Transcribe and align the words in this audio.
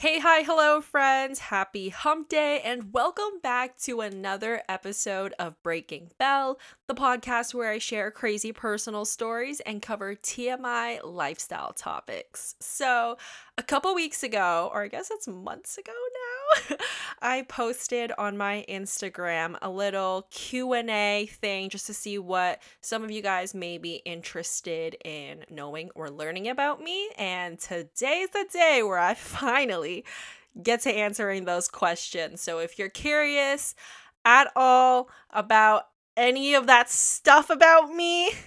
Hey, 0.00 0.18
hi, 0.18 0.40
hello, 0.40 0.80
friends. 0.80 1.38
Happy 1.38 1.90
hump 1.90 2.30
day, 2.30 2.62
and 2.64 2.90
welcome 2.90 3.38
back 3.42 3.76
to 3.80 4.00
another 4.00 4.62
episode 4.66 5.34
of 5.38 5.62
Breaking 5.62 6.10
Bell, 6.18 6.58
the 6.88 6.94
podcast 6.94 7.52
where 7.52 7.70
I 7.70 7.76
share 7.76 8.10
crazy 8.10 8.50
personal 8.50 9.04
stories 9.04 9.60
and 9.60 9.82
cover 9.82 10.14
TMI 10.14 11.00
lifestyle 11.04 11.74
topics. 11.74 12.54
So, 12.60 13.18
a 13.58 13.62
couple 13.62 13.94
weeks 13.94 14.22
ago, 14.22 14.70
or 14.72 14.84
I 14.84 14.88
guess 14.88 15.10
it's 15.10 15.28
months 15.28 15.76
ago 15.76 15.92
now, 15.92 16.39
I 17.22 17.42
posted 17.42 18.12
on 18.18 18.36
my 18.36 18.64
Instagram 18.68 19.56
a 19.60 19.70
little 19.70 20.26
Q&A 20.30 21.28
thing 21.30 21.68
just 21.68 21.86
to 21.86 21.94
see 21.94 22.18
what 22.18 22.62
some 22.80 23.04
of 23.04 23.10
you 23.10 23.22
guys 23.22 23.54
may 23.54 23.78
be 23.78 23.96
interested 24.04 24.96
in 25.04 25.44
knowing 25.50 25.90
or 25.94 26.10
learning 26.10 26.48
about 26.48 26.82
me, 26.82 27.10
and 27.16 27.58
today's 27.58 28.30
the 28.30 28.46
day 28.52 28.82
where 28.82 28.98
I 28.98 29.14
finally 29.14 30.04
get 30.62 30.80
to 30.82 30.90
answering 30.90 31.44
those 31.44 31.68
questions. 31.68 32.40
So 32.40 32.58
if 32.58 32.78
you're 32.78 32.88
curious 32.88 33.74
at 34.24 34.50
all 34.56 35.08
about 35.30 35.88
any 36.16 36.54
of 36.54 36.66
that 36.66 36.90
stuff 36.90 37.50
about 37.50 37.90
me, 37.94 38.32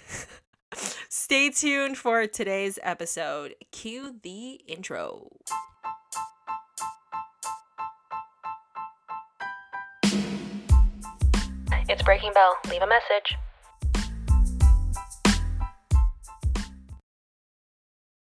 Stay 1.10 1.50
tuned 1.50 1.98
for 1.98 2.26
today's 2.28 2.80
episode. 2.82 3.56
Cue 3.72 4.16
the 4.24 4.62
intro. 4.68 5.30
It's 11.94 12.02
Breaking 12.02 12.34
Bell. 12.34 12.58
Leave 12.72 12.82
a 12.82 12.88
message. 12.88 13.38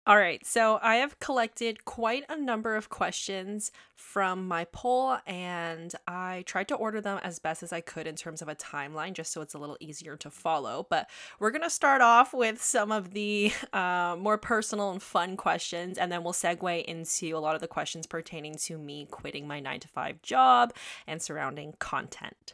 All 0.05 0.18
right, 0.18 0.46
so 0.46 0.78
I 0.84 0.98
have 0.98 1.20
collected 1.20 1.84
quite 1.84 2.26
a 2.30 2.38
number 2.38 2.76
of 2.76 2.90
questions 2.90 3.72
from 3.96 4.48
my 4.48 4.66
poll, 4.66 5.18
and 5.26 5.96
I 6.08 6.44
tried 6.46 6.68
to 6.68 6.76
order 6.76 7.02
them 7.02 7.20
as 7.24 7.40
best 7.40 7.63
as 7.63 7.74
I 7.74 7.82
could 7.82 8.05
in 8.05 8.16
terms 8.16 8.43
of 8.43 8.48
a 8.48 8.54
timeline, 8.54 9.13
just 9.13 9.34
so 9.34 9.41
it's 9.41 9.55
a 9.55 9.58
little 9.58 9.77
easier 9.80 10.16
to 10.18 10.30
follow. 10.30 10.86
But 10.88 11.10
we're 11.40 11.49
gonna 11.49 11.71
start 11.71 12.04
off 12.04 12.36
with 12.36 12.62
some 12.62 12.91
of 12.91 13.16
the 13.16 13.52
uh, 13.74 14.16
more 14.20 14.38
personal 14.38 14.91
and 14.91 15.02
fun 15.02 15.38
questions, 15.38 15.98
and 15.98 16.12
then 16.12 16.24
we'll 16.24 16.34
segue 16.34 16.86
into 16.86 17.36
a 17.36 17.40
lot 17.40 17.55
of 17.55 17.62
the 17.62 17.68
questions 17.68 18.05
pertaining 18.05 18.58
to 18.58 18.77
me 18.77 19.08
quitting 19.10 19.48
my 19.48 19.60
nine 19.60 19.80
to 19.80 19.88
five 19.88 20.21
job 20.21 20.71
and 21.08 21.20
surrounding 21.20 21.74
content. 21.80 22.54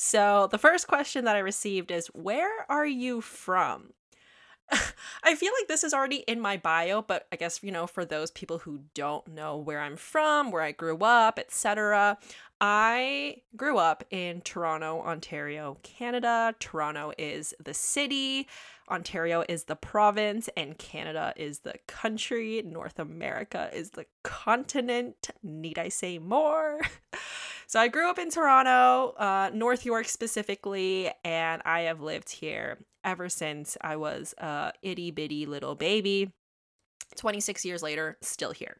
So, 0.00 0.46
the 0.48 0.58
first 0.58 0.86
question 0.86 1.24
that 1.24 1.34
I 1.34 1.40
received 1.40 1.90
is 1.90 2.06
Where 2.14 2.64
are 2.68 2.86
you 2.86 3.20
from? 3.20 3.94
I 4.70 5.34
feel 5.34 5.50
like 5.58 5.66
this 5.66 5.82
is 5.82 5.92
already 5.92 6.18
in 6.28 6.40
my 6.40 6.56
bio, 6.56 7.02
but 7.02 7.26
I 7.32 7.36
guess, 7.36 7.64
you 7.64 7.72
know, 7.72 7.88
for 7.88 8.04
those 8.04 8.30
people 8.30 8.58
who 8.58 8.82
don't 8.94 9.26
know 9.26 9.56
where 9.56 9.80
I'm 9.80 9.96
from, 9.96 10.52
where 10.52 10.62
I 10.62 10.70
grew 10.70 10.98
up, 10.98 11.40
etc., 11.40 12.16
I 12.60 13.38
grew 13.56 13.78
up 13.78 14.04
in 14.10 14.40
Toronto, 14.42 15.00
Ontario, 15.00 15.78
Canada. 15.82 16.54
Toronto 16.60 17.12
is 17.18 17.52
the 17.58 17.74
city, 17.74 18.46
Ontario 18.88 19.44
is 19.48 19.64
the 19.64 19.74
province, 19.74 20.48
and 20.56 20.78
Canada 20.78 21.32
is 21.36 21.60
the 21.60 21.74
country. 21.88 22.62
North 22.64 23.00
America 23.00 23.68
is 23.72 23.90
the 23.90 24.06
continent. 24.22 25.30
Need 25.42 25.76
I 25.76 25.88
say 25.88 26.18
more? 26.18 26.82
so 27.68 27.78
I 27.78 27.88
grew 27.88 28.08
up 28.08 28.18
in 28.18 28.30
Toronto, 28.30 29.14
uh, 29.18 29.50
North 29.52 29.84
York 29.84 30.08
specifically, 30.08 31.12
and 31.22 31.60
I 31.66 31.80
have 31.80 32.00
lived 32.00 32.30
here 32.30 32.78
ever 33.04 33.28
since 33.28 33.76
I 33.82 33.96
was 33.96 34.34
a 34.38 34.72
itty 34.80 35.10
bitty 35.10 35.44
little 35.44 35.74
baby. 35.74 36.32
26 37.16 37.66
years 37.66 37.82
later, 37.82 38.16
still 38.22 38.52
here. 38.52 38.78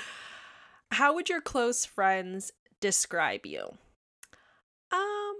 How 0.92 1.14
would 1.14 1.28
your 1.28 1.42
close 1.42 1.84
friends 1.84 2.52
describe 2.80 3.44
you? 3.44 3.64
Um, 4.90 5.34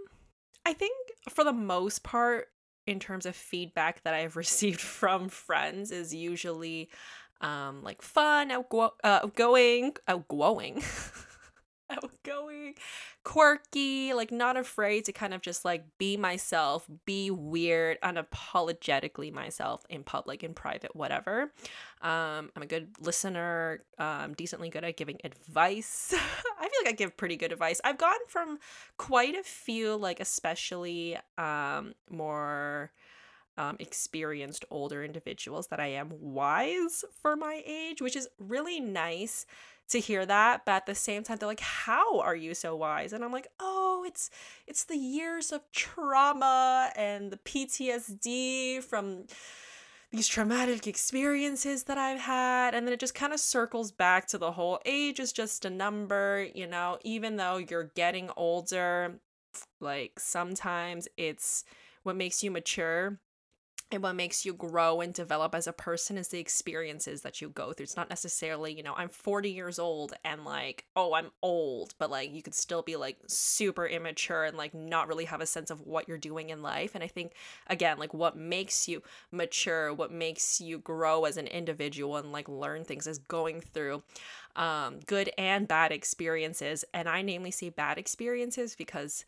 I 0.67 0.75
think 0.75 0.95
for 1.31 1.45
the 1.45 1.55
most 1.55 2.03
part, 2.03 2.49
in 2.87 3.01
terms 3.01 3.25
of 3.25 3.35
feedback 3.35 4.03
that 4.05 4.13
I've 4.13 4.37
received 4.45 4.83
from 4.83 5.31
friends, 5.31 5.91
is 5.93 6.15
usually 6.15 6.91
um 7.41 7.83
like 7.83 8.03
fun, 8.03 8.51
outgo- 8.51 8.95
uh, 9.03 9.21
outgoing, 9.23 9.95
outgoing. 10.07 10.83
outgoing, 11.91 12.75
quirky, 13.25 14.13
like 14.13 14.31
not 14.31 14.57
afraid 14.57 15.05
to 15.05 15.13
kind 15.13 15.35
of 15.35 15.41
just 15.41 15.65
like 15.65 15.85
be 15.99 16.17
myself, 16.17 16.87
be 17.05 17.31
weird, 17.31 17.99
unapologetically 18.03 19.33
myself 19.33 19.85
in 19.89 20.03
public, 20.03 20.43
in 20.43 20.55
private, 20.55 20.95
whatever. 20.97 21.53
Um, 22.03 22.51
I'm 22.55 22.63
a 22.63 22.67
good 22.67 22.89
listener, 23.01 23.83
um, 23.99 24.35
decently 24.35 24.69
good 24.69 24.85
at 24.85 24.97
giving 24.97 25.19
advice. 25.25 26.15
I 26.61 26.69
feel 26.69 26.81
like 26.85 26.93
I 26.93 26.97
give 26.97 27.17
pretty 27.17 27.37
good 27.37 27.53
advice. 27.53 27.81
I've 27.85 27.99
gone 27.99 28.15
from 28.29 28.59
quite 28.97 29.35
a 29.35 29.43
few, 29.43 29.97
like 29.97 30.21
especially 30.21 31.17
um 31.39 31.95
more 32.11 32.91
um, 33.59 33.77
experienced 33.79 34.65
older 34.71 35.03
individuals 35.03 35.69
that 35.69 35.81
I 35.81 35.87
am 35.89 36.13
wise 36.21 37.05
for 37.21 37.37
my 37.37 37.63
age, 37.67 38.03
which 38.03 38.17
is 38.17 38.29
really 38.39 38.81
nice 38.81 39.47
to 39.89 40.01
hear 40.01 40.27
that 40.27 40.65
but 40.65 40.73
at 40.73 40.87
the 40.87 40.95
same 40.95 41.23
time 41.23 41.37
they're 41.37 41.49
like 41.49 41.61
how 41.61 42.21
are 42.21 42.37
you 42.37 42.55
so 42.55 42.75
wise 42.75 43.13
and 43.13 43.25
i'm 43.25 43.33
like 43.33 43.49
oh 43.61 44.05
it's 44.07 44.31
it's 44.67 44.85
the 44.85 44.97
years 44.97 45.53
of 45.53 45.61
trauma 45.73 46.91
and 46.97 47.31
the 47.31 47.37
ptsd 47.39 48.83
from 48.83 49.27
these 50.13 50.29
traumatic 50.29 50.87
experiences 50.87 51.85
that 51.85 51.99
I've 51.99 52.21
had. 52.21 52.75
And 52.75 52.87
then 52.87 52.93
it 52.93 53.01
just 53.01 53.15
kind 53.15 53.33
of 53.33 53.41
circles 53.41 53.91
back 53.91 54.27
to 54.29 54.39
the 54.39 54.53
whole 54.53 54.81
age 54.87 55.21
is 55.21 55.33
just 55.33 55.65
a 55.65 55.71
number, 55.71 56.49
you 56.55 56.67
know, 56.67 56.99
even 57.03 57.37
though 57.37 57.57
you're 57.57 57.91
getting 57.95 58.31
older, 58.37 59.19
like 59.81 60.19
sometimes 60.19 61.09
it's 61.17 61.65
what 62.03 62.17
makes 62.17 62.43
you 62.43 62.51
mature 62.51 63.19
and 63.93 64.03
what 64.03 64.17
makes 64.17 64.45
you 64.45 64.53
grow 64.53 65.01
and 65.01 65.15
develop 65.15 65.55
as 65.55 65.69
a 65.69 65.73
person 65.73 66.19
is 66.19 66.29
the 66.29 66.41
experiences 66.41 67.23
that 67.23 67.41
you 67.41 67.49
go 67.49 67.73
through. 67.73 67.85
It's 67.85 67.97
not 67.97 68.11
necessarily, 68.11 68.77
you 68.77 68.83
know, 68.83 68.95
I'm 68.97 69.09
40 69.09 69.49
years 69.49 69.79
old 69.79 70.13
and 70.25 70.45
like, 70.45 70.87
oh, 70.97 71.15
I'm 71.15 71.31
old, 71.41 71.95
but 72.01 72.11
like 72.11 72.35
you 72.35 72.43
could 72.43 72.55
still 72.55 72.83
be 72.83 72.97
like 72.97 73.17
super 73.29 73.87
immature 73.87 74.43
and 74.43 74.57
like 74.57 74.75
not 74.75 75.07
really 75.07 75.27
have 75.27 75.41
a 75.41 75.47
sense 75.47 75.71
of 75.71 75.83
what 75.83 76.09
you're 76.09 76.19
doing 76.19 76.51
in 76.51 76.63
life. 76.63 76.97
And 76.97 77.05
I 77.05 77.07
think, 77.07 77.35
again, 77.69 77.97
like 77.97 78.13
what 78.13 78.37
makes 78.37 78.89
you 78.89 79.05
mature, 79.31 79.95
what 79.95 80.11
makes 80.11 80.61
you 80.61 80.81
grow 80.81 81.25
as 81.25 81.37
an 81.37 81.47
individual 81.47 82.17
and 82.17 82.33
like 82.33 82.49
learn 82.49 82.85
things 82.85 83.07
is 83.07 83.19
going 83.19 83.61
through 83.61 84.03
um, 84.57 84.99
good 85.07 85.31
and 85.39 85.69
bad 85.69 85.93
experiences. 85.93 86.85
And 86.93 87.09
I 87.09 87.23
namely 87.23 87.53
see 87.53 87.71
bad 87.71 87.99
experiences 87.99 88.75
because 88.75 89.25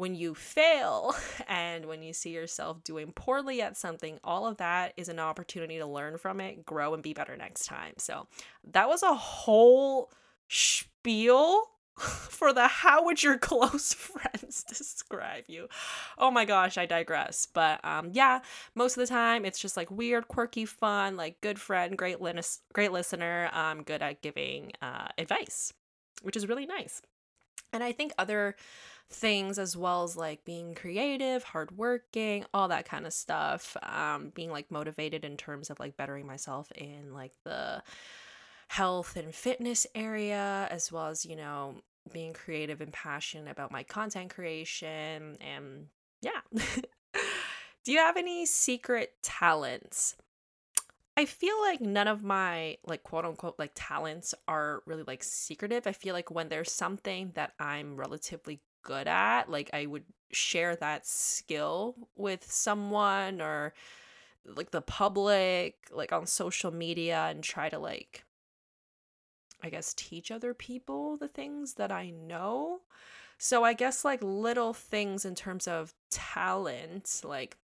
when 0.00 0.14
you 0.14 0.34
fail 0.34 1.14
and 1.48 1.84
when 1.84 2.02
you 2.02 2.14
see 2.14 2.30
yourself 2.30 2.82
doing 2.82 3.12
poorly 3.12 3.60
at 3.60 3.76
something, 3.76 4.18
all 4.24 4.46
of 4.46 4.56
that 4.56 4.94
is 4.96 5.10
an 5.10 5.18
opportunity 5.18 5.76
to 5.76 5.84
learn 5.84 6.16
from 6.16 6.40
it, 6.40 6.64
grow, 6.64 6.94
and 6.94 7.02
be 7.02 7.12
better 7.12 7.36
next 7.36 7.66
time. 7.66 7.92
So 7.98 8.26
that 8.72 8.88
was 8.88 9.02
a 9.02 9.14
whole 9.14 10.10
spiel 10.48 11.64
for 11.98 12.54
the 12.54 12.66
how 12.66 13.04
would 13.04 13.22
your 13.22 13.36
close 13.50 13.92
friends 13.92 14.64
describe 14.64 15.44
you? 15.48 15.68
Oh 16.16 16.30
my 16.30 16.46
gosh 16.46 16.78
i 16.78 16.86
digress. 16.86 17.46
But 17.52 17.84
um 17.84 18.08
yeah 18.14 18.40
most 18.74 18.96
of 18.96 19.02
the 19.02 19.06
time 19.06 19.44
it's 19.44 19.58
just 19.60 19.76
like 19.76 19.90
weird 19.90 20.28
quirky 20.28 20.64
fun 20.64 21.18
like 21.18 21.42
good 21.42 21.58
friend 21.60 21.98
great 21.98 22.22
lis- 22.22 22.60
great 22.72 22.90
listener 22.90 23.50
um 23.52 23.82
good 23.82 24.00
at 24.00 24.22
giving 24.22 24.72
uh 24.80 25.08
advice 25.18 25.74
which 26.22 26.36
is 26.36 26.48
really 26.48 26.64
nice. 26.64 27.02
And 27.72 27.84
i 27.84 27.92
think 27.92 28.12
other 28.18 28.56
things 29.10 29.58
as 29.58 29.76
well 29.76 30.04
as 30.04 30.16
like 30.16 30.44
being 30.44 30.74
creative, 30.74 31.42
hardworking, 31.42 32.44
all 32.54 32.68
that 32.68 32.86
kind 32.86 33.06
of 33.06 33.12
stuff. 33.12 33.76
Um, 33.82 34.32
being 34.34 34.50
like 34.50 34.70
motivated 34.70 35.24
in 35.24 35.36
terms 35.36 35.70
of 35.70 35.80
like 35.80 35.96
bettering 35.96 36.26
myself 36.26 36.70
in 36.72 37.12
like 37.12 37.32
the 37.44 37.82
health 38.68 39.16
and 39.16 39.34
fitness 39.34 39.86
area, 39.94 40.68
as 40.70 40.92
well 40.92 41.08
as, 41.08 41.26
you 41.26 41.36
know, 41.36 41.74
being 42.12 42.32
creative 42.32 42.80
and 42.80 42.92
passionate 42.92 43.50
about 43.50 43.72
my 43.72 43.82
content 43.82 44.32
creation. 44.32 45.36
And 45.40 45.86
yeah. 46.20 46.40
Do 47.84 47.92
you 47.92 47.98
have 47.98 48.16
any 48.16 48.46
secret 48.46 49.14
talents? 49.22 50.16
I 51.16 51.24
feel 51.24 51.60
like 51.60 51.80
none 51.80 52.08
of 52.08 52.22
my 52.22 52.78
like 52.86 53.02
quote 53.02 53.24
unquote 53.24 53.58
like 53.58 53.72
talents 53.74 54.34
are 54.46 54.82
really 54.86 55.02
like 55.02 55.22
secretive. 55.22 55.86
I 55.86 55.92
feel 55.92 56.14
like 56.14 56.30
when 56.30 56.48
there's 56.48 56.70
something 56.70 57.32
that 57.34 57.52
I'm 57.58 57.96
relatively 57.96 58.60
good 58.82 59.06
at, 59.08 59.50
like 59.50 59.70
I 59.72 59.86
would 59.86 60.04
share 60.32 60.76
that 60.76 61.06
skill 61.06 61.96
with 62.16 62.50
someone 62.50 63.40
or 63.40 63.74
like 64.44 64.70
the 64.70 64.82
public, 64.82 65.76
like 65.90 66.12
on 66.12 66.26
social 66.26 66.70
media 66.70 67.26
and 67.30 67.42
try 67.42 67.68
to 67.68 67.78
like 67.78 68.24
I 69.62 69.68
guess 69.68 69.94
teach 69.94 70.30
other 70.30 70.54
people 70.54 71.16
the 71.16 71.28
things 71.28 71.74
that 71.74 71.92
I 71.92 72.10
know. 72.10 72.80
So 73.38 73.64
I 73.64 73.72
guess 73.72 74.04
like 74.04 74.22
little 74.22 74.72
things 74.72 75.24
in 75.24 75.34
terms 75.34 75.66
of 75.66 75.94
talent, 76.10 77.22
like 77.24 77.56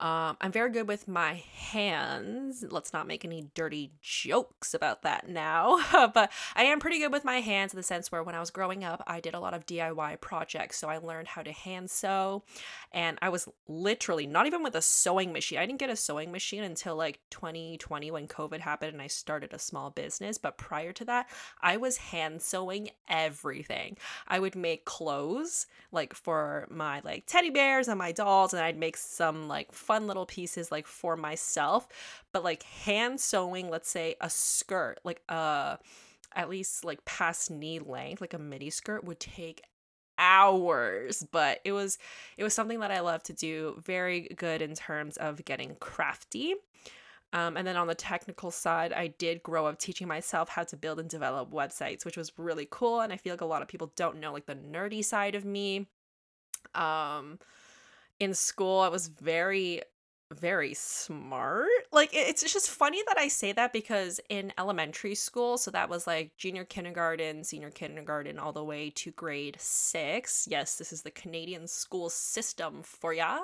Um, 0.00 0.36
I'm 0.40 0.52
very 0.52 0.70
good 0.70 0.86
with 0.86 1.08
my 1.08 1.42
hands. 1.56 2.64
Let's 2.68 2.92
not 2.92 3.08
make 3.08 3.24
any 3.24 3.48
dirty 3.54 3.90
jokes 4.00 4.72
about 4.72 5.02
that 5.02 5.28
now. 5.28 5.80
but 6.14 6.30
I 6.54 6.64
am 6.64 6.78
pretty 6.78 7.00
good 7.00 7.10
with 7.10 7.24
my 7.24 7.40
hands 7.40 7.72
in 7.72 7.76
the 7.76 7.82
sense 7.82 8.12
where 8.12 8.22
when 8.22 8.36
I 8.36 8.40
was 8.40 8.50
growing 8.50 8.84
up, 8.84 9.02
I 9.08 9.18
did 9.18 9.34
a 9.34 9.40
lot 9.40 9.54
of 9.54 9.66
DIY 9.66 10.20
projects. 10.20 10.78
So 10.78 10.88
I 10.88 10.98
learned 10.98 11.28
how 11.28 11.42
to 11.42 11.50
hand 11.50 11.90
sew. 11.90 12.44
And 12.92 13.18
I 13.20 13.28
was 13.28 13.48
literally 13.66 14.26
not 14.26 14.46
even 14.46 14.62
with 14.62 14.76
a 14.76 14.82
sewing 14.82 15.32
machine. 15.32 15.58
I 15.58 15.66
didn't 15.66 15.80
get 15.80 15.90
a 15.90 15.96
sewing 15.96 16.30
machine 16.30 16.62
until 16.62 16.94
like 16.94 17.18
2020 17.30 18.10
when 18.12 18.28
COVID 18.28 18.60
happened 18.60 18.92
and 18.92 19.02
I 19.02 19.08
started 19.08 19.52
a 19.52 19.58
small 19.58 19.90
business. 19.90 20.38
But 20.38 20.58
prior 20.58 20.92
to 20.92 21.04
that, 21.06 21.28
I 21.60 21.76
was 21.76 21.96
hand 21.96 22.40
sewing 22.40 22.90
everything. 23.08 23.96
I 24.28 24.38
would 24.38 24.54
make 24.54 24.84
clothes 24.84 25.66
like 25.90 26.14
for 26.14 26.66
my 26.70 27.00
like 27.04 27.24
teddy 27.26 27.50
bears 27.50 27.88
and 27.88 27.98
my 27.98 28.12
dolls, 28.12 28.52
and 28.52 28.62
I'd 28.62 28.78
make 28.78 28.96
some 28.96 29.48
like 29.48 29.72
fun 29.88 30.06
little 30.06 30.26
pieces 30.26 30.70
like 30.70 30.86
for 30.86 31.16
myself, 31.16 31.88
but 32.32 32.44
like 32.44 32.62
hand 32.62 33.20
sewing, 33.20 33.70
let's 33.70 33.90
say 33.90 34.14
a 34.20 34.30
skirt, 34.30 35.00
like 35.02 35.22
uh 35.28 35.76
at 36.36 36.50
least 36.50 36.84
like 36.84 37.04
past 37.06 37.50
knee 37.50 37.80
length, 37.80 38.20
like 38.20 38.34
a 38.34 38.38
midi 38.38 38.70
skirt 38.70 39.02
would 39.02 39.18
take 39.18 39.62
hours 40.18 41.24
but 41.30 41.60
it 41.64 41.72
was 41.72 41.96
it 42.36 42.42
was 42.42 42.52
something 42.52 42.80
that 42.80 42.90
i 42.90 42.98
love 42.98 43.22
to 43.22 43.32
do 43.32 43.80
very 43.84 44.28
good 44.36 44.60
in 44.60 44.74
terms 44.74 45.16
of 45.16 45.44
getting 45.44 45.76
crafty. 45.80 46.54
Um, 47.30 47.58
and 47.58 47.66
then 47.66 47.76
on 47.76 47.86
the 47.86 47.94
technical 47.94 48.50
side 48.50 48.92
i 48.92 49.06
did 49.06 49.42
grow 49.42 49.66
up 49.66 49.78
teaching 49.78 50.08
myself 50.08 50.48
how 50.48 50.64
to 50.64 50.76
build 50.76 50.98
and 50.98 51.08
develop 51.08 51.52
websites 51.52 52.04
which 52.04 52.16
was 52.16 52.32
really 52.36 52.66
cool 52.70 53.00
and 53.00 53.12
i 53.12 53.16
feel 53.16 53.34
like 53.34 53.42
a 53.42 53.52
lot 53.54 53.62
of 53.62 53.68
people 53.68 53.92
don't 53.96 54.18
know 54.18 54.32
like 54.32 54.46
the 54.46 54.56
nerdy 54.56 55.04
side 55.04 55.34
of 55.34 55.44
me. 55.44 55.86
Um 56.74 57.38
in 58.20 58.34
school 58.34 58.80
i 58.80 58.88
was 58.88 59.08
very 59.08 59.82
very 60.34 60.74
smart. 60.74 61.68
Like 61.92 62.10
it's 62.12 62.42
just 62.52 62.70
funny 62.70 63.02
that 63.06 63.18
I 63.18 63.28
say 63.28 63.52
that 63.52 63.72
because 63.72 64.20
in 64.28 64.52
elementary 64.58 65.14
school, 65.14 65.56
so 65.56 65.70
that 65.70 65.88
was 65.88 66.06
like 66.06 66.36
junior 66.36 66.64
kindergarten, 66.64 67.44
senior 67.44 67.70
kindergarten, 67.70 68.38
all 68.38 68.52
the 68.52 68.64
way 68.64 68.90
to 68.90 69.10
grade 69.12 69.56
six. 69.58 70.46
Yes, 70.50 70.76
this 70.76 70.92
is 70.92 71.02
the 71.02 71.10
Canadian 71.10 71.66
school 71.66 72.10
system 72.10 72.82
for 72.82 73.12
ya. 73.14 73.40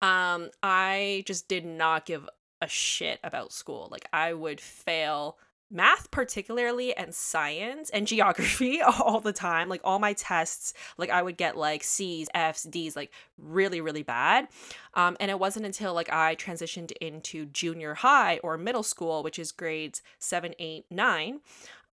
Um, 0.00 0.48
I 0.62 1.22
just 1.26 1.48
did 1.48 1.66
not 1.66 2.06
give 2.06 2.28
a 2.62 2.68
shit 2.68 3.20
about 3.22 3.52
school. 3.52 3.88
Like 3.90 4.08
I 4.12 4.32
would 4.32 4.60
fail 4.60 5.36
math 5.70 6.10
particularly 6.10 6.94
and 6.96 7.14
science 7.14 7.90
and 7.90 8.06
geography 8.06 8.80
all 9.00 9.20
the 9.20 9.32
time 9.32 9.68
like 9.68 9.80
all 9.84 9.98
my 9.98 10.12
tests 10.12 10.74
like 10.98 11.10
i 11.10 11.22
would 11.22 11.36
get 11.36 11.56
like 11.56 11.82
c's 11.82 12.28
f's 12.34 12.64
d's 12.64 12.96
like 12.96 13.12
really 13.38 13.80
really 13.80 14.02
bad 14.02 14.48
um, 14.94 15.16
and 15.20 15.30
it 15.30 15.38
wasn't 15.38 15.64
until 15.64 15.94
like 15.94 16.12
i 16.12 16.34
transitioned 16.36 16.92
into 17.00 17.46
junior 17.46 17.94
high 17.94 18.38
or 18.42 18.58
middle 18.58 18.82
school 18.82 19.22
which 19.22 19.38
is 19.38 19.52
grades 19.52 20.02
7 20.18 20.54
8 20.58 20.86
9 20.90 21.40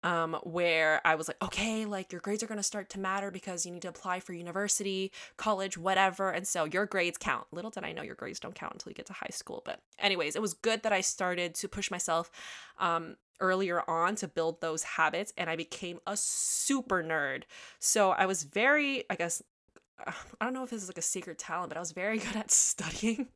um, 0.03 0.39
where 0.45 1.01
I 1.05 1.15
was 1.15 1.29
like, 1.29 1.43
okay, 1.43 1.85
like 1.85 2.13
your 2.13 2.21
grades 2.21 2.43
are 2.43 2.47
going 2.47 2.59
to 2.59 2.65
start 2.65 2.89
to 2.91 3.01
matter 3.01 3.31
because 3.31 3.67
you 3.67 3.73
need 3.73 3.83
to 3.83 3.89
apply 3.89 4.21
for 4.21 4.33
university, 4.33 5.13
college, 5.37 5.77
whatever. 5.77 6.31
And 6.31 6.47
so 6.47 6.65
your 6.65 6.87
grades 6.87 7.19
count. 7.19 7.47
Little 7.53 7.71
did 7.71 7.85
I 7.85 7.93
know 7.93 8.03
your 8.03 8.15
grades 8.15 8.41
don't 8.41 8.55
count 8.55 8.75
until 8.75 8.91
you 8.91 8.95
get 8.95 9.07
to 9.07 9.13
high 9.13 9.31
school. 9.31 9.63
But, 9.65 9.81
anyways, 9.99 10.37
it 10.37 10.43
was 10.43 10.55
good 10.55 10.83
that 10.85 10.93
I 10.93 11.03
started 11.03 11.55
to 11.57 11.69
push 11.69 11.91
myself 11.91 12.31
um, 12.79 13.17
earlier 13.41 13.83
on 13.89 14.15
to 14.17 14.29
build 14.29 14.61
those 14.61 14.83
habits 14.83 15.33
and 15.37 15.51
I 15.51 15.57
became 15.57 16.01
a 16.07 16.17
super 16.17 17.03
nerd. 17.03 17.45
So 17.79 18.11
I 18.11 18.27
was 18.27 18.45
very, 18.45 19.05
I 19.11 19.17
guess, 19.17 19.43
I 20.07 20.45
don't 20.45 20.55
know 20.55 20.65
if 20.65 20.71
this 20.71 20.83
is 20.83 20.89
like 20.89 20.99
a 20.99 21.03
secret 21.03 21.39
talent, 21.39 21.71
but 21.71 21.77
I 21.77 21.81
was 21.81 21.93
very 21.93 22.19
good 22.21 22.37
at 22.37 22.51
studying 22.51 23.29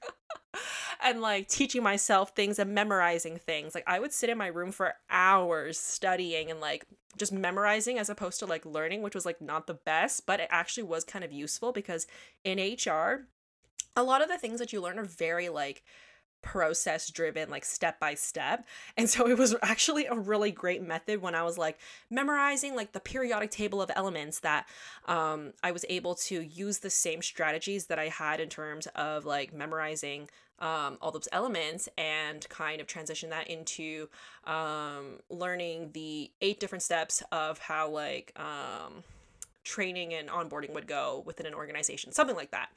and 1.02 1.20
like 1.20 1.48
teaching 1.48 1.82
myself 1.82 2.34
things 2.34 2.58
and 2.58 2.74
memorizing 2.74 3.36
things. 3.36 3.74
Like 3.74 3.84
I 3.86 3.98
would 3.98 4.12
sit 4.12 4.30
in 4.30 4.38
my 4.38 4.48
room 4.48 4.72
for 4.72 4.94
hours 5.10 5.78
studying 5.78 6.50
and 6.50 6.60
like 6.60 6.86
just 7.16 7.32
memorizing 7.32 7.98
as 7.98 8.08
opposed 8.08 8.38
to 8.40 8.46
like 8.46 8.66
learning, 8.66 9.02
which 9.02 9.14
was 9.14 9.26
like 9.26 9.40
not 9.40 9.66
the 9.66 9.74
best, 9.74 10.26
but 10.26 10.40
it 10.40 10.48
actually 10.50 10.82
was 10.82 11.04
kind 11.04 11.24
of 11.24 11.32
useful 11.32 11.72
because 11.72 12.06
in 12.44 12.58
HR, 12.58 13.28
a 13.96 14.02
lot 14.02 14.22
of 14.22 14.28
the 14.28 14.38
things 14.38 14.58
that 14.58 14.72
you 14.72 14.80
learn 14.80 14.98
are 14.98 15.04
very 15.04 15.48
like 15.48 15.82
process 16.44 17.10
driven 17.10 17.50
like 17.50 17.64
step 17.64 17.98
by 17.98 18.14
step. 18.14 18.66
And 18.96 19.08
so 19.10 19.26
it 19.26 19.38
was 19.38 19.56
actually 19.62 20.06
a 20.06 20.14
really 20.14 20.50
great 20.50 20.82
method 20.82 21.20
when 21.22 21.34
i 21.34 21.42
was 21.42 21.58
like 21.58 21.78
memorizing 22.10 22.74
like 22.76 22.92
the 22.92 23.00
periodic 23.00 23.50
table 23.50 23.80
of 23.80 23.90
elements 23.94 24.40
that 24.40 24.68
um, 25.06 25.52
i 25.62 25.72
was 25.72 25.84
able 25.88 26.14
to 26.14 26.40
use 26.40 26.78
the 26.78 26.90
same 26.90 27.22
strategies 27.22 27.86
that 27.86 27.98
i 27.98 28.08
had 28.08 28.40
in 28.40 28.48
terms 28.48 28.86
of 28.94 29.24
like 29.24 29.52
memorizing 29.52 30.28
um, 30.60 30.98
all 31.02 31.10
those 31.10 31.28
elements 31.32 31.88
and 31.98 32.48
kind 32.48 32.80
of 32.80 32.86
transition 32.86 33.30
that 33.30 33.48
into 33.48 34.08
um, 34.44 35.18
learning 35.28 35.90
the 35.92 36.30
eight 36.40 36.60
different 36.60 36.82
steps 36.82 37.22
of 37.32 37.58
how 37.58 37.88
like 37.88 38.32
um, 38.36 39.02
training 39.64 40.14
and 40.14 40.28
onboarding 40.28 40.72
would 40.74 40.86
go 40.86 41.22
within 41.26 41.46
an 41.46 41.54
organization, 41.54 42.12
something 42.12 42.36
like 42.36 42.50
that. 42.52 42.68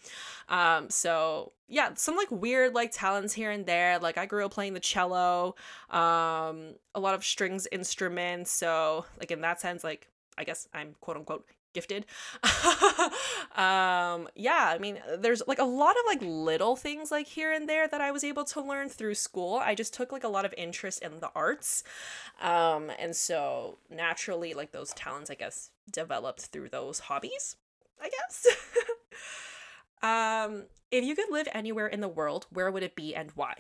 Um, 0.49 0.89
so 0.89 1.51
yeah, 1.67 1.91
some 1.95 2.15
like 2.15 2.31
weird 2.31 2.73
like 2.73 2.91
talents 2.91 3.33
here 3.33 3.51
and 3.51 3.65
there. 3.65 3.99
Like 3.99 4.17
I 4.17 4.25
grew 4.25 4.45
up 4.45 4.53
playing 4.53 4.73
the 4.73 4.79
cello, 4.79 5.55
um, 5.89 6.75
a 6.95 6.99
lot 6.99 7.13
of 7.13 7.23
strings 7.23 7.67
instruments. 7.71 8.51
So 8.51 9.05
like 9.19 9.31
in 9.31 9.41
that 9.41 9.61
sense, 9.61 9.83
like 9.83 10.07
I 10.37 10.43
guess 10.43 10.67
I'm 10.73 10.95
quote 11.01 11.17
unquote 11.17 11.45
gifted. 11.77 12.07
um, 13.56 14.27
yeah, 14.35 14.74
I 14.74 14.79
mean, 14.79 14.97
there's 15.19 15.44
like 15.47 15.59
a 15.59 15.63
lot 15.63 15.91
of 15.91 16.01
like 16.07 16.21
little 16.24 16.75
things 16.75 17.12
like 17.12 17.27
here 17.27 17.53
and 17.53 17.69
there 17.69 17.88
that 17.88 18.01
I 18.01 18.09
was 18.09 18.24
able 18.24 18.45
to 18.45 18.62
learn 18.62 18.89
through 18.89 19.13
school. 19.13 19.62
I 19.63 19.75
just 19.75 19.94
took 19.94 20.12
like 20.12 20.24
a 20.24 20.27
lot 20.27 20.44
of 20.44 20.56
interest 20.57 21.03
in 21.03 21.19
the 21.19 21.29
arts. 21.35 21.83
Um, 22.41 22.89
and 22.97 23.15
so 23.15 23.77
naturally, 23.91 24.56
like 24.56 24.71
those 24.71 24.91
talents, 24.94 25.29
I 25.29 25.35
guess, 25.35 25.69
developed 25.91 26.47
through 26.47 26.69
those 26.69 26.97
hobbies, 27.01 27.57
I 28.01 28.09
guess. 28.09 28.47
um, 30.01 30.63
if 30.89 31.03
you 31.03 31.15
could 31.15 31.30
live 31.30 31.47
anywhere 31.53 31.88
in 31.88 32.01
the 32.01 32.07
world, 32.07 32.47
where 32.51 32.71
would 32.71 32.81
it 32.81 32.95
be 32.95 33.13
and 33.13 33.30
why? 33.35 33.53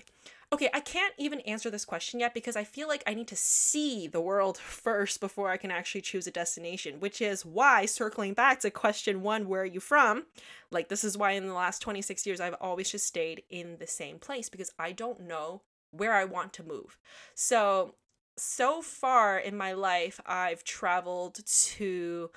Okay, 0.53 0.69
I 0.73 0.79
can't 0.79 1.13
even 1.17 1.41
answer 1.41 1.69
this 1.69 1.83
question 1.83 2.21
yet 2.21 2.33
because 2.33 2.55
I 2.55 2.63
feel 2.63 2.87
like 2.87 3.03
I 3.05 3.13
need 3.13 3.27
to 3.27 3.35
see 3.35 4.07
the 4.07 4.21
world 4.21 4.57
first 4.57 5.19
before 5.19 5.49
I 5.49 5.57
can 5.57 5.71
actually 5.71 6.01
choose 6.01 6.25
a 6.25 6.31
destination, 6.31 7.01
which 7.01 7.21
is 7.21 7.45
why, 7.45 7.85
circling 7.85 8.33
back 8.33 8.61
to 8.61 8.71
question 8.71 9.21
one, 9.21 9.49
where 9.49 9.63
are 9.63 9.65
you 9.65 9.81
from? 9.81 10.25
Like, 10.71 10.87
this 10.87 11.03
is 11.03 11.17
why 11.17 11.31
in 11.31 11.47
the 11.47 11.53
last 11.53 11.81
26 11.81 12.25
years 12.25 12.39
I've 12.39 12.55
always 12.61 12.89
just 12.89 13.05
stayed 13.05 13.43
in 13.49 13.77
the 13.77 13.87
same 13.87 14.19
place 14.19 14.47
because 14.47 14.71
I 14.79 14.93
don't 14.93 15.21
know 15.21 15.63
where 15.91 16.13
I 16.13 16.23
want 16.23 16.53
to 16.53 16.63
move. 16.63 16.97
So, 17.35 17.95
so 18.37 18.81
far 18.81 19.37
in 19.37 19.57
my 19.57 19.73
life, 19.73 20.21
I've 20.25 20.63
traveled 20.63 21.39
to 21.45 22.31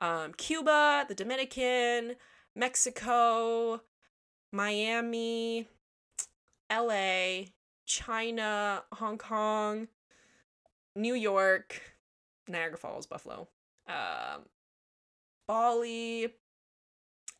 um, 0.00 0.32
Cuba, 0.34 1.04
the 1.08 1.14
Dominican, 1.14 2.16
Mexico, 2.56 3.82
Miami, 4.50 5.68
LA, 6.72 7.46
China, 7.86 8.82
Hong 8.94 9.18
Kong, 9.18 9.88
New 10.96 11.14
York, 11.14 11.80
Niagara 12.48 12.78
Falls, 12.78 13.06
Buffalo, 13.06 13.48
um, 13.88 14.42
Bali, 15.46 16.28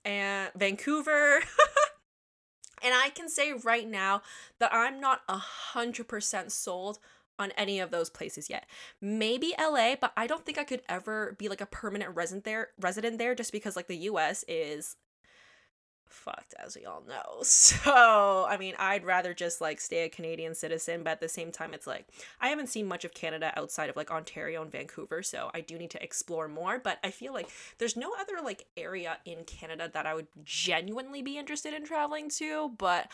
and 0.04 0.50
Vancouver. 0.56 1.36
and 2.82 2.94
I 2.94 3.10
can 3.14 3.28
say 3.28 3.52
right 3.52 3.88
now 3.88 4.22
that 4.58 4.72
I'm 4.72 5.00
not 5.00 5.22
a 5.28 5.38
hundred 5.38 6.08
percent 6.08 6.52
sold 6.52 6.98
on 7.38 7.50
any 7.52 7.80
of 7.80 7.90
those 7.90 8.10
places 8.10 8.50
yet. 8.50 8.66
Maybe 9.00 9.54
LA, 9.58 9.96
but 10.00 10.12
I 10.16 10.26
don't 10.26 10.44
think 10.44 10.58
I 10.58 10.64
could 10.64 10.82
ever 10.88 11.34
be 11.38 11.48
like 11.48 11.60
a 11.60 11.66
permanent 11.66 12.14
resident 12.14 12.44
there 12.44 12.68
resident 12.80 13.18
there 13.18 13.34
just 13.34 13.52
because 13.52 13.76
like 13.76 13.88
the 13.88 13.96
US 13.96 14.44
is 14.46 14.96
fucked 16.12 16.54
as 16.64 16.76
we 16.76 16.84
all 16.84 17.02
know. 17.08 17.42
So, 17.82 18.46
I 18.48 18.56
mean, 18.56 18.74
I'd 18.78 19.04
rather 19.04 19.34
just 19.34 19.60
like 19.60 19.80
stay 19.80 20.04
a 20.04 20.08
Canadian 20.08 20.54
citizen, 20.54 21.02
but 21.02 21.10
at 21.10 21.20
the 21.20 21.28
same 21.28 21.50
time 21.50 21.74
it's 21.74 21.86
like 21.86 22.06
I 22.40 22.48
haven't 22.48 22.68
seen 22.68 22.86
much 22.86 23.04
of 23.04 23.14
Canada 23.14 23.52
outside 23.56 23.90
of 23.90 23.96
like 23.96 24.10
Ontario 24.10 24.62
and 24.62 24.70
Vancouver, 24.70 25.22
so 25.22 25.50
I 25.54 25.60
do 25.60 25.78
need 25.78 25.90
to 25.90 26.02
explore 26.02 26.48
more, 26.48 26.78
but 26.78 26.98
I 27.02 27.10
feel 27.10 27.32
like 27.32 27.48
there's 27.78 27.96
no 27.96 28.12
other 28.20 28.42
like 28.42 28.66
area 28.76 29.18
in 29.24 29.44
Canada 29.44 29.90
that 29.92 30.06
I 30.06 30.14
would 30.14 30.28
genuinely 30.44 31.22
be 31.22 31.38
interested 31.38 31.74
in 31.74 31.84
traveling 31.84 32.28
to, 32.30 32.72
but 32.78 33.10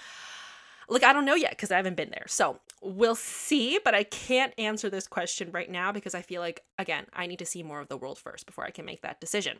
like 0.88 1.04
I 1.04 1.12
don't 1.12 1.24
know 1.24 1.34
yet 1.34 1.50
because 1.50 1.70
I 1.70 1.76
haven't 1.76 1.96
been 1.96 2.10
there. 2.10 2.26
So 2.26 2.60
we'll 2.82 3.14
see, 3.14 3.78
but 3.84 3.94
I 3.94 4.04
can't 4.04 4.54
answer 4.58 4.90
this 4.90 5.06
question 5.06 5.50
right 5.52 5.70
now 5.70 5.92
because 5.92 6.14
I 6.14 6.22
feel 6.22 6.40
like 6.40 6.64
again, 6.78 7.06
I 7.12 7.26
need 7.26 7.38
to 7.40 7.46
see 7.46 7.62
more 7.62 7.80
of 7.80 7.88
the 7.88 7.96
world 7.96 8.18
first 8.18 8.46
before 8.46 8.64
I 8.64 8.70
can 8.70 8.84
make 8.84 9.02
that 9.02 9.20
decision. 9.20 9.58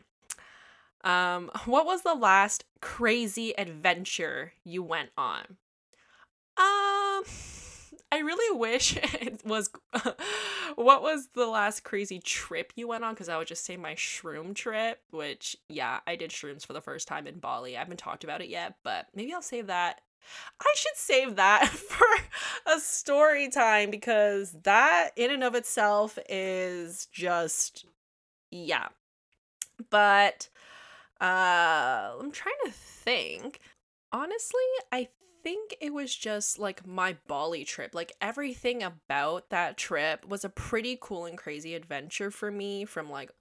Um, 1.03 1.51
what 1.65 1.85
was 1.85 2.01
the 2.01 2.15
last 2.15 2.65
crazy 2.81 3.57
adventure 3.57 4.53
you 4.63 4.83
went 4.83 5.09
on? 5.17 5.57
Um, 6.57 7.23
I 8.11 8.19
really 8.19 8.57
wish 8.57 8.97
it 9.03 9.41
was. 9.45 9.69
what 10.75 11.01
was 11.01 11.29
the 11.33 11.47
last 11.47 11.83
crazy 11.83 12.19
trip 12.19 12.73
you 12.75 12.87
went 12.87 13.03
on? 13.03 13.13
Because 13.13 13.29
I 13.29 13.37
would 13.37 13.47
just 13.47 13.65
say 13.65 13.77
my 13.77 13.93
shroom 13.95 14.55
trip, 14.55 15.01
which, 15.11 15.55
yeah, 15.67 15.99
I 16.07 16.15
did 16.15 16.31
shrooms 16.31 16.65
for 16.65 16.73
the 16.73 16.81
first 16.81 17.07
time 17.07 17.27
in 17.27 17.39
Bali. 17.39 17.75
I 17.75 17.79
haven't 17.79 17.97
talked 17.97 18.23
about 18.23 18.41
it 18.41 18.49
yet, 18.49 18.75
but 18.83 19.07
maybe 19.13 19.33
I'll 19.33 19.41
save 19.41 19.67
that 19.67 20.01
I 20.59 20.73
should 20.75 20.95
save 20.95 21.35
that 21.35 21.67
for 21.67 22.05
a 22.65 22.79
story 22.79 23.49
time 23.49 23.89
because 23.91 24.51
that 24.63 25.11
in 25.15 25.31
and 25.31 25.43
of 25.43 25.55
itself 25.55 26.17
is 26.29 27.07
just 27.11 27.85
yeah. 28.51 28.87
But 29.89 30.49
uh 31.21 32.15
I'm 32.19 32.31
trying 32.31 32.55
to 32.65 32.71
think. 32.71 33.59
Honestly, 34.11 34.61
I 34.91 35.09
think 35.43 35.75
it 35.81 35.93
was 35.93 36.15
just 36.15 36.59
like 36.59 36.85
my 36.85 37.17
Bali 37.27 37.63
trip. 37.63 37.93
Like 37.93 38.13
everything 38.21 38.83
about 38.83 39.49
that 39.49 39.77
trip 39.77 40.27
was 40.27 40.43
a 40.43 40.49
pretty 40.49 40.97
cool 40.99 41.25
and 41.25 41.37
crazy 41.37 41.75
adventure 41.75 42.31
for 42.31 42.51
me 42.51 42.85
from 42.85 43.09
like 43.09 43.31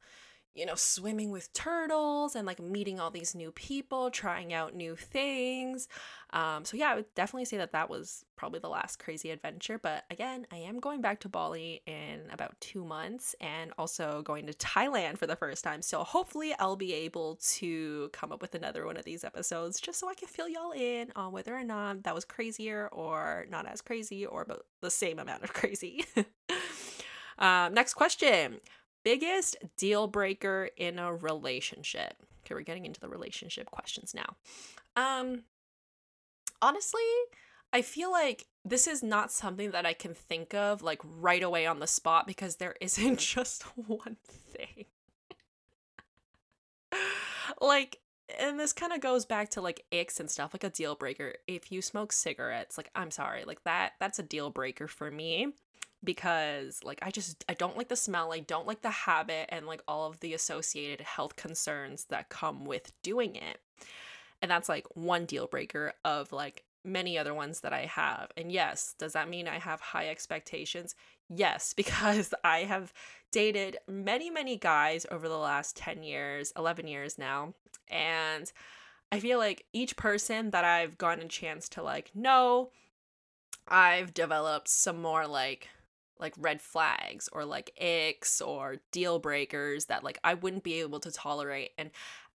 you 0.58 0.66
know, 0.66 0.74
swimming 0.74 1.30
with 1.30 1.52
turtles 1.52 2.34
and 2.34 2.44
like 2.44 2.60
meeting 2.60 2.98
all 2.98 3.10
these 3.12 3.34
new 3.34 3.52
people, 3.52 4.10
trying 4.10 4.52
out 4.52 4.74
new 4.74 4.96
things. 4.96 5.86
Um, 6.30 6.64
so 6.64 6.76
yeah, 6.76 6.90
I 6.90 6.96
would 6.96 7.14
definitely 7.14 7.44
say 7.44 7.58
that 7.58 7.72
that 7.72 7.88
was 7.88 8.24
probably 8.36 8.58
the 8.58 8.68
last 8.68 8.98
crazy 8.98 9.30
adventure. 9.30 9.78
But 9.78 10.04
again, 10.10 10.46
I 10.52 10.56
am 10.56 10.80
going 10.80 11.00
back 11.00 11.20
to 11.20 11.28
Bali 11.28 11.80
in 11.86 12.22
about 12.32 12.60
two 12.60 12.84
months 12.84 13.36
and 13.40 13.72
also 13.78 14.22
going 14.22 14.46
to 14.46 14.52
Thailand 14.54 15.16
for 15.16 15.28
the 15.28 15.36
first 15.36 15.62
time. 15.62 15.80
So 15.80 16.02
hopefully, 16.02 16.54
I'll 16.58 16.76
be 16.76 16.92
able 16.92 17.38
to 17.52 18.10
come 18.12 18.32
up 18.32 18.42
with 18.42 18.56
another 18.56 18.84
one 18.84 18.96
of 18.96 19.04
these 19.04 19.22
episodes 19.22 19.80
just 19.80 20.00
so 20.00 20.08
I 20.08 20.14
can 20.14 20.28
fill 20.28 20.48
y'all 20.48 20.72
in 20.72 21.12
on 21.14 21.32
whether 21.32 21.54
or 21.54 21.64
not 21.64 22.02
that 22.02 22.14
was 22.14 22.24
crazier 22.24 22.88
or 22.90 23.46
not 23.48 23.66
as 23.66 23.80
crazy 23.80 24.26
or 24.26 24.42
about 24.42 24.64
the 24.80 24.90
same 24.90 25.20
amount 25.20 25.44
of 25.44 25.52
crazy. 25.54 26.04
um, 27.38 27.74
next 27.74 27.94
question 27.94 28.58
biggest 29.04 29.56
deal 29.76 30.06
breaker 30.06 30.70
in 30.76 30.98
a 30.98 31.14
relationship. 31.14 32.14
Okay, 32.44 32.54
we're 32.54 32.62
getting 32.62 32.86
into 32.86 33.00
the 33.00 33.08
relationship 33.08 33.70
questions 33.70 34.14
now. 34.14 34.36
Um 34.96 35.42
honestly, 36.60 37.02
I 37.72 37.82
feel 37.82 38.10
like 38.10 38.46
this 38.64 38.86
is 38.86 39.02
not 39.02 39.32
something 39.32 39.70
that 39.70 39.86
I 39.86 39.92
can 39.92 40.14
think 40.14 40.54
of 40.54 40.82
like 40.82 41.00
right 41.04 41.42
away 41.42 41.66
on 41.66 41.80
the 41.80 41.86
spot 41.86 42.26
because 42.26 42.56
there 42.56 42.74
isn't 42.80 43.18
just 43.18 43.62
one 43.76 44.16
thing. 44.24 44.86
like 47.60 48.00
and 48.38 48.60
this 48.60 48.72
kind 48.72 48.92
of 48.92 49.00
goes 49.00 49.24
back 49.24 49.48
to 49.50 49.60
like 49.60 49.84
icks 49.90 50.20
and 50.20 50.30
stuff 50.30 50.52
like 50.52 50.64
a 50.64 50.70
deal 50.70 50.94
breaker 50.94 51.34
if 51.46 51.72
you 51.72 51.80
smoke 51.80 52.12
cigarettes 52.12 52.76
like 52.76 52.90
i'm 52.94 53.10
sorry 53.10 53.44
like 53.44 53.62
that 53.64 53.92
that's 54.00 54.18
a 54.18 54.22
deal 54.22 54.50
breaker 54.50 54.86
for 54.86 55.10
me 55.10 55.48
because 56.04 56.80
like 56.84 56.98
I 57.02 57.10
just 57.10 57.44
I 57.48 57.54
don't 57.54 57.76
like 57.76 57.88
the 57.88 57.96
smell, 57.96 58.32
I 58.32 58.40
don't 58.40 58.66
like 58.66 58.82
the 58.82 58.90
habit 58.90 59.48
and 59.50 59.66
like 59.66 59.82
all 59.88 60.08
of 60.08 60.20
the 60.20 60.34
associated 60.34 61.00
health 61.00 61.36
concerns 61.36 62.06
that 62.06 62.28
come 62.28 62.64
with 62.64 62.92
doing 63.02 63.34
it. 63.36 63.60
And 64.40 64.50
that's 64.50 64.68
like 64.68 64.86
one 64.94 65.24
deal 65.24 65.46
breaker 65.46 65.92
of 66.04 66.32
like 66.32 66.64
many 66.84 67.18
other 67.18 67.34
ones 67.34 67.60
that 67.60 67.72
I 67.72 67.86
have. 67.86 68.30
And 68.36 68.52
yes, 68.52 68.94
does 68.98 69.12
that 69.12 69.28
mean 69.28 69.48
I 69.48 69.58
have 69.58 69.80
high 69.80 70.08
expectations? 70.08 70.94
Yes, 71.28 71.72
because 71.76 72.32
I 72.44 72.60
have 72.60 72.92
dated 73.32 73.78
many, 73.86 74.30
many 74.30 74.56
guys 74.56 75.06
over 75.10 75.28
the 75.28 75.38
last 75.38 75.76
10 75.76 76.02
years, 76.02 76.52
11 76.56 76.86
years 76.86 77.18
now. 77.18 77.54
And 77.88 78.50
I 79.10 79.20
feel 79.20 79.38
like 79.38 79.64
each 79.72 79.96
person 79.96 80.50
that 80.50 80.64
I've 80.64 80.98
gotten 80.98 81.24
a 81.24 81.28
chance 81.28 81.68
to 81.70 81.82
like 81.82 82.10
know, 82.14 82.70
I've 83.66 84.14
developed 84.14 84.68
some 84.68 85.00
more 85.00 85.26
like 85.26 85.68
like 86.18 86.34
red 86.38 86.60
flags 86.60 87.28
or 87.32 87.44
like 87.44 87.70
icks 87.80 88.40
or 88.40 88.76
deal 88.92 89.18
breakers 89.18 89.86
that 89.86 90.04
like 90.04 90.18
I 90.24 90.34
wouldn't 90.34 90.64
be 90.64 90.80
able 90.80 91.00
to 91.00 91.12
tolerate. 91.12 91.70
And 91.78 91.90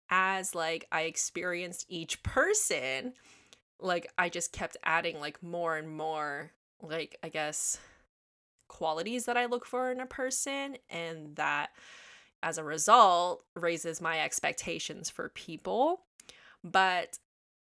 as 0.10 0.54
like 0.54 0.88
I 0.92 1.02
experienced 1.04 1.86
each 1.90 2.22
person 2.24 3.14
like 3.80 4.12
I 4.18 4.30
just 4.30 4.52
kept 4.52 4.78
adding 4.84 5.20
like 5.20 5.42
more 5.42 5.76
and 5.78 5.90
more 5.90 6.52
like 6.82 7.18
I 7.24 7.30
guess 7.30 7.80
qualities 8.68 9.26
that 9.26 9.36
I 9.38 9.48
look 9.48 9.66
for 9.66 9.92
in 9.92 10.00
a 10.00 10.06
person. 10.06 10.78
And 10.90 11.36
that 11.36 11.72
as 12.42 12.58
a 12.58 12.64
result 12.64 13.44
raises 13.56 14.02
my 14.02 14.22
expectations 14.22 15.10
for 15.10 15.30
people. 15.30 16.02
But 16.64 17.20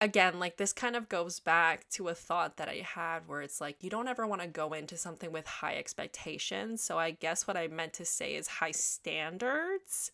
again, 0.05 0.39
like 0.39 0.59
this 0.59 0.75
kind 0.75 0.97
of 0.97 1.09
goes 1.09 1.41
back 1.41 1.89
to 1.89 2.09
a 2.09 2.15
thought 2.15 2.59
that 2.59 2.69
I 2.69 2.85
had 2.85 3.27
where 3.27 3.41
it's 3.41 3.59
like 3.59 3.83
you 3.83 3.89
don't 3.89 4.07
ever 4.07 4.27
want 4.27 4.43
to 4.43 4.47
go 4.47 4.75
into 4.75 4.99
something 4.99 5.33
with 5.33 5.47
high 5.47 5.77
expectations. 5.77 6.83
So 6.83 6.99
I 6.99 7.11
guess 7.11 7.47
what 7.47 7.57
I 7.57 7.69
meant 7.69 7.95
to 7.95 8.05
say 8.05 8.35
is 8.35 8.47
high 8.47 8.73
standards. 8.73 10.13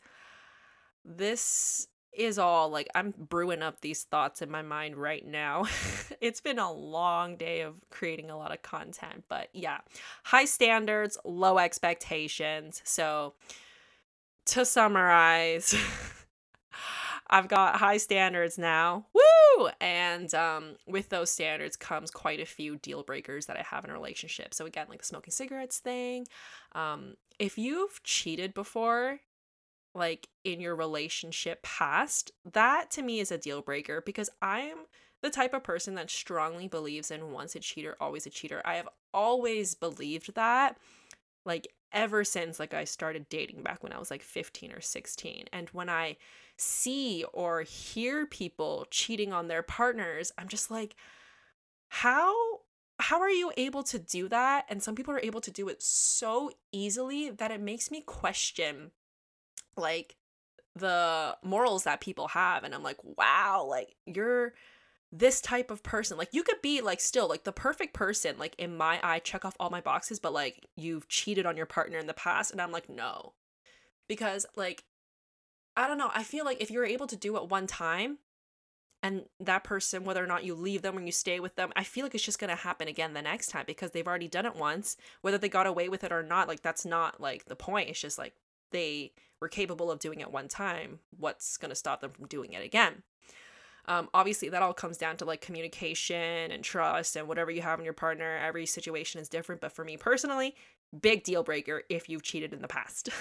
This 1.05 1.89
is 2.13 2.39
all 2.39 2.69
like 2.71 2.89
I'm 2.95 3.13
brewing 3.17 3.63
up 3.63 3.81
these 3.81 4.05
thoughts 4.05 4.43
in 4.43 4.51
my 4.51 4.63
mind 4.63 4.97
right 4.97 5.27
now. 5.27 5.65
it's 6.21 6.41
been 6.41 6.61
a 6.61 6.73
long 6.73 7.37
day 7.37 7.63
of 7.63 7.75
creating 7.91 8.31
a 8.31 8.39
lot 8.39 8.53
of 8.53 8.63
content, 8.63 9.25
but 9.29 9.49
yeah, 9.53 9.79
high 10.23 10.45
standards, 10.45 11.19
low 11.25 11.59
expectations. 11.59 12.81
So 12.85 13.35
to 14.47 14.65
summarize, 14.65 15.75
I've 17.29 17.49
got 17.49 17.77
high 17.77 17.97
standards 17.97 18.57
now. 18.57 19.07
Woo! 19.13 19.21
And 19.81 20.33
um, 20.35 20.77
with 20.87 21.09
those 21.09 21.31
standards 21.31 21.77
comes 21.77 22.11
quite 22.11 22.41
a 22.41 22.47
few 22.47 22.77
deal 22.77 23.03
breakers 23.03 23.47
that 23.47 23.57
I 23.57 23.63
have 23.63 23.85
in 23.85 23.91
a 23.91 23.95
relationship. 23.95 24.55
So 24.55 24.67
again, 24.67 24.87
like 24.89 25.01
the 25.01 25.07
smoking 25.07 25.33
cigarettes 25.33 25.79
thing. 25.79 26.27
Um, 26.73 27.15
if 27.39 27.59
you've 27.59 28.03
cheated 28.03 28.55
before, 28.55 29.21
like 29.95 30.29
in 30.45 30.61
your 30.61 30.77
relationship 30.77 31.63
past, 31.63 32.33
that 32.53 32.91
to 32.93 33.03
me 33.03 33.21
is 33.21 33.33
a 33.33 33.39
deal 33.39 33.63
breaker 33.63 34.01
because 34.01 34.31
I'm 34.41 34.79
the 35.23 35.31
type 35.31 35.53
of 35.53 35.63
person 35.63 35.95
that 35.97 36.11
strongly 36.11 36.69
believes 36.69 37.11
in 37.11 37.33
once 37.33 37.55
a 37.55 37.61
cheater, 37.61 37.97
always 38.01 38.27
a 38.27 38.31
cheater. 38.31 38.63
I 38.65 38.77
have 38.77 38.89
always 39.13 39.75
believed 39.75 40.35
that 40.35 40.79
like 41.45 41.69
ever 41.93 42.25
since 42.25 42.61
like 42.61 42.75
I 42.75 42.85
started 42.85 43.29
dating 43.29 43.63
back 43.63 43.83
when 43.83 43.93
I 43.93 43.99
was 43.99 44.11
like 44.11 44.23
15 44.23 44.73
or 44.73 44.81
16. 44.81 45.47
And 45.53 45.69
when 45.71 45.89
I 45.89 46.17
see 46.61 47.25
or 47.33 47.63
hear 47.63 48.27
people 48.27 48.87
cheating 48.91 49.33
on 49.33 49.49
their 49.49 49.63
partners, 49.63 50.33
I'm 50.39 50.49
just 50.49 50.71
like, 50.71 50.97
how 51.89 52.35
how 53.01 53.21
are 53.21 53.31
you 53.31 53.51
able 53.57 53.83
to 53.83 53.99
do 53.99 54.29
that? 54.29 54.67
And 54.69 54.83
some 54.83 54.95
people 54.95 55.15
are 55.15 55.21
able 55.21 55.41
to 55.41 55.51
do 55.51 55.69
it 55.69 55.83
so 55.83 56.51
easily 56.71 57.31
that 57.31 57.51
it 57.51 57.61
makes 57.61 57.91
me 57.91 58.03
question 58.03 58.91
like 59.77 60.17
the 60.77 61.37
morals 61.43 61.85
that 61.85 62.01
people 62.01 62.29
have. 62.29 62.63
And 62.63 62.75
I'm 62.75 62.83
like, 62.83 62.99
wow, 63.03 63.67
like 63.69 63.97
you're 64.07 64.53
this 65.13 65.41
type 65.41 65.71
of 65.71 65.83
person. 65.83 66.19
Like 66.19 66.29
you 66.33 66.43
could 66.43 66.63
be 66.63 66.81
like 66.81 67.01
still 67.01 67.29
like 67.29 67.45
the 67.45 67.53
perfect 67.53 67.95
person, 67.95 68.37
like 68.39 68.55
in 68.59 68.77
my 68.77 69.01
eye, 69.03 69.19
check 69.19 69.45
off 69.45 69.57
all 69.59 69.71
my 69.71 69.81
boxes, 69.81 70.21
but 70.21 70.33
like 70.33 70.67
you've 70.77 71.09
cheated 71.09 71.47
on 71.47 71.57
your 71.57 71.67
partner 71.67 71.99
in 71.99 72.07
the 72.07 72.15
past. 72.15 72.53
And 72.53 72.61
I'm 72.61 72.71
like, 72.71 72.89
no. 72.89 73.33
Because 74.09 74.47
like 74.57 74.85
I 75.81 75.87
don't 75.87 75.97
know. 75.97 76.11
I 76.15 76.25
feel 76.25 76.45
like 76.45 76.61
if 76.61 76.71
you're 76.71 76.85
able 76.85 77.07
to 77.07 77.17
do 77.17 77.39
it 77.39 77.49
one 77.49 77.67
time 77.67 78.19
and 79.03 79.25
that 79.41 79.65
person, 79.65 80.05
whether 80.05 80.23
or 80.23 80.27
not 80.27 80.45
you 80.45 80.55
leave 80.55 80.83
them 80.83 80.99
or 80.99 81.01
you 81.01 81.11
stay 81.11 81.41
with 81.41 81.57
them, 81.57 81.73
I 81.75 81.85
feel 81.85 82.05
like 82.05 82.15
it's 82.15 82.23
just 82.23 82.39
going 82.39 82.51
to 82.51 82.55
happen 82.55 82.87
again 82.87 83.15
the 83.15 83.23
next 83.23 83.49
time 83.49 83.65
because 83.67 83.93
they've 83.93 84.07
already 84.07 84.29
done 84.29 84.45
it 84.45 84.55
once. 84.55 84.99
Whether 85.23 85.39
they 85.39 85.49
got 85.49 85.67
away 85.67 85.89
with 85.89 86.05
it 86.05 86.13
or 86.13 86.23
not, 86.23 86.49
like 86.49 86.61
that's 86.61 86.85
not 86.85 87.19
like 87.19 87.47
the 87.47 87.57
point. 87.57 87.89
It's 87.89 88.01
just 88.01 88.19
like 88.19 88.35
they 88.73 89.13
were 89.41 89.49
capable 89.49 89.91
of 89.91 90.01
doing 90.01 90.21
it 90.21 90.31
one 90.31 90.49
time. 90.49 90.99
What's 91.19 91.57
going 91.57 91.71
to 91.71 91.75
stop 91.75 92.03
them 92.03 92.11
from 92.11 92.27
doing 92.27 92.53
it 92.53 92.63
again? 92.63 93.03
Um, 93.87 94.11
obviously, 94.13 94.51
that 94.51 94.63
all 94.63 94.75
comes 94.75 94.99
down 94.99 95.17
to 95.17 95.25
like 95.25 95.41
communication 95.41 96.51
and 96.51 96.63
trust 96.63 97.17
and 97.17 97.27
whatever 97.27 97.51
you 97.51 97.63
have 97.63 97.79
in 97.79 97.87
your 97.87 97.95
partner. 97.95 98.37
Every 98.37 98.67
situation 98.67 99.19
is 99.19 99.31
different. 99.31 99.63
But 99.63 99.73
for 99.73 99.83
me 99.83 99.97
personally, 99.97 100.55
big 101.01 101.25
deal 101.25 101.43
breaker 101.43 101.85
if 101.89 102.11
you've 102.11 102.23
cheated 102.23 102.53
in 102.53 102.61
the 102.61 102.69
past. 102.69 103.09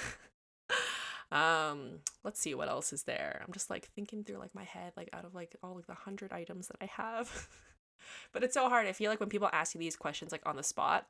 Um, 1.32 2.00
let's 2.24 2.40
see 2.40 2.56
what 2.56 2.70
else 2.70 2.92
is 2.92 3.04
there. 3.04 3.44
I'm 3.46 3.54
just 3.54 3.70
like 3.70 3.86
thinking 3.96 4.24
through 4.24 4.38
like 4.38 4.56
my 4.56 4.64
head, 4.64 4.94
like 4.98 5.10
out 5.14 5.26
of 5.26 5.36
like 5.36 5.56
all 5.62 5.76
like 5.76 5.88
the 5.88 5.94
hundred 5.94 6.32
items 6.32 6.68
that 6.68 6.78
I 6.82 6.86
have. 6.86 7.48
but 8.34 8.44
it's 8.44 8.54
so 8.54 8.68
hard. 8.70 8.88
I 8.88 8.94
feel 8.94 9.12
like 9.12 9.20
when 9.20 9.30
people 9.30 9.50
ask 9.54 9.76
you 9.76 9.80
these 9.80 9.96
questions 9.96 10.32
like 10.32 10.46
on 10.46 10.56
the 10.56 10.64
spot, 10.64 11.06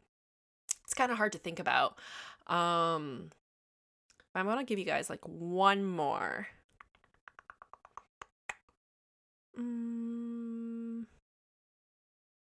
it's 0.84 0.94
kind 0.94 1.12
of 1.12 1.18
hard 1.18 1.32
to 1.34 1.38
think 1.38 1.60
about. 1.60 1.98
Um, 2.48 3.30
I'm 4.36 4.46
gonna 4.46 4.64
give 4.64 4.80
you 4.80 4.86
guys 4.86 5.10
like 5.10 5.22
one 5.24 5.86
more. 5.86 6.48
Mm, 9.58 11.06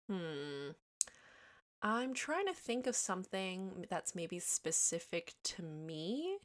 hmm. 0.09 0.69
I'm 1.81 2.13
trying 2.13 2.47
to 2.47 2.53
think 2.53 2.87
of 2.87 2.95
something 2.95 3.85
that's 3.89 4.15
maybe 4.15 4.39
specific 4.39 5.33
to 5.43 5.63
me 5.63 6.39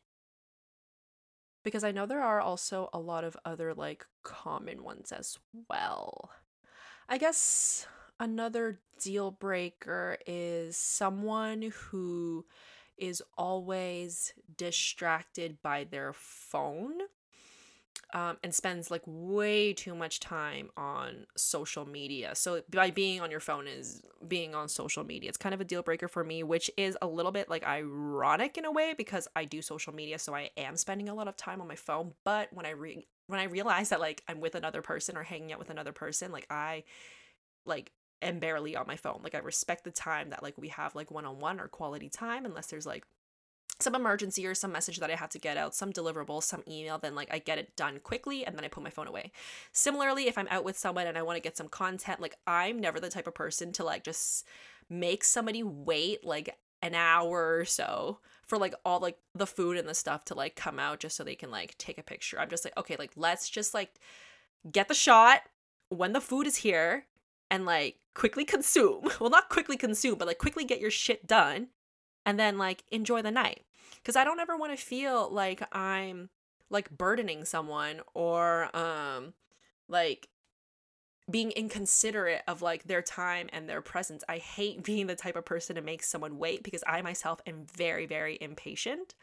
because 1.65 1.85
I 1.85 1.91
know 1.91 2.07
there 2.07 2.23
are 2.23 2.41
also 2.41 2.91
a 2.93 2.99
lot 2.99 3.25
of 3.25 3.37
other 3.45 3.75
like 3.75 4.07
common 4.23 4.85
ones 4.85 5.13
as 5.13 5.39
well. 5.69 6.31
I 7.09 7.19
guess 7.19 7.87
another 8.21 8.81
deal 9.01 9.31
breaker 9.31 10.19
is 10.27 10.77
someone 10.77 11.73
who 11.75 12.45
is 12.97 13.23
always 13.37 14.33
distracted 14.57 15.61
by 15.63 15.85
their 15.85 16.13
phone. 16.13 16.95
Um, 18.15 18.39
and 18.45 18.55
spends 18.55 18.93
like 18.93 19.03
way 19.05 19.73
too 19.73 19.95
much 19.95 20.21
time 20.21 20.71
on 20.77 21.27
social 21.37 21.85
media. 21.85 22.35
So 22.35 22.63
by 22.71 22.93
being 22.93 23.21
on 23.21 23.31
your 23.31 23.41
phone 23.41 23.67
is 23.67 24.03
being 24.27 24.55
on 24.55 24.69
social 24.69 25.05
media. 25.05 25.29
It's 25.29 25.37
kind 25.37 25.55
of 25.55 25.61
a 25.61 25.65
deal 25.65 25.83
breaker 25.83 26.07
for 26.07 26.23
me, 26.23 26.45
which 26.45 26.71
is 26.77 26.97
a 27.03 27.07
little 27.07 27.33
bit 27.33 27.51
like 27.51 27.65
ironic 27.65 28.57
in 28.57 28.65
a 28.65 28.73
way 28.73 28.95
because 28.97 29.27
I 29.35 29.45
do 29.45 29.61
social 29.61 29.93
media, 29.93 30.19
so 30.19 30.35
I 30.35 30.51
am 30.57 30.77
spending 30.77 31.09
a 31.09 31.15
lot 31.15 31.29
of 31.29 31.37
time 31.37 31.61
on 31.61 31.69
my 31.69 31.75
phone. 31.75 32.13
But 32.25 32.53
when 32.53 32.65
I 32.65 32.71
re- 32.71 33.07
when 33.27 33.41
I 33.41 33.45
realize 33.45 33.89
that 33.89 34.01
like 34.01 34.23
I'm 34.29 34.41
with 34.41 34.55
another 34.55 34.81
person 34.81 35.17
or 35.17 35.25
hanging 35.25 35.53
out 35.53 35.59
with 35.59 35.71
another 35.71 35.93
person, 35.93 36.31
like 36.31 36.47
I 36.51 36.85
like 37.67 37.91
am 38.23 38.39
barely 38.39 38.77
on 38.77 38.87
my 38.87 38.97
phone. 38.97 39.21
Like 39.25 39.35
I 39.35 39.39
respect 39.39 39.85
the 39.85 39.91
time 39.91 40.31
that 40.31 40.43
like 40.43 40.57
we 40.57 40.69
have 40.69 40.95
like 40.95 41.11
one 41.11 41.27
on 41.27 41.41
one 41.41 41.61
or 41.61 41.69
quality 41.69 42.09
time 42.09 42.47
unless 42.47 42.67
there's 42.69 42.87
like 42.87 43.05
some 43.81 43.95
emergency 43.95 44.47
or 44.47 44.55
some 44.55 44.73
message 44.73 44.99
that 45.01 45.11
I 45.11 45.17
have 45.17 45.31
to 45.31 45.39
get 45.39 45.57
out, 45.57 45.75
some 45.75 45.93
deliverable, 45.93 46.43
some 46.43 46.63
email, 46.69 46.99
then 46.99 47.15
like 47.15 47.29
I 47.33 47.39
get 47.39 47.59
it 47.59 47.77
done 47.77 47.99
quickly 48.01 48.47
and 48.47 48.57
then 48.57 48.65
I 48.65 48.69
put 48.69 48.85
my 48.85 48.91
phone 48.91 49.09
away. 49.09 49.33
Similarly, 49.73 50.29
if 50.29 50.39
I'm 50.39 50.49
out 50.51 50.65
with 50.65 50.79
someone 50.79 51.07
and 51.07 51.19
I 51.19 51.23
want 51.23 51.37
to 51.37 51.43
get 51.43 51.57
some 51.57 51.69
content, 51.69 52.21
like 52.21 52.37
I'm 52.47 52.81
never 52.81 53.01
the 53.01 53.11
type 53.11 53.27
of 53.27 53.35
person 53.35 53.73
to 53.73 53.85
like 53.85 54.05
just 54.05 54.47
make 54.89 55.25
somebody 55.25 55.63
wait 55.63 56.25
like 56.25 56.57
an 56.83 56.95
hour 56.95 57.57
or 57.57 57.65
so 57.65 58.19
for 58.47 58.59
like 58.59 58.75
all 58.85 59.01
like 59.01 59.19
the 59.35 59.47
food 59.47 59.77
and 59.77 59.89
the 59.89 59.95
stuff 59.95 60.25
to 60.27 60.35
like 60.35 60.55
come 60.55 60.79
out 60.79 61.01
just 61.01 61.17
so 61.17 61.25
they 61.25 61.35
can 61.35 61.51
like 61.51 61.77
take 61.79 61.99
a 61.99 62.03
picture. 62.03 62.39
I'm 62.39 62.51
just 62.51 62.65
like, 62.65 62.77
okay, 62.77 62.97
like 62.99 63.13
let's 63.17 63.49
just 63.49 63.75
like 63.75 63.95
get 64.71 64.89
the 64.89 64.95
shot 64.95 65.43
when 65.89 66.13
the 66.13 66.21
food 66.21 66.47
is 66.47 66.57
here 66.57 67.07
and 67.51 67.65
like 67.65 67.97
quickly 68.15 68.45
consume. 68.45 69.09
Well, 69.21 69.31
not 69.31 69.49
quickly 69.49 69.77
consume, 69.77 70.19
but 70.19 70.29
like 70.29 70.39
quickly 70.39 70.65
get 70.65 70.81
your 70.81 70.91
shit 70.91 71.27
done 71.27 71.69
and 72.27 72.39
then 72.39 72.59
like 72.59 72.85
enjoy 72.91 73.23
the 73.23 73.31
night. 73.31 73.65
Cuz 74.05 74.17
I 74.17 74.25
don't 74.25 74.41
ever 74.41 74.57
want 74.57 74.77
to 74.77 74.85
feel 74.85 75.31
like 75.31 75.63
I'm 75.75 76.31
like 76.71 76.91
burdening 76.91 77.45
someone 77.45 78.01
or 78.15 78.75
um 78.77 79.35
like 79.89 80.29
being 81.31 81.53
inconsiderate 81.53 82.43
of 82.47 82.61
like 82.61 82.85
their 82.85 83.01
time 83.01 83.49
and 83.53 83.67
their 83.69 83.81
presence. 83.81 84.23
I 84.29 84.39
hate 84.39 84.83
being 84.91 85.07
the 85.07 85.17
type 85.17 85.37
of 85.37 85.45
person 85.45 85.77
to 85.77 85.83
make 85.83 86.03
someone 86.03 86.39
wait 86.39 86.63
because 86.63 86.85
I 86.87 87.01
myself 87.03 87.41
am 87.47 87.67
very 87.75 88.07
very 88.07 88.39
impatient. 88.41 89.15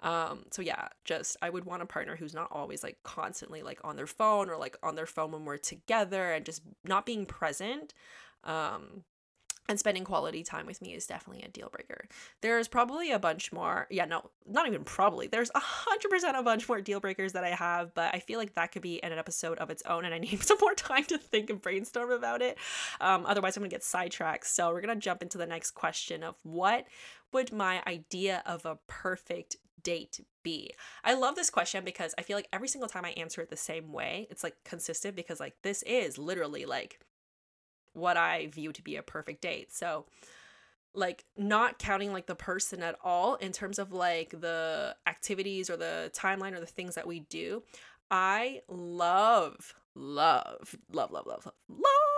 Um 0.00 0.44
so 0.50 0.62
yeah, 0.62 0.88
just 1.04 1.36
I 1.42 1.50
would 1.50 1.64
want 1.64 1.82
a 1.82 1.86
partner 1.86 2.16
who's 2.16 2.34
not 2.34 2.48
always 2.52 2.82
like 2.82 2.98
constantly 3.02 3.62
like 3.62 3.80
on 3.84 3.96
their 3.96 4.06
phone 4.06 4.48
or 4.48 4.56
like 4.56 4.76
on 4.82 4.94
their 4.94 5.06
phone 5.06 5.32
when 5.32 5.44
we're 5.44 5.56
together 5.58 6.32
and 6.32 6.44
just 6.44 6.62
not 6.84 7.06
being 7.06 7.26
present. 7.26 7.94
Um 8.44 9.04
and 9.68 9.78
spending 9.78 10.04
quality 10.04 10.42
time 10.42 10.66
with 10.66 10.80
me 10.80 10.94
is 10.94 11.06
definitely 11.06 11.42
a 11.42 11.48
deal 11.48 11.68
breaker. 11.68 12.08
There's 12.40 12.68
probably 12.68 13.10
a 13.10 13.18
bunch 13.18 13.52
more. 13.52 13.86
Yeah, 13.90 14.06
no, 14.06 14.30
not 14.46 14.66
even 14.66 14.84
probably. 14.84 15.26
There's 15.26 15.50
a 15.54 15.60
hundred 15.60 16.08
percent 16.08 16.36
a 16.36 16.42
bunch 16.42 16.68
more 16.68 16.80
deal 16.80 17.00
breakers 17.00 17.34
that 17.34 17.44
I 17.44 17.50
have, 17.50 17.94
but 17.94 18.14
I 18.14 18.20
feel 18.20 18.38
like 18.38 18.54
that 18.54 18.72
could 18.72 18.82
be 18.82 19.02
an 19.02 19.12
episode 19.12 19.58
of 19.58 19.70
its 19.70 19.82
own, 19.86 20.04
and 20.04 20.14
I 20.14 20.18
need 20.28 20.42
some 20.42 20.58
more 20.60 20.74
time 20.74 21.04
to 21.04 21.18
think 21.18 21.50
and 21.50 21.60
brainstorm 21.60 22.10
about 22.10 22.42
it. 22.42 22.58
Um, 23.00 23.26
otherwise, 23.26 23.56
I'm 23.56 23.62
gonna 23.62 23.70
get 23.70 23.84
sidetracked. 23.84 24.46
So 24.46 24.72
we're 24.72 24.80
gonna 24.80 24.96
jump 24.96 25.22
into 25.22 25.38
the 25.38 25.46
next 25.46 25.72
question 25.72 26.22
of 26.22 26.36
what 26.42 26.86
would 27.32 27.52
my 27.52 27.82
idea 27.86 28.42
of 28.46 28.64
a 28.64 28.78
perfect 28.86 29.56
date 29.82 30.24
be? 30.42 30.74
I 31.04 31.14
love 31.14 31.36
this 31.36 31.50
question 31.50 31.84
because 31.84 32.14
I 32.18 32.22
feel 32.22 32.36
like 32.36 32.48
every 32.52 32.68
single 32.68 32.88
time 32.88 33.04
I 33.04 33.10
answer 33.10 33.42
it 33.42 33.50
the 33.50 33.56
same 33.56 33.92
way, 33.92 34.26
it's 34.30 34.42
like 34.42 34.56
consistent 34.64 35.14
because 35.16 35.40
like 35.40 35.54
this 35.62 35.82
is 35.82 36.18
literally 36.18 36.64
like 36.64 37.00
what 37.98 38.16
I 38.16 38.46
view 38.48 38.72
to 38.72 38.82
be 38.82 38.96
a 38.96 39.02
perfect 39.02 39.42
date. 39.42 39.72
So, 39.72 40.06
like, 40.94 41.24
not 41.36 41.78
counting 41.78 42.12
like 42.12 42.26
the 42.26 42.34
person 42.34 42.82
at 42.82 42.96
all 43.04 43.36
in 43.36 43.52
terms 43.52 43.78
of 43.78 43.92
like 43.92 44.30
the 44.30 44.96
activities 45.06 45.70
or 45.70 45.76
the 45.76 46.10
timeline 46.14 46.56
or 46.56 46.60
the 46.60 46.66
things 46.66 46.94
that 46.94 47.06
we 47.06 47.20
do, 47.20 47.62
I 48.10 48.62
love, 48.68 49.74
love, 49.94 50.76
love, 50.92 51.12
love, 51.12 51.26
love, 51.26 51.48
love 51.68 52.17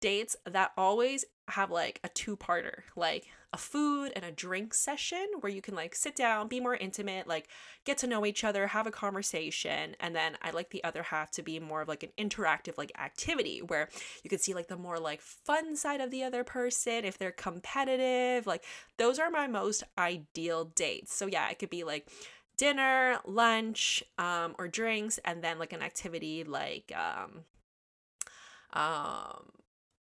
dates 0.00 0.36
that 0.44 0.72
always 0.76 1.24
have 1.48 1.70
like 1.70 2.00
a 2.02 2.08
two 2.08 2.36
parter, 2.36 2.82
like 2.96 3.26
a 3.52 3.56
food 3.56 4.12
and 4.16 4.24
a 4.24 4.32
drink 4.32 4.74
session 4.74 5.26
where 5.40 5.52
you 5.52 5.62
can 5.62 5.74
like 5.74 5.94
sit 5.94 6.16
down, 6.16 6.48
be 6.48 6.60
more 6.60 6.74
intimate, 6.74 7.26
like 7.26 7.48
get 7.84 7.96
to 7.98 8.06
know 8.06 8.26
each 8.26 8.42
other, 8.44 8.66
have 8.66 8.86
a 8.86 8.90
conversation. 8.90 9.94
And 10.00 10.14
then 10.14 10.36
I 10.42 10.50
like 10.50 10.70
the 10.70 10.82
other 10.82 11.04
half 11.04 11.30
to 11.32 11.42
be 11.42 11.60
more 11.60 11.82
of 11.82 11.88
like 11.88 12.02
an 12.02 12.10
interactive 12.18 12.76
like 12.76 12.92
activity 12.98 13.60
where 13.60 13.88
you 14.24 14.30
can 14.30 14.38
see 14.38 14.54
like 14.54 14.68
the 14.68 14.76
more 14.76 14.98
like 14.98 15.20
fun 15.20 15.76
side 15.76 16.00
of 16.00 16.10
the 16.10 16.24
other 16.24 16.44
person 16.44 17.04
if 17.04 17.16
they're 17.16 17.30
competitive. 17.30 18.46
Like 18.46 18.64
those 18.98 19.18
are 19.18 19.30
my 19.30 19.46
most 19.46 19.84
ideal 19.96 20.64
dates. 20.64 21.14
So 21.14 21.26
yeah, 21.26 21.48
it 21.48 21.58
could 21.58 21.70
be 21.70 21.84
like 21.84 22.08
dinner, 22.56 23.18
lunch, 23.24 24.02
um, 24.18 24.54
or 24.58 24.66
drinks, 24.66 25.18
and 25.24 25.44
then 25.44 25.58
like 25.58 25.72
an 25.72 25.82
activity 25.82 26.44
like 26.44 26.92
um 26.96 27.44
um 28.72 29.55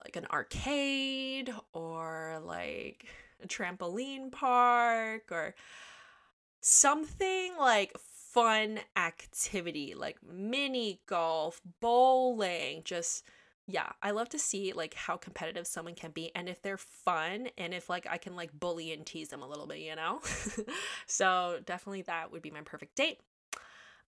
like 0.03 0.15
an 0.15 0.27
arcade 0.31 1.53
or 1.73 2.41
like 2.43 3.05
a 3.43 3.47
trampoline 3.47 4.31
park 4.31 5.31
or 5.31 5.55
something 6.61 7.53
like 7.57 7.97
fun 7.99 8.79
activity 8.95 9.93
like 9.95 10.17
mini 10.23 11.01
golf, 11.07 11.61
bowling, 11.79 12.81
just 12.83 13.23
yeah, 13.67 13.89
I 14.01 14.11
love 14.11 14.29
to 14.29 14.39
see 14.39 14.73
like 14.73 14.95
how 14.95 15.15
competitive 15.15 15.67
someone 15.67 15.93
can 15.93 16.09
be 16.11 16.31
and 16.35 16.49
if 16.49 16.61
they're 16.61 16.77
fun 16.77 17.49
and 17.57 17.73
if 17.73 17.87
like 17.87 18.07
I 18.09 18.17
can 18.17 18.35
like 18.35 18.51
bully 18.51 18.91
and 18.91 19.05
tease 19.05 19.29
them 19.29 19.43
a 19.43 19.47
little 19.47 19.67
bit, 19.67 19.79
you 19.79 19.95
know? 19.95 20.21
so 21.05 21.59
definitely 21.65 22.01
that 22.03 22.31
would 22.31 22.41
be 22.41 22.49
my 22.49 22.61
perfect 22.61 22.95
date. 22.95 23.19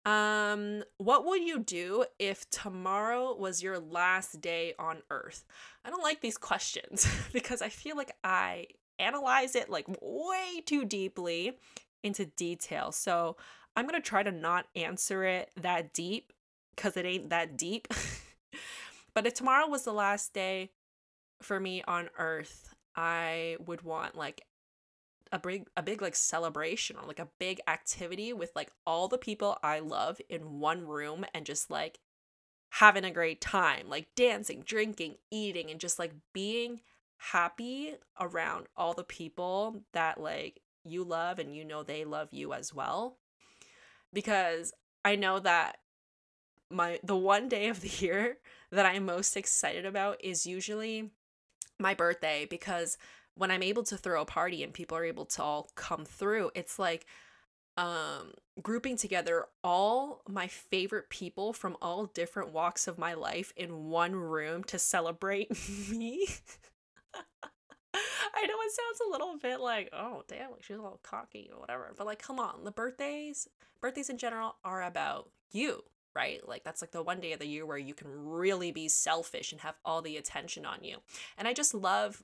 Um, 0.09 0.83
what 0.97 1.25
would 1.25 1.43
you 1.43 1.59
do 1.59 2.05
if 2.17 2.49
tomorrow 2.49 3.35
was 3.35 3.61
your 3.61 3.77
last 3.77 4.41
day 4.41 4.73
on 4.79 5.03
earth? 5.11 5.45
I 5.85 5.91
don't 5.91 6.01
like 6.01 6.21
these 6.21 6.37
questions 6.37 7.07
because 7.33 7.61
I 7.61 7.69
feel 7.69 7.95
like 7.95 8.15
I 8.23 8.67
analyze 8.97 9.55
it 9.55 9.69
like 9.69 9.85
way 10.01 10.61
too 10.65 10.83
deeply 10.83 11.59
into 12.03 12.25
detail. 12.25 12.91
So 12.91 13.37
I'm 13.75 13.85
going 13.87 14.01
to 14.01 14.07
try 14.07 14.23
to 14.23 14.31
not 14.31 14.65
answer 14.75 15.23
it 15.25 15.51
that 15.61 15.93
deep 15.93 16.33
because 16.75 16.97
it 16.97 17.05
ain't 17.05 17.29
that 17.29 17.55
deep. 17.55 17.87
but 19.13 19.27
if 19.27 19.35
tomorrow 19.35 19.67
was 19.67 19.83
the 19.83 19.93
last 19.93 20.33
day 20.33 20.71
for 21.39 21.59
me 21.59 21.83
on 21.87 22.09
earth, 22.17 22.73
I 22.95 23.57
would 23.63 23.83
want 23.83 24.15
like 24.15 24.41
a 25.31 25.39
big 25.39 25.67
a 25.77 25.83
big 25.83 26.01
like 26.01 26.15
celebration 26.15 26.95
or 26.97 27.07
like 27.07 27.19
a 27.19 27.27
big 27.39 27.59
activity 27.67 28.33
with 28.33 28.51
like 28.55 28.71
all 28.85 29.07
the 29.07 29.17
people 29.17 29.57
I 29.61 29.79
love 29.79 30.19
in 30.29 30.59
one 30.59 30.87
room 30.87 31.25
and 31.33 31.45
just 31.45 31.69
like 31.69 31.99
having 32.71 33.03
a 33.03 33.11
great 33.11 33.41
time, 33.41 33.89
like 33.89 34.07
dancing, 34.15 34.63
drinking, 34.65 35.15
eating 35.31 35.69
and 35.69 35.79
just 35.79 35.99
like 35.99 36.13
being 36.33 36.81
happy 37.17 37.95
around 38.19 38.67
all 38.77 38.93
the 38.93 39.03
people 39.03 39.83
that 39.93 40.19
like 40.19 40.61
you 40.83 41.03
love 41.03 41.39
and 41.39 41.55
you 41.55 41.65
know 41.65 41.83
they 41.83 42.05
love 42.05 42.29
you 42.31 42.53
as 42.53 42.73
well. 42.73 43.17
Because 44.13 44.73
I 45.05 45.15
know 45.15 45.39
that 45.39 45.77
my 46.71 46.99
the 47.03 47.15
one 47.15 47.49
day 47.49 47.67
of 47.67 47.81
the 47.81 47.87
year 48.05 48.37
that 48.71 48.85
I'm 48.85 49.05
most 49.05 49.35
excited 49.35 49.85
about 49.85 50.23
is 50.23 50.45
usually 50.45 51.11
my 51.79 51.93
birthday 51.93 52.45
because 52.49 52.97
when 53.39 53.51
I'm 53.51 53.63
able 53.63 53.83
to 53.83 53.95
throw 53.95 54.21
a 54.21 54.25
party 54.25 54.63
and 54.63 54.73
people 54.73 54.97
are 54.97 55.05
able 55.05 55.25
to 55.25 55.41
all 55.41 55.69
come 55.75 56.03
through, 56.03 56.51
it's 56.55 56.77
like 56.77 57.05
um 57.77 58.33
grouping 58.61 58.97
together 58.97 59.45
all 59.63 60.21
my 60.27 60.47
favorite 60.47 61.09
people 61.09 61.53
from 61.53 61.77
all 61.81 62.07
different 62.07 62.51
walks 62.51 62.85
of 62.87 62.97
my 62.97 63.13
life 63.13 63.53
in 63.55 63.85
one 63.85 64.13
room 64.13 64.65
to 64.65 64.77
celebrate 64.77 65.49
me. 65.89 66.27
I 67.93 68.45
know 68.45 68.55
it 68.61 68.71
sounds 68.71 69.01
a 69.07 69.11
little 69.11 69.37
bit 69.37 69.61
like, 69.61 69.89
oh 69.93 70.23
damn, 70.27 70.51
like 70.51 70.63
she's 70.63 70.77
a 70.77 70.81
little 70.81 70.99
cocky 71.01 71.49
or 71.53 71.61
whatever. 71.61 71.93
But 71.97 72.07
like 72.07 72.21
come 72.21 72.39
on, 72.39 72.65
the 72.65 72.71
birthdays, 72.71 73.47
birthdays 73.79 74.09
in 74.09 74.17
general 74.17 74.57
are 74.65 74.83
about 74.83 75.29
you, 75.53 75.83
right? 76.13 76.45
Like 76.45 76.65
that's 76.65 76.81
like 76.81 76.91
the 76.91 77.01
one 77.01 77.21
day 77.21 77.31
of 77.31 77.39
the 77.39 77.47
year 77.47 77.65
where 77.65 77.77
you 77.77 77.93
can 77.93 78.09
really 78.09 78.73
be 78.73 78.89
selfish 78.89 79.53
and 79.53 79.61
have 79.61 79.75
all 79.85 80.01
the 80.01 80.17
attention 80.17 80.65
on 80.65 80.83
you. 80.83 80.97
And 81.37 81.47
I 81.47 81.53
just 81.53 81.73
love 81.73 82.21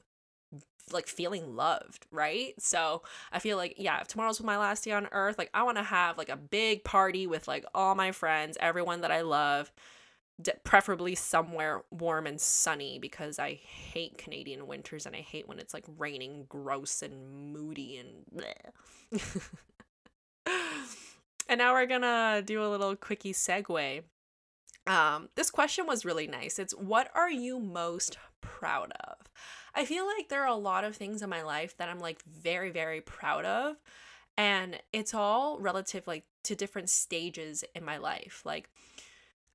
like 0.92 1.08
feeling 1.08 1.56
loved, 1.56 2.06
right? 2.12 2.54
So 2.60 3.02
I 3.32 3.40
feel 3.40 3.58
like, 3.58 3.76
yeah, 3.78 4.02
if 4.02 4.08
tomorrow's 4.08 4.42
my 4.42 4.58
last 4.58 4.84
day 4.84 4.92
on 4.92 5.08
earth, 5.12 5.38
like 5.38 5.50
I 5.54 5.64
want 5.64 5.78
to 5.78 5.84
have 5.84 6.18
like 6.18 6.30
a 6.30 6.38
big 6.38 6.84
party 6.84 7.28
with 7.28 7.48
like 7.48 7.66
all 7.74 7.96
my 7.96 8.12
friends, 8.12 8.58
everyone 8.60 9.02
that 9.02 9.12
I 9.12 9.22
love, 9.22 9.72
preferably 10.64 11.16
somewhere 11.16 11.84
warm 11.92 12.28
and 12.28 12.40
sunny 12.40 13.00
because 13.00 13.40
I 13.40 13.54
hate 13.54 14.18
Canadian 14.18 14.68
winters 14.68 15.06
and 15.06 15.16
I 15.16 15.22
hate 15.22 15.48
when 15.48 15.60
it's 15.60 15.74
like 15.74 15.86
raining 15.98 16.46
gross 16.50 17.02
and 17.02 17.54
moody 17.54 17.98
and 17.98 18.44
And 21.48 21.60
now 21.60 21.74
we're 21.74 21.86
gonna 21.86 22.42
do 22.44 22.64
a 22.64 22.70
little 22.70 22.96
quickie 22.96 23.34
segue. 23.34 24.02
Um, 24.88 25.30
this 25.36 25.52
question 25.52 25.86
was 25.86 26.06
really 26.06 26.28
nice. 26.28 26.60
It's 26.60 26.74
what 26.74 27.10
are 27.14 27.30
you 27.30 27.60
most 27.60 28.18
proud 28.42 28.92
of? 29.08 29.18
I 29.76 29.86
feel 29.86 30.06
like 30.06 30.30
there 30.30 30.44
are 30.44 30.48
a 30.48 30.56
lot 30.56 30.86
of 30.86 30.96
things 30.96 31.22
in 31.22 31.30
my 31.30 31.42
life 31.42 31.76
that 31.78 31.90
I'm 31.90 32.00
like 32.00 32.24
very, 32.24 32.72
very 32.72 33.02
proud 33.02 33.46
of. 33.46 33.76
And 34.38 34.80
it's 34.94 35.14
all 35.14 35.60
relative 35.60 36.08
like 36.08 36.24
to 36.44 36.56
different 36.56 36.90
stages 36.90 37.64
in 37.76 37.84
my 37.84 37.98
life. 37.98 38.42
Like 38.46 38.70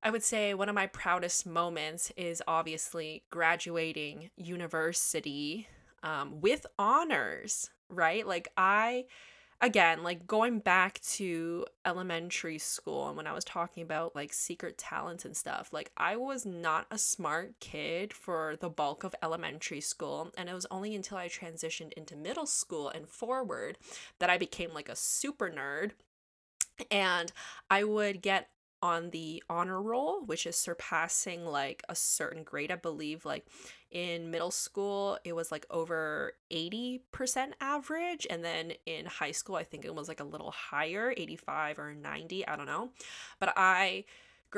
I 0.02 0.10
would 0.10 0.22
say 0.22 0.54
one 0.54 0.68
of 0.68 0.74
my 0.74 0.86
proudest 0.86 1.46
moments 1.46 2.10
is 2.16 2.42
obviously 2.46 3.24
graduating 3.30 4.30
university 4.36 5.68
um, 6.02 6.40
with 6.40 6.66
honors, 6.78 7.70
right? 7.88 8.26
Like 8.26 8.48
I 8.56 9.04
again, 9.60 10.02
like 10.02 10.26
going 10.26 10.58
back 10.60 11.00
to 11.00 11.66
elementary 11.84 12.58
school 12.58 13.08
and 13.08 13.16
when 13.16 13.26
I 13.26 13.32
was 13.32 13.44
talking 13.44 13.82
about 13.82 14.16
like 14.16 14.32
secret 14.32 14.78
talents 14.78 15.24
and 15.24 15.36
stuff, 15.36 15.70
like 15.72 15.90
I 15.96 16.16
was 16.16 16.46
not 16.46 16.86
a 16.90 16.98
smart 16.98 17.60
kid 17.60 18.12
for 18.12 18.56
the 18.60 18.70
bulk 18.70 19.04
of 19.04 19.14
elementary 19.22 19.80
school. 19.80 20.30
And 20.36 20.48
it 20.48 20.54
was 20.54 20.66
only 20.70 20.94
until 20.94 21.18
I 21.18 21.28
transitioned 21.28 21.92
into 21.92 22.16
middle 22.16 22.46
school 22.46 22.88
and 22.88 23.06
forward 23.06 23.76
that 24.18 24.30
I 24.30 24.38
became 24.38 24.72
like 24.72 24.88
a 24.88 24.96
super 24.96 25.50
nerd. 25.50 25.92
And 26.90 27.30
I 27.70 27.84
would 27.84 28.22
get 28.22 28.48
on 28.82 29.10
the 29.10 29.42
honor 29.48 29.80
roll, 29.80 30.24
which 30.24 30.46
is 30.46 30.56
surpassing 30.56 31.44
like 31.44 31.82
a 31.88 31.94
certain 31.94 32.42
grade. 32.42 32.70
I 32.70 32.76
believe 32.76 33.24
like 33.24 33.46
in 33.90 34.30
middle 34.30 34.50
school, 34.50 35.18
it 35.24 35.34
was 35.34 35.50
like 35.52 35.66
over 35.70 36.32
80% 36.50 37.00
average. 37.60 38.26
And 38.30 38.44
then 38.44 38.72
in 38.86 39.06
high 39.06 39.32
school, 39.32 39.56
I 39.56 39.64
think 39.64 39.84
it 39.84 39.94
was 39.94 40.08
like 40.08 40.20
a 40.20 40.24
little 40.24 40.50
higher, 40.50 41.12
85 41.16 41.78
or 41.78 41.94
90. 41.94 42.46
I 42.46 42.56
don't 42.56 42.66
know. 42.66 42.90
But 43.38 43.52
I, 43.56 44.04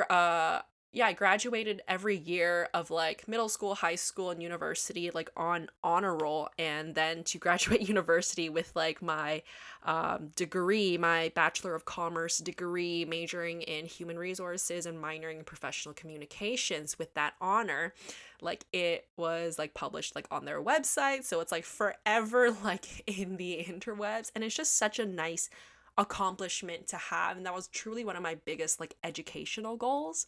uh, 0.09 0.61
yeah, 0.95 1.07
I 1.07 1.15
graduated 1.15 1.81
every 1.89 2.19
year 2.19 2.69
of 2.75 2.91
like 2.91 3.27
middle 3.27 3.49
school, 3.49 3.75
high 3.75 3.95
school, 3.95 4.31
and 4.31 4.43
university, 4.43 5.11
like 5.11 5.31
on 5.39 5.71
honor 5.83 6.15
roll, 6.15 6.51
and 6.59 6.95
then 6.95 7.25
to 7.25 7.39
graduate 7.47 7.89
university 7.89 8.51
with 8.51 8.71
like 8.77 9.01
my 9.01 9.43
um, 9.85 10.29
degree, 10.37 10.99
my 10.99 11.33
Bachelor 11.35 11.75
of 11.75 11.87
Commerce 11.87 12.39
degree, 12.39 13.07
majoring 13.07 13.63
in 13.63 13.87
human 13.87 14.19
resources 14.19 14.85
and 14.85 15.03
minoring 15.03 15.39
in 15.39 15.45
professional 15.45 15.95
communications 15.95 16.99
with 16.99 17.15
that 17.15 17.33
honor. 17.41 17.95
Like 18.43 18.67
it 18.71 19.07
was 19.17 19.59
like 19.59 19.73
published 19.73 20.15
like 20.15 20.27
on 20.31 20.45
their 20.45 20.63
website, 20.63 21.25
so 21.25 21.41
it's 21.41 21.53
like 21.53 21.65
forever 21.65 22.51
like 22.65 23.03
in 23.07 23.39
the 23.39 23.65
interwebs, 23.67 24.31
and 24.35 24.45
it's 24.45 24.55
just 24.55 24.77
such 24.77 24.99
a 24.99 25.07
nice 25.07 25.49
accomplishment 25.97 26.87
to 26.89 26.97
have, 26.97 27.39
and 27.39 27.47
that 27.47 27.55
was 27.55 27.69
truly 27.69 28.05
one 28.05 28.17
of 28.17 28.23
my 28.23 28.35
biggest 28.35 28.79
like 28.79 28.95
educational 29.03 29.79
goals. 29.79 30.27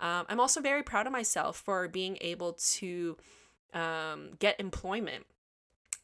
Um, 0.00 0.26
I'm 0.28 0.40
also 0.40 0.60
very 0.60 0.82
proud 0.82 1.06
of 1.06 1.12
myself 1.12 1.56
for 1.56 1.88
being 1.88 2.18
able 2.20 2.54
to 2.54 3.16
um, 3.72 4.30
get 4.38 4.58
employment. 4.60 5.24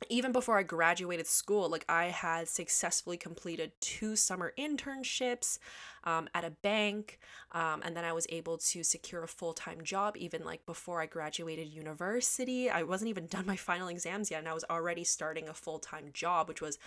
Even 0.09 0.33
before 0.33 0.59
I 0.59 0.64
graduated 0.64 1.28
school, 1.28 1.68
like 1.68 1.85
I 1.88 2.07
had 2.07 2.48
successfully 2.48 3.16
completed 3.16 3.70
two 3.81 4.16
summer 4.16 4.52
internships 4.59 5.61
um, 6.02 6.28
at 6.35 6.44
a 6.44 6.50
bank, 6.50 7.20
um, 7.52 7.83
and 7.85 7.96
then 7.96 8.05
I 8.05 8.12
was 8.12 8.26
able 8.28 8.59
to 8.59 8.83
secure 8.83 9.22
a 9.22 9.28
full 9.28 9.52
time 9.52 9.85
job 9.85 10.16
even 10.16 10.44
like 10.44 10.66
before 10.66 11.00
I 11.00 11.07
graduated 11.07 11.68
university. 11.68 12.68
I 12.68 12.83
wasn't 12.83 13.11
even 13.11 13.26
done 13.31 13.46
my 13.46 13.55
final 13.55 13.87
exams 13.87 14.28
yet, 14.28 14.40
and 14.40 14.48
I 14.48 14.55
was 14.55 14.64
already 14.68 15.05
starting 15.05 15.48
a 15.48 15.55
full 15.55 15.78
time 15.78 16.07
job, 16.12 16.48
which 16.48 16.61
was 16.61 16.78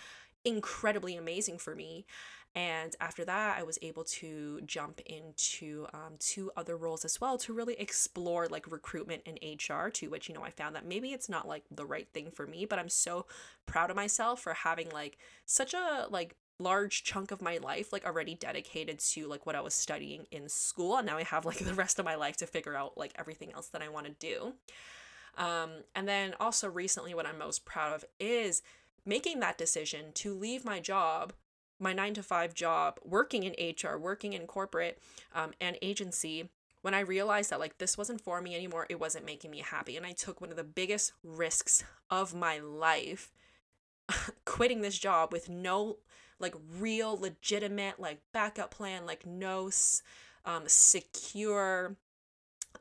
incredibly 0.44 1.16
amazing 1.16 1.56
for 1.58 1.74
me. 1.74 2.04
And 2.56 2.96
after 3.00 3.22
that, 3.26 3.58
I 3.58 3.62
was 3.64 3.78
able 3.82 4.04
to 4.04 4.62
jump 4.64 5.00
into 5.04 5.86
um, 5.92 6.14
two 6.18 6.50
other 6.56 6.74
roles 6.74 7.04
as 7.04 7.20
well 7.20 7.36
to 7.36 7.52
really 7.52 7.78
explore 7.78 8.48
like 8.48 8.72
recruitment 8.72 9.24
and 9.26 9.38
HR, 9.42 9.90
to 9.90 10.08
which, 10.08 10.26
you 10.26 10.34
know, 10.34 10.42
I 10.42 10.48
found 10.48 10.74
that 10.74 10.86
maybe 10.86 11.12
it's 11.12 11.28
not 11.28 11.46
like 11.46 11.64
the 11.70 11.84
right 11.84 12.08
thing 12.14 12.30
for 12.30 12.46
me, 12.46 12.64
but 12.64 12.78
I'm 12.78 12.88
so 12.88 13.26
proud 13.66 13.90
of 13.90 13.96
myself 13.96 14.40
for 14.40 14.54
having 14.54 14.88
like 14.88 15.18
such 15.44 15.74
a 15.74 16.06
like 16.08 16.34
large 16.58 17.04
chunk 17.04 17.30
of 17.30 17.42
my 17.42 17.58
life 17.58 17.92
like 17.92 18.06
already 18.06 18.34
dedicated 18.34 18.98
to 18.98 19.28
like 19.28 19.44
what 19.44 19.54
I 19.54 19.60
was 19.60 19.74
studying 19.74 20.26
in 20.30 20.48
school 20.48 20.96
and 20.96 21.06
now 21.06 21.18
I 21.18 21.22
have 21.24 21.44
like 21.44 21.58
the 21.64 21.74
rest 21.74 21.98
of 21.98 22.06
my 22.06 22.14
life 22.14 22.38
to 22.38 22.46
figure 22.46 22.74
out 22.74 22.96
like 22.96 23.12
everything 23.16 23.52
else 23.52 23.68
that 23.68 23.82
I 23.82 23.90
want 23.90 24.06
to 24.06 24.12
do. 24.12 24.54
Um 25.36 25.70
and 25.94 26.08
then 26.08 26.32
also 26.40 26.70
recently 26.70 27.12
what 27.12 27.26
I'm 27.26 27.36
most 27.36 27.66
proud 27.66 27.92
of 27.92 28.06
is 28.18 28.62
making 29.04 29.40
that 29.40 29.58
decision 29.58 30.06
to 30.14 30.32
leave 30.32 30.64
my 30.64 30.80
job 30.80 31.34
my 31.78 31.92
nine 31.92 32.14
to 32.14 32.22
five 32.22 32.54
job, 32.54 32.98
working 33.04 33.42
in 33.42 33.74
HR, 33.74 33.96
working 33.96 34.32
in 34.32 34.46
corporate 34.46 34.98
um, 35.34 35.52
and 35.60 35.76
agency, 35.82 36.48
when 36.82 36.94
I 36.94 37.00
realized 37.00 37.50
that 37.50 37.60
like 37.60 37.78
this 37.78 37.98
wasn't 37.98 38.20
for 38.20 38.40
me 38.40 38.54
anymore, 38.54 38.86
it 38.88 39.00
wasn't 39.00 39.26
making 39.26 39.50
me 39.50 39.58
happy. 39.58 39.96
And 39.96 40.06
I 40.06 40.12
took 40.12 40.40
one 40.40 40.50
of 40.50 40.56
the 40.56 40.64
biggest 40.64 41.12
risks 41.24 41.84
of 42.10 42.34
my 42.34 42.58
life 42.58 43.32
quitting 44.44 44.82
this 44.82 44.98
job 44.98 45.32
with 45.32 45.48
no 45.48 45.96
like 46.38 46.54
real 46.78 47.18
legitimate 47.18 47.98
like 47.98 48.20
backup 48.32 48.70
plan, 48.70 49.04
like 49.06 49.26
no 49.26 49.70
um, 50.44 50.62
secure 50.66 51.96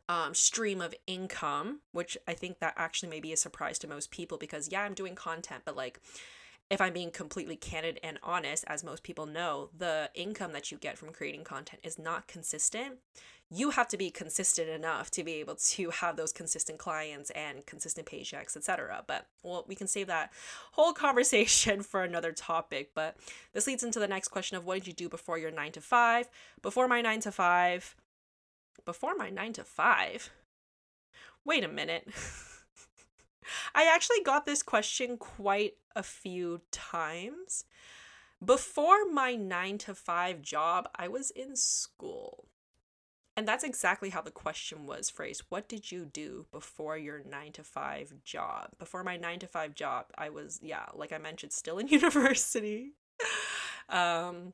um, 0.08 0.34
stream 0.34 0.82
of 0.82 0.94
income, 1.08 1.82
which 1.92 2.18
I 2.28 2.34
think 2.34 2.60
that 2.60 2.74
actually 2.78 3.10
may 3.10 3.20
be 3.20 3.34
a 3.34 3.38
surprise 3.38 3.80
to 3.80 3.88
most 3.88 4.12
people 4.12 4.38
because 4.38 4.72
yeah, 4.72 4.84
I'm 4.84 4.94
doing 4.94 5.16
content, 5.16 5.64
but 5.66 5.76
like 5.76 6.00
if 6.70 6.82
I'm 6.82 6.94
being 6.94 7.12
completely 7.12 7.56
candid 7.56 8.00
and 8.04 8.18
honest, 8.24 8.64
as 8.68 8.84
most 8.84 9.04
people 9.04 9.26
know, 9.26 9.70
the 9.78 10.10
income 10.16 10.52
that 10.54 10.72
you 10.72 10.78
get 10.78 10.98
from 10.98 11.12
creating 11.12 11.44
content 11.44 11.82
is 11.84 12.00
not 12.00 12.28
consistent. 12.28 12.96
You 13.52 13.70
have 13.70 13.88
to 13.90 13.98
be 13.98 14.10
consistent 14.10 14.70
enough 14.70 15.12
to 15.12 15.24
be 15.24 15.34
able 15.34 15.56
to 15.56 15.92
have 15.92 16.18
those 16.18 16.34
consistent 16.34 16.80
clients 16.80 17.30
and 17.32 17.64
consistent 17.68 18.08
paychecks, 18.08 18.58
etc. 18.58 19.04
But 19.06 19.28
well, 19.44 19.64
we 19.68 19.76
can 19.76 19.86
save 19.86 20.08
that 20.08 20.34
whole 20.72 20.94
conversation 20.94 21.84
for 21.84 22.04
another 22.04 22.32
topic. 22.32 22.92
But 22.96 23.16
this 23.54 23.68
leads 23.68 23.84
into 23.84 24.00
the 24.00 24.08
next 24.08 24.30
question 24.30 24.58
of 24.58 24.66
what 24.66 24.80
did 24.80 24.88
you 24.88 24.94
do 24.94 25.08
before 25.08 25.38
your 25.38 25.52
nine 25.52 25.72
to 25.74 25.82
five? 25.82 26.28
Before 26.64 26.88
my 26.88 27.02
nine 27.02 27.20
to 27.22 27.32
five, 27.32 27.96
before 28.84 29.16
my 29.16 29.30
nine 29.30 29.54
to 29.54 29.64
five. 29.64 30.32
Wait 31.44 31.64
a 31.64 31.68
minute. 31.68 32.08
I 33.74 33.92
actually 33.94 34.22
got 34.24 34.46
this 34.46 34.64
question 34.64 35.18
quite 35.18 35.76
a 35.96 36.04
few 36.04 36.62
times. 36.72 37.66
Before 38.44 39.10
my 39.10 39.36
nine 39.36 39.78
to 39.80 39.96
five 39.96 40.42
job, 40.42 40.90
I 40.96 41.08
was 41.08 41.32
in 41.32 41.56
school. 41.56 42.46
And 43.38 43.48
that's 43.48 43.64
exactly 43.66 44.10
how 44.12 44.22
the 44.22 44.32
question 44.32 44.86
was 44.86 45.10
phrased. 45.10 45.44
What 45.50 45.68
did 45.68 45.92
you 45.92 46.06
do 46.06 46.46
before 46.52 46.98
your 46.98 47.22
nine 47.30 47.52
to 47.54 47.64
five 47.64 48.14
job? 48.24 48.70
Before 48.80 49.04
my 49.04 49.18
nine 49.18 49.40
to 49.40 49.48
five 49.48 49.76
job, 49.76 50.06
I 50.18 50.30
was, 50.30 50.60
yeah, 50.64 50.86
like 50.94 51.12
I 51.12 51.18
mentioned, 51.18 51.52
still 51.52 51.78
in 51.78 51.88
university. 51.90 52.94
um, 53.90 54.54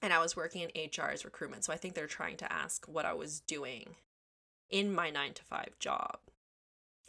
and 0.00 0.12
I 0.12 0.18
was 0.18 0.34
working 0.34 0.62
in 0.62 0.88
HR 0.90 1.10
as 1.10 1.24
recruitment. 1.24 1.64
So 1.64 1.72
I 1.72 1.76
think 1.76 1.94
they're 1.94 2.06
trying 2.06 2.36
to 2.38 2.50
ask 2.50 2.86
what 2.86 3.04
I 3.04 3.12
was 3.12 3.40
doing 3.40 3.96
in 4.70 4.94
my 4.94 5.10
nine 5.10 5.34
to 5.34 5.42
five 5.42 5.78
job. 5.78 6.18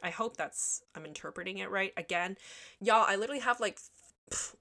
I 0.03 0.10
hope 0.10 0.38
that's 0.38 0.84
I'm 0.95 1.05
interpreting 1.05 1.58
it 1.58 1.69
right. 1.69 1.93
Again, 1.97 2.38
y'all, 2.79 3.05
I 3.08 3.15
literally 3.15 3.41
have 3.41 3.60
like 3.60 3.79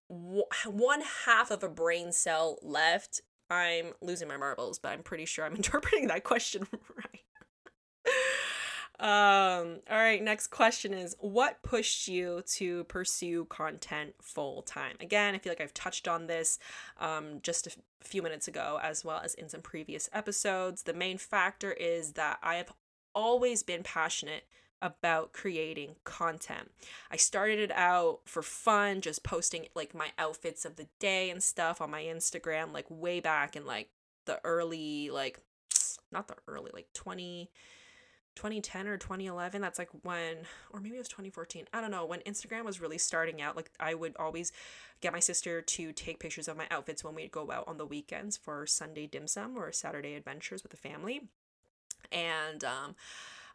one 0.09 1.03
half 1.27 1.51
of 1.51 1.63
a 1.63 1.69
brain 1.69 2.13
cell 2.13 2.59
left. 2.63 3.21
I'm 3.51 3.93
losing 4.01 4.29
my 4.29 4.37
marbles, 4.37 4.79
but 4.79 4.93
I'm 4.93 5.03
pretty 5.03 5.27
sure 5.27 5.45
I'm 5.45 5.57
interpreting 5.57 6.09
that 6.09 6.25
question 6.25 6.67
right. 6.97 7.21
um 9.01 9.81
all 9.91 9.97
right 9.99 10.23
next 10.23 10.49
question 10.49 10.95
is 10.95 11.17
what 11.19 11.61
pushed 11.65 12.07
you 12.07 12.43
to 12.47 12.85
pursue 12.85 13.45
content 13.47 14.15
full 14.23 14.63
time 14.63 14.95
again 15.01 15.35
i 15.35 15.39
feel 15.39 15.51
like 15.51 15.61
i've 15.61 15.75
touched 15.75 16.07
on 16.07 16.29
this 16.29 16.61
um 17.01 17.41
just 17.43 17.67
a 17.67 17.71
f- 17.71 17.79
few 18.03 18.23
minutes 18.23 18.47
ago 18.47 18.79
as 18.81 19.05
well 19.05 19.21
as 19.25 19.35
in 19.35 19.49
some 19.49 19.61
previous 19.61 20.09
episodes 20.13 20.85
the 20.85 20.95
main 20.95 21.19
factor 21.19 21.73
is 21.73 22.13
that 22.13 22.39
i 22.41 22.55
have 22.55 22.73
always 23.17 23.65
been 23.65 23.83
passionate 23.83 24.45
about 24.83 25.33
creating 25.33 25.97
content. 26.05 26.71
I 27.11 27.17
started 27.17 27.59
it 27.59 27.73
out 27.73 28.21
for 28.25 28.43
fun, 28.43 29.01
just 29.01 29.23
posting 29.23 29.67
like 29.75 29.95
my 29.95 30.09
outfits 30.19 30.65
of 30.65 30.77
the 30.77 30.89
day 30.99 31.31
and 31.31 31.43
stuff 31.43 31.81
on 31.81 31.91
my 31.91 32.03
Instagram, 32.03 32.73
like 32.73 32.87
way 32.91 33.21
back 33.21 33.57
in 33.57 33.67
like 33.67 33.89
the 34.27 34.41
early, 34.45 35.11
like, 35.11 35.41
not 36.13 36.29
the 36.29 36.37
early, 36.47 36.71
like 36.73 36.89
20. 36.95 37.51
2010 38.37 38.89
or 38.89 38.97
2011 38.97 39.63
that's 39.63 39.79
like 39.79 39.91
when 40.03 40.39
or 40.73 40.81
maybe 40.81 40.97
it 40.97 40.99
was 40.99 41.07
2014 41.07 41.67
i 41.73 41.81
don't 41.81 41.93
know 41.93 42.05
when 42.05 42.19
instagram 42.23 42.65
was 42.65 42.81
really 42.81 42.99
starting 42.99 43.41
out 43.41 43.55
like 43.55 43.71
i 43.79 43.95
would 43.95 44.13
always 44.19 44.51
get 45.01 45.13
my 45.13 45.21
sister 45.21 45.63
to 45.63 45.93
take 45.93 46.19
pictures 46.19 46.49
of 46.49 46.57
my 46.57 46.67
outfits 46.73 47.05
when 47.05 47.15
we'd 47.15 47.31
go 47.31 47.53
out 47.53 47.63
on 47.69 47.79
the 47.79 47.87
weekends 47.87 48.37
for 48.37 48.67
sunday 48.67 49.07
dim 49.07 49.29
sum 49.29 49.57
or 49.57 49.71
saturday 49.71 50.15
adventures 50.15 50.65
with 50.65 50.73
the 50.73 50.77
family 50.77 51.29
and 52.11 52.65
um 52.65 52.97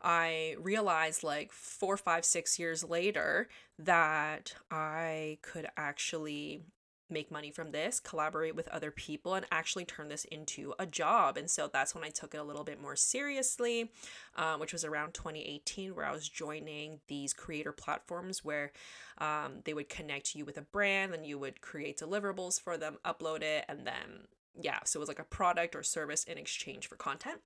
I 0.01 0.55
realized 0.59 1.23
like 1.23 1.51
four, 1.51 1.97
five, 1.97 2.25
six 2.25 2.57
years 2.57 2.83
later 2.83 3.49
that 3.77 4.53
I 4.71 5.39
could 5.41 5.67
actually 5.77 6.63
make 7.09 7.31
money 7.31 7.51
from 7.51 7.71
this, 7.71 7.99
collaborate 7.99 8.55
with 8.55 8.67
other 8.69 8.91
people, 8.91 9.33
and 9.33 9.45
actually 9.51 9.85
turn 9.85 10.09
this 10.09 10.25
into 10.25 10.73
a 10.77 10.85
job. 10.85 11.37
And 11.37 11.49
so 11.49 11.69
that's 11.71 11.95
when 11.95 12.03
I 12.03 12.09
took 12.09 12.33
it 12.33 12.37
a 12.37 12.43
little 12.43 12.63
bit 12.63 12.81
more 12.81 12.95
seriously, 12.95 13.91
um, 14.35 14.59
which 14.59 14.73
was 14.73 14.85
around 14.85 15.13
2018, 15.13 15.95
where 15.95 16.05
I 16.05 16.11
was 16.11 16.29
joining 16.29 16.99
these 17.07 17.33
creator 17.33 17.71
platforms 17.71 18.45
where 18.45 18.71
um, 19.17 19.61
they 19.65 19.73
would 19.73 19.89
connect 19.89 20.35
you 20.35 20.45
with 20.45 20.57
a 20.57 20.61
brand 20.61 21.13
and 21.13 21.25
you 21.25 21.39
would 21.39 21.61
create 21.61 21.99
deliverables 21.99 22.61
for 22.61 22.77
them, 22.77 22.97
upload 23.03 23.41
it, 23.41 23.65
and 23.67 23.85
then, 23.85 24.27
yeah, 24.59 24.79
so 24.85 24.99
it 24.99 25.01
was 25.01 25.09
like 25.09 25.19
a 25.19 25.23
product 25.23 25.75
or 25.75 25.83
service 25.83 26.23
in 26.23 26.37
exchange 26.37 26.87
for 26.87 26.95
content. 26.95 27.41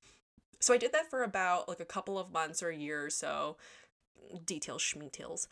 So 0.63 0.73
I 0.73 0.77
did 0.77 0.93
that 0.93 1.09
for 1.09 1.23
about 1.23 1.67
like 1.67 1.81
a 1.81 1.85
couple 1.85 2.17
of 2.17 2.31
months 2.31 2.63
or 2.63 2.69
a 2.69 2.75
year 2.75 3.05
or 3.05 3.09
so. 3.09 3.57
Details, 4.45 4.81
schmeetails. 4.81 5.47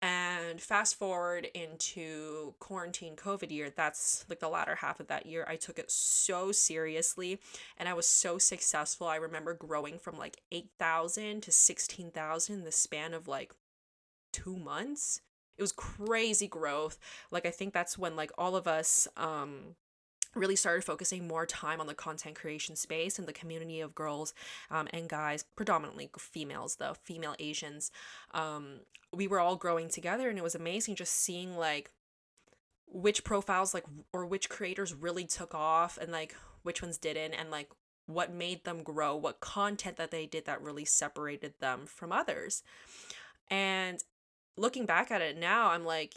And 0.00 0.60
fast 0.60 0.96
forward 0.96 1.48
into 1.54 2.54
quarantine 2.60 3.16
COVID 3.16 3.50
year, 3.50 3.72
that's 3.74 4.24
like 4.28 4.38
the 4.38 4.48
latter 4.48 4.76
half 4.76 5.00
of 5.00 5.08
that 5.08 5.26
year. 5.26 5.44
I 5.48 5.56
took 5.56 5.78
it 5.80 5.90
so 5.90 6.52
seriously 6.52 7.40
and 7.76 7.88
I 7.88 7.94
was 7.94 8.06
so 8.06 8.38
successful. 8.38 9.08
I 9.08 9.16
remember 9.16 9.52
growing 9.52 9.98
from 9.98 10.16
like 10.16 10.40
8,000 10.52 11.42
to 11.42 11.50
16,000 11.52 12.54
in 12.54 12.64
the 12.64 12.72
span 12.72 13.14
of 13.14 13.26
like 13.26 13.52
two 14.32 14.56
months. 14.56 15.22
It 15.58 15.62
was 15.62 15.72
crazy 15.72 16.46
growth. 16.46 16.98
Like, 17.30 17.46
I 17.46 17.50
think 17.50 17.74
that's 17.74 17.98
when 17.98 18.16
like 18.16 18.30
all 18.38 18.56
of 18.56 18.66
us, 18.68 19.06
um, 19.16 19.76
really 20.34 20.56
started 20.56 20.84
focusing 20.84 21.26
more 21.26 21.46
time 21.46 21.80
on 21.80 21.86
the 21.86 21.94
content 21.94 22.34
creation 22.34 22.76
space 22.76 23.18
and 23.18 23.28
the 23.28 23.32
community 23.32 23.80
of 23.80 23.94
girls 23.94 24.34
um, 24.70 24.88
and 24.92 25.08
guys 25.08 25.44
predominantly 25.56 26.08
females 26.18 26.76
though 26.76 26.94
female 27.04 27.34
asians. 27.38 27.90
Um, 28.32 28.80
we 29.12 29.26
were 29.26 29.40
all 29.40 29.56
growing 29.56 29.88
together 29.88 30.28
and 30.28 30.38
it 30.38 30.44
was 30.44 30.54
amazing 30.54 30.96
just 30.96 31.14
seeing 31.14 31.56
like 31.56 31.90
which 32.86 33.24
profiles 33.24 33.74
like 33.74 33.84
or 34.12 34.26
which 34.26 34.48
creators 34.48 34.94
really 34.94 35.24
took 35.24 35.54
off 35.54 35.98
and 35.98 36.12
like 36.12 36.34
which 36.62 36.82
ones 36.82 36.98
didn't 36.98 37.34
and 37.34 37.50
like 37.50 37.70
what 38.06 38.32
made 38.32 38.64
them 38.64 38.82
grow 38.82 39.14
what 39.16 39.40
content 39.40 39.96
that 39.96 40.10
they 40.10 40.26
did 40.26 40.44
that 40.46 40.62
really 40.62 40.84
separated 40.84 41.54
them 41.60 41.86
from 41.86 42.12
others. 42.12 42.62
And 43.50 44.02
looking 44.56 44.86
back 44.86 45.10
at 45.10 45.22
it 45.22 45.36
now 45.36 45.70
i'm 45.70 45.84
like 45.84 46.14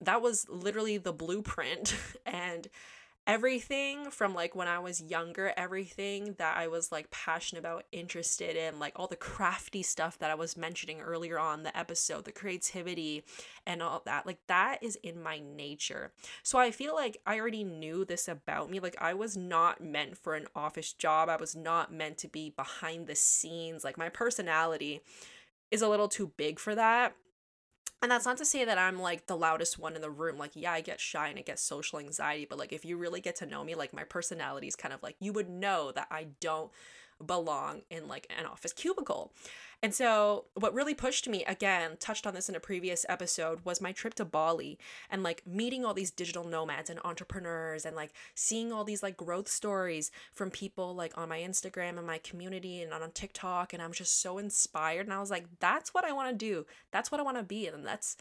that 0.00 0.22
was 0.22 0.46
literally 0.48 0.98
the 0.98 1.12
blueprint 1.12 1.94
and 2.26 2.68
everything 3.26 4.08
from 4.10 4.34
like 4.34 4.54
when 4.54 4.68
I 4.68 4.78
was 4.78 5.02
younger, 5.02 5.52
everything 5.56 6.36
that 6.38 6.56
I 6.56 6.68
was 6.68 6.92
like 6.92 7.10
passionate 7.10 7.58
about, 7.58 7.84
interested 7.90 8.56
in, 8.56 8.78
like 8.78 8.92
all 8.94 9.08
the 9.08 9.16
crafty 9.16 9.82
stuff 9.82 10.18
that 10.18 10.30
I 10.30 10.36
was 10.36 10.56
mentioning 10.56 11.00
earlier 11.00 11.38
on 11.38 11.64
the 11.64 11.76
episode, 11.76 12.24
the 12.24 12.32
creativity 12.32 13.24
and 13.66 13.82
all 13.82 14.02
that, 14.06 14.26
like 14.26 14.38
that 14.46 14.82
is 14.82 14.96
in 15.02 15.22
my 15.22 15.40
nature. 15.40 16.12
So 16.44 16.58
I 16.58 16.70
feel 16.70 16.94
like 16.94 17.20
I 17.26 17.40
already 17.40 17.64
knew 17.64 18.04
this 18.04 18.28
about 18.28 18.70
me. 18.70 18.78
Like 18.78 18.96
I 19.00 19.14
was 19.14 19.36
not 19.36 19.80
meant 19.80 20.16
for 20.16 20.34
an 20.34 20.46
office 20.54 20.92
job, 20.92 21.28
I 21.28 21.36
was 21.36 21.56
not 21.56 21.92
meant 21.92 22.18
to 22.18 22.28
be 22.28 22.50
behind 22.50 23.08
the 23.08 23.16
scenes. 23.16 23.82
Like 23.82 23.98
my 23.98 24.08
personality 24.08 25.00
is 25.72 25.82
a 25.82 25.88
little 25.88 26.08
too 26.08 26.30
big 26.36 26.60
for 26.60 26.76
that 26.76 27.16
and 28.02 28.10
that's 28.10 28.26
not 28.26 28.36
to 28.38 28.44
say 28.44 28.64
that 28.64 28.78
I'm 28.78 29.00
like 29.00 29.26
the 29.26 29.36
loudest 29.36 29.78
one 29.78 29.96
in 29.96 30.02
the 30.02 30.10
room. 30.10 30.36
Like, 30.36 30.52
yeah, 30.54 30.72
I 30.72 30.80
get 30.80 31.00
shy 31.00 31.28
and 31.28 31.38
I 31.38 31.42
get 31.42 31.58
social 31.58 31.98
anxiety, 31.98 32.46
but 32.48 32.58
like 32.58 32.72
if 32.72 32.84
you 32.84 32.96
really 32.96 33.20
get 33.20 33.36
to 33.36 33.46
know 33.46 33.64
me, 33.64 33.74
like 33.74 33.94
my 33.94 34.04
personality 34.04 34.66
is 34.66 34.76
kind 34.76 34.92
of 34.92 35.02
like 35.02 35.16
you 35.18 35.32
would 35.32 35.48
know 35.48 35.92
that 35.92 36.06
I 36.10 36.26
don't 36.40 36.70
belong 37.24 37.82
in 37.90 38.08
like 38.08 38.30
an 38.36 38.46
office 38.46 38.72
cubicle. 38.72 39.32
And 39.82 39.94
so, 39.94 40.46
what 40.54 40.72
really 40.72 40.94
pushed 40.94 41.28
me, 41.28 41.44
again, 41.44 41.96
touched 42.00 42.26
on 42.26 42.34
this 42.34 42.48
in 42.48 42.54
a 42.54 42.60
previous 42.60 43.04
episode, 43.10 43.60
was 43.64 43.80
my 43.80 43.92
trip 43.92 44.14
to 44.14 44.24
Bali 44.24 44.78
and 45.10 45.22
like 45.22 45.46
meeting 45.46 45.84
all 45.84 45.92
these 45.92 46.10
digital 46.10 46.44
nomads 46.44 46.88
and 46.88 46.98
entrepreneurs 47.04 47.84
and 47.84 47.94
like 47.94 48.12
seeing 48.34 48.72
all 48.72 48.84
these 48.84 49.02
like 49.02 49.18
growth 49.18 49.48
stories 49.48 50.10
from 50.32 50.50
people 50.50 50.94
like 50.94 51.16
on 51.18 51.28
my 51.28 51.38
Instagram 51.38 51.98
and 51.98 52.06
my 52.06 52.18
community 52.18 52.80
and 52.80 52.92
on 52.92 53.10
TikTok. 53.10 53.74
And 53.74 53.82
I'm 53.82 53.92
just 53.92 54.20
so 54.22 54.38
inspired. 54.38 55.06
And 55.06 55.12
I 55.12 55.20
was 55.20 55.30
like, 55.30 55.46
that's 55.60 55.92
what 55.92 56.04
I 56.04 56.12
want 56.12 56.30
to 56.30 56.36
do. 56.36 56.64
That's 56.90 57.12
what 57.12 57.20
I 57.20 57.24
want 57.24 57.36
to 57.36 57.42
be. 57.42 57.66
And 57.66 57.84
that's 57.84 58.16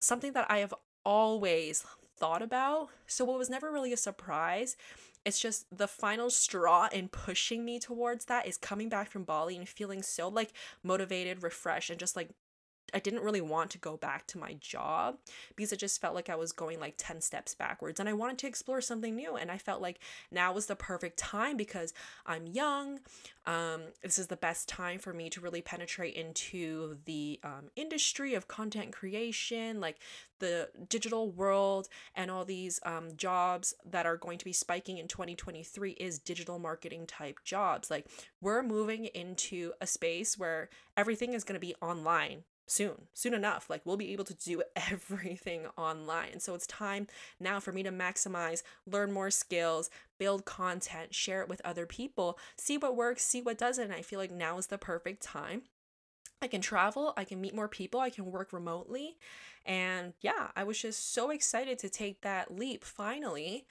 something 0.00 0.32
that 0.32 0.50
I 0.50 0.58
have 0.58 0.74
always 1.04 1.84
thought 2.16 2.42
about. 2.42 2.88
So, 3.06 3.24
what 3.24 3.38
was 3.38 3.48
never 3.48 3.70
really 3.70 3.92
a 3.92 3.96
surprise 3.96 4.76
it's 5.24 5.38
just 5.38 5.66
the 5.76 5.88
final 5.88 6.30
straw 6.30 6.88
in 6.92 7.08
pushing 7.08 7.64
me 7.64 7.78
towards 7.78 8.24
that 8.26 8.46
is 8.46 8.56
coming 8.56 8.88
back 8.88 9.10
from 9.10 9.24
Bali 9.24 9.56
and 9.56 9.68
feeling 9.68 10.02
so 10.02 10.28
like 10.28 10.52
motivated, 10.82 11.42
refreshed, 11.42 11.90
and 11.90 11.98
just 11.98 12.16
like 12.16 12.30
I 12.94 12.98
didn't 12.98 13.22
really 13.22 13.40
want 13.40 13.70
to 13.70 13.78
go 13.78 13.96
back 13.96 14.26
to 14.28 14.38
my 14.38 14.54
job 14.60 15.18
because 15.56 15.72
it 15.72 15.78
just 15.78 16.00
felt 16.00 16.14
like 16.14 16.28
I 16.28 16.36
was 16.36 16.52
going 16.52 16.80
like 16.80 16.94
10 16.96 17.20
steps 17.20 17.54
backwards 17.54 18.00
and 18.00 18.08
I 18.08 18.12
wanted 18.12 18.38
to 18.38 18.46
explore 18.46 18.80
something 18.80 19.14
new 19.14 19.36
and 19.36 19.50
I 19.50 19.58
felt 19.58 19.82
like 19.82 20.00
now 20.30 20.52
was 20.52 20.66
the 20.66 20.76
perfect 20.76 21.18
time 21.18 21.56
because 21.56 21.92
I'm 22.26 22.46
young. 22.46 23.00
Um, 23.46 23.82
this 24.02 24.18
is 24.18 24.26
the 24.26 24.36
best 24.36 24.68
time 24.68 24.98
for 24.98 25.12
me 25.12 25.30
to 25.30 25.40
really 25.40 25.62
penetrate 25.62 26.14
into 26.14 26.98
the 27.04 27.40
um, 27.42 27.70
industry 27.74 28.34
of 28.34 28.48
content 28.48 28.92
creation, 28.92 29.80
like 29.80 29.98
the 30.40 30.68
digital 30.88 31.30
world 31.30 31.88
and 32.14 32.30
all 32.30 32.44
these 32.44 32.80
um, 32.84 33.08
jobs 33.16 33.74
that 33.88 34.06
are 34.06 34.16
going 34.16 34.38
to 34.38 34.44
be 34.44 34.52
spiking 34.52 34.98
in 34.98 35.06
2023 35.06 35.92
is 35.92 36.18
digital 36.18 36.58
marketing 36.58 37.06
type 37.06 37.38
jobs. 37.44 37.90
Like 37.90 38.06
we're 38.40 38.62
moving 38.62 39.06
into 39.06 39.72
a 39.80 39.86
space 39.86 40.36
where 40.36 40.68
everything 40.96 41.32
is 41.32 41.44
going 41.44 41.58
to 41.58 41.66
be 41.66 41.74
online 41.80 42.44
soon, 42.70 42.92
soon 43.12 43.34
enough. 43.34 43.68
Like 43.68 43.82
we'll 43.84 43.96
be 43.96 44.12
able 44.12 44.24
to 44.24 44.34
do 44.34 44.62
everything 44.90 45.66
online. 45.76 46.40
So 46.40 46.54
it's 46.54 46.66
time 46.66 47.08
now 47.38 47.60
for 47.60 47.72
me 47.72 47.82
to 47.82 47.90
maximize, 47.90 48.62
learn 48.86 49.12
more 49.12 49.30
skills, 49.30 49.90
build 50.18 50.44
content, 50.44 51.14
share 51.14 51.42
it 51.42 51.48
with 51.48 51.60
other 51.64 51.86
people, 51.86 52.38
see 52.56 52.78
what 52.78 52.96
works, 52.96 53.24
see 53.24 53.42
what 53.42 53.58
doesn't. 53.58 53.84
And 53.84 53.92
I 53.92 54.02
feel 54.02 54.18
like 54.18 54.30
now 54.30 54.58
is 54.58 54.68
the 54.68 54.78
perfect 54.78 55.22
time. 55.22 55.62
I 56.42 56.46
can 56.46 56.62
travel, 56.62 57.12
I 57.18 57.24
can 57.24 57.40
meet 57.40 57.54
more 57.54 57.68
people, 57.68 58.00
I 58.00 58.08
can 58.08 58.24
work 58.24 58.52
remotely. 58.52 59.18
And 59.66 60.14
yeah, 60.22 60.48
I 60.56 60.64
was 60.64 60.80
just 60.80 61.12
so 61.12 61.30
excited 61.30 61.78
to 61.80 61.90
take 61.90 62.22
that 62.22 62.56
leap 62.56 62.82
finally. 62.82 63.66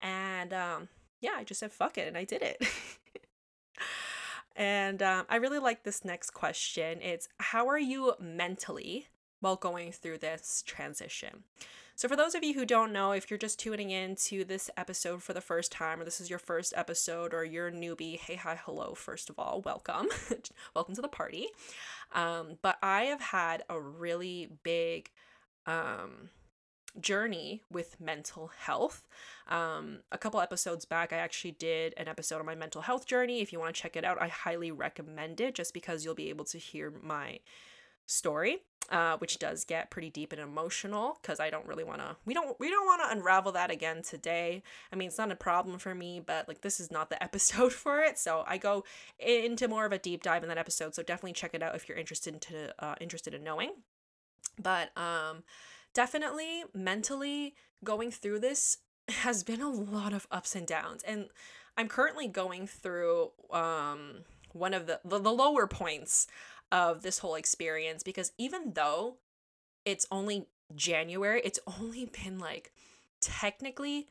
And 0.00 0.54
um, 0.54 0.88
yeah, 1.20 1.34
I 1.36 1.44
just 1.44 1.60
said 1.60 1.72
fuck 1.72 1.98
it 1.98 2.08
and 2.08 2.16
I 2.16 2.24
did 2.24 2.42
it. 2.42 2.62
And 4.56 5.02
um, 5.02 5.26
I 5.28 5.36
really 5.36 5.58
like 5.58 5.82
this 5.82 6.04
next 6.04 6.30
question. 6.30 7.00
It's 7.02 7.28
how 7.38 7.68
are 7.68 7.78
you 7.78 8.14
mentally 8.20 9.08
while 9.40 9.56
going 9.56 9.92
through 9.92 10.18
this 10.18 10.62
transition? 10.66 11.44
So, 11.96 12.08
for 12.08 12.16
those 12.16 12.34
of 12.34 12.42
you 12.42 12.54
who 12.54 12.66
don't 12.66 12.92
know, 12.92 13.12
if 13.12 13.30
you're 13.30 13.38
just 13.38 13.60
tuning 13.60 13.90
in 13.90 14.16
to 14.16 14.44
this 14.44 14.68
episode 14.76 15.22
for 15.22 15.32
the 15.32 15.40
first 15.40 15.70
time, 15.70 16.00
or 16.00 16.04
this 16.04 16.20
is 16.20 16.28
your 16.28 16.40
first 16.40 16.74
episode, 16.76 17.32
or 17.32 17.44
you're 17.44 17.68
a 17.68 17.72
newbie, 17.72 18.18
hey, 18.18 18.34
hi, 18.34 18.58
hello, 18.64 18.94
first 18.94 19.30
of 19.30 19.38
all, 19.38 19.62
welcome. 19.64 20.08
welcome 20.74 20.96
to 20.96 21.02
the 21.02 21.08
party. 21.08 21.46
Um, 22.12 22.58
but 22.62 22.78
I 22.82 23.04
have 23.04 23.20
had 23.20 23.62
a 23.68 23.78
really 23.78 24.50
big 24.64 25.10
um, 25.66 26.30
journey 27.00 27.62
with 27.70 28.00
mental 28.00 28.50
health. 28.58 29.06
Um, 29.48 29.98
a 30.12 30.18
couple 30.18 30.40
episodes 30.40 30.84
back, 30.84 31.12
I 31.12 31.16
actually 31.16 31.52
did 31.52 31.94
an 31.96 32.08
episode 32.08 32.38
on 32.38 32.46
my 32.46 32.54
mental 32.54 32.82
health 32.82 33.06
journey. 33.06 33.40
If 33.40 33.52
you 33.52 33.58
want 33.58 33.74
to 33.74 33.80
check 33.80 33.96
it 33.96 34.04
out, 34.04 34.20
I 34.20 34.28
highly 34.28 34.70
recommend 34.70 35.40
it 35.40 35.54
just 35.54 35.74
because 35.74 36.04
you'll 36.04 36.14
be 36.14 36.30
able 36.30 36.44
to 36.46 36.58
hear 36.58 36.92
my 37.02 37.40
story 38.06 38.60
uh, 38.90 39.16
which 39.18 39.38
does 39.38 39.64
get 39.64 39.90
pretty 39.90 40.10
deep 40.10 40.32
and 40.32 40.40
emotional 40.40 41.18
because 41.20 41.40
I 41.40 41.50
don't 41.50 41.66
really 41.66 41.84
want 41.84 42.00
to 42.00 42.16
we 42.24 42.34
don't 42.34 42.58
we 42.60 42.70
don't 42.70 42.86
want 42.86 43.02
to 43.02 43.16
unravel 43.16 43.52
that 43.52 43.70
again 43.70 44.02
today. 44.02 44.62
I 44.92 44.96
mean, 44.96 45.08
it's 45.08 45.18
not 45.18 45.32
a 45.32 45.36
problem 45.36 45.78
for 45.78 45.94
me, 45.94 46.20
but 46.24 46.48
like 46.48 46.60
this 46.60 46.80
is 46.80 46.90
not 46.90 47.10
the 47.10 47.22
episode 47.22 47.72
for 47.72 48.00
it. 48.00 48.18
So 48.18 48.44
I 48.46 48.58
go 48.58 48.84
into 49.18 49.68
more 49.68 49.86
of 49.86 49.92
a 49.92 49.98
deep 49.98 50.22
dive 50.22 50.42
in 50.42 50.48
that 50.48 50.58
episode. 50.58 50.94
So 50.94 51.02
definitely 51.02 51.32
check 51.32 51.54
it 51.54 51.62
out 51.62 51.74
if 51.74 51.88
you're 51.88 51.98
interested 51.98 52.40
to 52.42 52.84
uh, 52.84 52.94
interested 53.00 53.34
in 53.34 53.42
knowing. 53.42 53.72
But 54.60 54.96
um 54.96 55.44
definitely 55.94 56.64
mentally 56.74 57.54
going 57.82 58.10
through 58.10 58.40
this 58.40 58.78
has 59.08 59.42
been 59.42 59.60
a 59.60 59.70
lot 59.70 60.12
of 60.12 60.26
ups 60.30 60.54
and 60.54 60.66
downs 60.66 61.02
and 61.04 61.28
i'm 61.76 61.88
currently 61.88 62.26
going 62.26 62.66
through 62.66 63.30
um 63.50 64.24
one 64.52 64.74
of 64.74 64.86
the 64.86 65.00
the, 65.04 65.18
the 65.18 65.32
lower 65.32 65.66
points 65.66 66.26
of 66.72 67.02
this 67.02 67.18
whole 67.18 67.34
experience 67.34 68.02
because 68.02 68.32
even 68.38 68.72
though 68.74 69.16
it's 69.84 70.06
only 70.10 70.46
january 70.74 71.40
it's 71.44 71.60
only 71.80 72.06
been 72.06 72.38
like 72.38 72.72
technically 73.20 74.08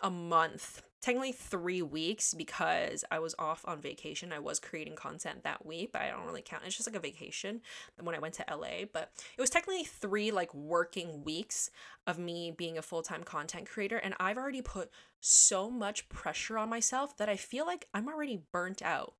a 0.00 0.10
month 0.10 0.82
technically 1.00 1.32
three 1.32 1.82
weeks 1.82 2.34
because 2.34 3.04
I 3.10 3.18
was 3.18 3.34
off 3.38 3.64
on 3.66 3.80
vacation. 3.80 4.32
I 4.32 4.40
was 4.40 4.58
creating 4.58 4.96
content 4.96 5.44
that 5.44 5.64
week, 5.64 5.92
but 5.92 6.02
I 6.02 6.10
don't 6.10 6.26
really 6.26 6.42
count. 6.42 6.64
It's 6.66 6.76
just 6.76 6.88
like 6.88 6.96
a 6.96 7.00
vacation 7.00 7.60
when 8.00 8.14
I 8.14 8.18
went 8.18 8.34
to 8.34 8.44
LA. 8.50 8.84
But 8.92 9.12
it 9.36 9.40
was 9.40 9.50
technically 9.50 9.84
three 9.84 10.30
like 10.30 10.52
working 10.54 11.22
weeks 11.22 11.70
of 12.06 12.18
me 12.18 12.50
being 12.50 12.78
a 12.78 12.82
full 12.82 13.02
time 13.02 13.22
content 13.22 13.68
creator. 13.68 13.98
And 13.98 14.14
I've 14.18 14.38
already 14.38 14.62
put 14.62 14.90
so 15.20 15.70
much 15.70 16.08
pressure 16.08 16.58
on 16.58 16.68
myself 16.68 17.16
that 17.18 17.28
I 17.28 17.36
feel 17.36 17.66
like 17.66 17.86
I'm 17.94 18.08
already 18.08 18.42
burnt 18.52 18.82
out. 18.82 19.14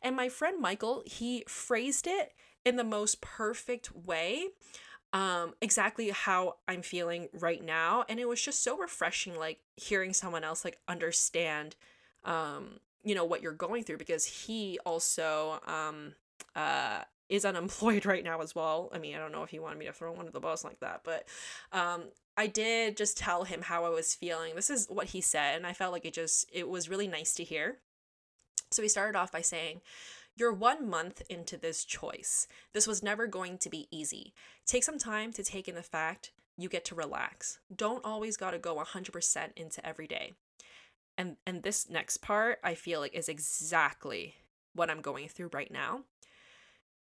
And 0.00 0.16
my 0.16 0.28
friend 0.28 0.60
Michael, 0.60 1.02
he 1.06 1.44
phrased 1.48 2.06
it 2.06 2.32
in 2.64 2.76
the 2.76 2.84
most 2.84 3.20
perfect 3.20 3.94
way 3.94 4.48
um 5.12 5.54
exactly 5.62 6.10
how 6.10 6.56
I'm 6.66 6.82
feeling 6.82 7.28
right 7.32 7.64
now 7.64 8.04
and 8.08 8.20
it 8.20 8.28
was 8.28 8.42
just 8.42 8.62
so 8.62 8.76
refreshing 8.76 9.36
like 9.36 9.60
hearing 9.76 10.12
someone 10.12 10.44
else 10.44 10.64
like 10.64 10.78
understand 10.86 11.76
um 12.24 12.80
you 13.04 13.14
know 13.14 13.24
what 13.24 13.42
you're 13.42 13.52
going 13.52 13.84
through 13.84 13.98
because 13.98 14.24
he 14.26 14.78
also 14.84 15.60
um 15.66 16.14
uh 16.54 17.02
is 17.28 17.44
unemployed 17.44 18.06
right 18.06 18.24
now 18.24 18.40
as 18.40 18.54
well. 18.54 18.90
I 18.92 18.98
mean, 18.98 19.14
I 19.14 19.18
don't 19.18 19.32
know 19.32 19.42
if 19.42 19.50
he 19.50 19.58
wanted 19.58 19.78
me 19.78 19.86
to 19.86 19.92
throw 19.92 20.12
one 20.12 20.26
of 20.26 20.32
the 20.32 20.40
bus 20.40 20.64
like 20.64 20.80
that, 20.80 21.02
but 21.04 21.26
um 21.72 22.04
I 22.36 22.46
did 22.46 22.96
just 22.96 23.18
tell 23.18 23.44
him 23.44 23.62
how 23.62 23.84
I 23.84 23.88
was 23.88 24.14
feeling. 24.14 24.54
This 24.54 24.70
is 24.70 24.86
what 24.88 25.08
he 25.08 25.20
said 25.20 25.56
and 25.56 25.66
I 25.66 25.72
felt 25.72 25.92
like 25.92 26.04
it 26.04 26.14
just 26.14 26.48
it 26.52 26.68
was 26.68 26.88
really 26.88 27.08
nice 27.08 27.34
to 27.34 27.44
hear. 27.44 27.78
So 28.70 28.82
he 28.82 28.88
started 28.88 29.18
off 29.18 29.32
by 29.32 29.40
saying, 29.40 29.80
you're 30.38 30.52
one 30.52 30.88
month 30.88 31.22
into 31.28 31.56
this 31.56 31.84
choice. 31.84 32.46
This 32.72 32.86
was 32.86 33.02
never 33.02 33.26
going 33.26 33.58
to 33.58 33.68
be 33.68 33.88
easy. 33.90 34.32
Take 34.66 34.84
some 34.84 34.98
time 34.98 35.32
to 35.32 35.42
take 35.42 35.68
in 35.68 35.74
the 35.74 35.82
fact 35.82 36.32
you 36.56 36.68
get 36.68 36.84
to 36.86 36.94
relax. 36.94 37.58
Don't 37.74 38.04
always 38.04 38.36
got 38.36 38.52
to 38.52 38.58
go 38.58 38.76
100% 38.76 39.48
into 39.56 39.86
every 39.86 40.06
day. 40.06 40.34
And 41.16 41.36
and 41.46 41.64
this 41.64 41.90
next 41.90 42.18
part 42.18 42.60
I 42.62 42.74
feel 42.74 43.00
like 43.00 43.14
is 43.14 43.28
exactly 43.28 44.36
what 44.74 44.88
I'm 44.88 45.00
going 45.00 45.28
through 45.28 45.50
right 45.52 45.70
now. 45.70 46.02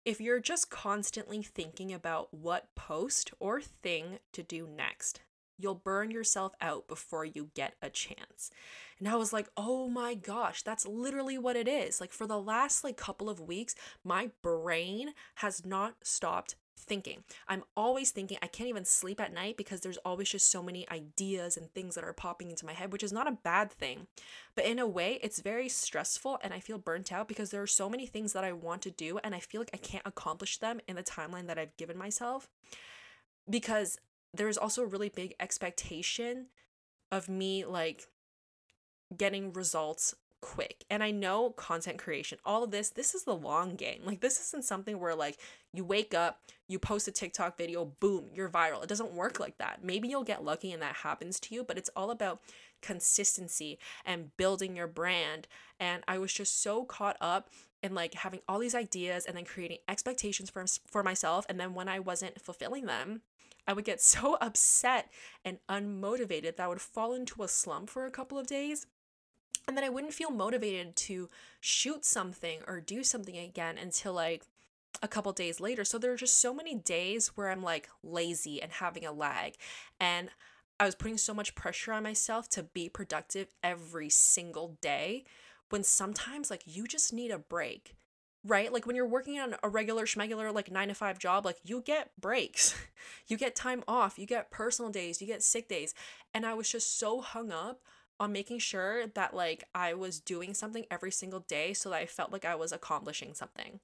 If 0.04 0.20
you're 0.20 0.40
just 0.40 0.68
constantly 0.68 1.42
thinking 1.42 1.92
about 1.92 2.34
what 2.34 2.74
post 2.74 3.32
or 3.38 3.60
thing 3.60 4.18
to 4.32 4.42
do 4.42 4.66
next, 4.66 5.22
you'll 5.62 5.74
burn 5.74 6.10
yourself 6.10 6.52
out 6.60 6.88
before 6.88 7.24
you 7.24 7.50
get 7.54 7.74
a 7.80 7.88
chance. 7.88 8.50
And 8.98 9.08
I 9.08 9.16
was 9.16 9.32
like, 9.32 9.48
"Oh 9.56 9.88
my 9.88 10.14
gosh, 10.14 10.62
that's 10.62 10.86
literally 10.86 11.38
what 11.38 11.56
it 11.56 11.68
is." 11.68 12.00
Like 12.00 12.12
for 12.12 12.26
the 12.26 12.40
last 12.40 12.84
like 12.84 12.96
couple 12.96 13.28
of 13.30 13.40
weeks, 13.40 13.74
my 14.04 14.30
brain 14.42 15.14
has 15.36 15.64
not 15.64 15.96
stopped 16.02 16.56
thinking. 16.82 17.24
I'm 17.48 17.64
always 17.76 18.10
thinking. 18.10 18.38
I 18.42 18.46
can't 18.46 18.68
even 18.68 18.84
sleep 18.84 19.20
at 19.20 19.32
night 19.32 19.56
because 19.56 19.80
there's 19.80 19.98
always 19.98 20.28
just 20.28 20.50
so 20.50 20.62
many 20.62 20.88
ideas 20.90 21.56
and 21.56 21.70
things 21.70 21.94
that 21.94 22.04
are 22.04 22.12
popping 22.12 22.50
into 22.50 22.66
my 22.66 22.72
head, 22.72 22.92
which 22.92 23.02
is 23.02 23.12
not 23.12 23.28
a 23.28 23.38
bad 23.42 23.70
thing. 23.70 24.06
But 24.54 24.64
in 24.64 24.78
a 24.78 24.86
way, 24.86 25.18
it's 25.22 25.40
very 25.40 25.68
stressful 25.68 26.38
and 26.42 26.52
I 26.52 26.60
feel 26.60 26.78
burnt 26.78 27.12
out 27.12 27.28
because 27.28 27.50
there 27.50 27.62
are 27.62 27.66
so 27.66 27.88
many 27.88 28.06
things 28.06 28.32
that 28.32 28.44
I 28.44 28.52
want 28.52 28.82
to 28.82 28.90
do 28.90 29.18
and 29.22 29.34
I 29.34 29.40
feel 29.40 29.60
like 29.60 29.70
I 29.72 29.78
can't 29.78 30.06
accomplish 30.06 30.58
them 30.58 30.80
in 30.88 30.96
the 30.96 31.02
timeline 31.02 31.46
that 31.46 31.58
I've 31.58 31.76
given 31.76 31.96
myself. 31.96 32.48
Because 33.48 33.98
there's 34.34 34.58
also 34.58 34.82
a 34.82 34.86
really 34.86 35.08
big 35.08 35.34
expectation 35.38 36.46
of 37.10 37.28
me 37.28 37.64
like 37.64 38.08
getting 39.16 39.52
results 39.52 40.14
quick. 40.42 40.84
And 40.90 41.02
I 41.02 41.10
know 41.10 41.50
content 41.50 41.98
creation, 41.98 42.38
all 42.44 42.64
of 42.64 42.70
this, 42.70 42.90
this 42.90 43.14
is 43.14 43.24
the 43.24 43.34
long 43.34 43.76
game. 43.76 44.00
Like, 44.04 44.20
this 44.20 44.40
isn't 44.40 44.64
something 44.64 44.98
where, 44.98 45.14
like, 45.14 45.38
you 45.72 45.84
wake 45.84 46.12
up, 46.12 46.40
you 46.68 46.78
post 46.78 47.08
a 47.08 47.12
TikTok 47.12 47.56
video, 47.56 47.84
boom, 47.84 48.26
you're 48.34 48.48
viral. 48.48 48.82
It 48.82 48.88
doesn't 48.88 49.12
work 49.12 49.38
like 49.40 49.56
that. 49.58 49.84
Maybe 49.84 50.08
you'll 50.08 50.24
get 50.24 50.44
lucky 50.44 50.72
and 50.72 50.82
that 50.82 50.96
happens 50.96 51.38
to 51.40 51.54
you, 51.54 51.64
but 51.64 51.78
it's 51.78 51.90
all 51.96 52.10
about 52.10 52.40
consistency 52.82 53.78
and 54.04 54.36
building 54.36 54.76
your 54.76 54.88
brand. 54.88 55.46
And 55.78 56.02
I 56.08 56.18
was 56.18 56.32
just 56.32 56.60
so 56.60 56.84
caught 56.84 57.16
up 57.20 57.48
in 57.82 57.94
like 57.94 58.14
having 58.14 58.40
all 58.48 58.58
these 58.58 58.74
ideas 58.74 59.24
and 59.24 59.36
then 59.36 59.44
creating 59.44 59.78
expectations 59.88 60.50
for, 60.50 60.64
for 60.90 61.02
myself. 61.02 61.46
And 61.48 61.58
then 61.58 61.74
when 61.74 61.88
I 61.88 62.00
wasn't 62.00 62.40
fulfilling 62.40 62.86
them, 62.86 63.22
I 63.66 63.72
would 63.72 63.84
get 63.84 64.00
so 64.00 64.34
upset 64.40 65.10
and 65.44 65.58
unmotivated 65.68 66.56
that 66.56 66.60
I 66.60 66.68
would 66.68 66.80
fall 66.80 67.14
into 67.14 67.42
a 67.42 67.48
slump 67.48 67.90
for 67.90 68.06
a 68.06 68.10
couple 68.10 68.38
of 68.38 68.46
days 68.46 68.86
and 69.68 69.76
then 69.76 69.84
I 69.84 69.88
wouldn't 69.88 70.14
feel 70.14 70.30
motivated 70.30 70.96
to 70.96 71.30
shoot 71.60 72.04
something 72.04 72.60
or 72.66 72.80
do 72.80 73.04
something 73.04 73.36
again 73.36 73.78
until 73.78 74.12
like 74.12 74.42
a 75.02 75.08
couple 75.08 75.32
days 75.32 75.60
later. 75.60 75.84
So 75.84 75.98
there 75.98 76.12
are 76.12 76.16
just 76.16 76.40
so 76.40 76.52
many 76.52 76.74
days 76.74 77.28
where 77.28 77.50
I'm 77.50 77.62
like 77.62 77.88
lazy 78.02 78.60
and 78.60 78.72
having 78.72 79.04
a 79.04 79.12
lag. 79.12 79.54
And 80.00 80.30
I 80.80 80.86
was 80.86 80.94
putting 80.94 81.18
so 81.18 81.32
much 81.32 81.54
pressure 81.54 81.92
on 81.92 82.02
myself 82.02 82.48
to 82.50 82.64
be 82.64 82.88
productive 82.88 83.48
every 83.62 84.08
single 84.08 84.76
day 84.80 85.24
when 85.70 85.84
sometimes 85.84 86.50
like 86.50 86.62
you 86.66 86.86
just 86.86 87.12
need 87.12 87.30
a 87.30 87.38
break. 87.38 87.94
Right? 88.44 88.72
Like 88.72 88.86
when 88.86 88.96
you're 88.96 89.06
working 89.06 89.38
on 89.38 89.54
a 89.62 89.68
regular 89.68 90.04
schmegular 90.04 90.52
like 90.52 90.70
9 90.70 90.88
to 90.88 90.94
5 90.94 91.18
job, 91.18 91.44
like 91.44 91.58
you 91.64 91.80
get 91.80 92.10
breaks. 92.20 92.74
you 93.28 93.36
get 93.36 93.54
time 93.54 93.84
off, 93.86 94.18
you 94.18 94.26
get 94.26 94.50
personal 94.50 94.90
days, 94.90 95.20
you 95.20 95.26
get 95.26 95.42
sick 95.42 95.68
days. 95.68 95.94
And 96.34 96.44
I 96.44 96.54
was 96.54 96.70
just 96.70 96.98
so 96.98 97.20
hung 97.20 97.52
up 97.52 97.82
on 98.18 98.32
making 98.32 98.58
sure 98.58 99.06
that 99.06 99.34
like 99.34 99.64
I 99.74 99.94
was 99.94 100.20
doing 100.20 100.54
something 100.54 100.86
every 100.90 101.10
single 101.10 101.40
day 101.40 101.72
so 101.72 101.90
that 101.90 101.96
I 101.96 102.06
felt 102.06 102.32
like 102.32 102.44
I 102.44 102.54
was 102.54 102.72
accomplishing 102.72 103.34
something. 103.34 103.80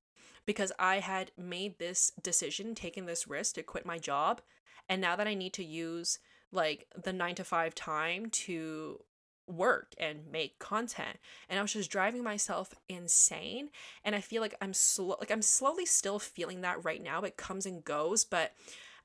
Because 0.46 0.72
I 0.78 1.00
had 1.00 1.30
made 1.36 1.78
this 1.78 2.10
decision, 2.22 2.74
taken 2.74 3.06
this 3.06 3.28
risk 3.28 3.56
to 3.56 3.62
quit 3.62 3.84
my 3.84 3.98
job, 3.98 4.40
and 4.88 5.00
now 5.00 5.14
that 5.16 5.28
I 5.28 5.34
need 5.34 5.52
to 5.54 5.64
use 5.64 6.18
like 6.50 6.86
the 7.02 7.12
9 7.12 7.34
to 7.34 7.44
5 7.44 7.74
time 7.74 8.30
to 8.30 9.00
work 9.48 9.94
and 9.98 10.30
make 10.30 10.58
content. 10.58 11.18
And 11.48 11.58
i 11.58 11.62
was 11.62 11.72
just 11.72 11.90
driving 11.90 12.22
myself 12.22 12.74
insane. 12.88 13.70
And 14.04 14.14
i 14.14 14.20
feel 14.20 14.42
like 14.42 14.54
i'm 14.60 14.74
slow 14.74 15.16
like 15.18 15.30
i'm 15.30 15.42
slowly 15.42 15.86
still 15.86 16.18
feeling 16.18 16.60
that 16.60 16.84
right 16.84 17.02
now. 17.02 17.22
It 17.22 17.36
comes 17.36 17.66
and 17.66 17.84
goes. 17.84 18.24
But 18.24 18.52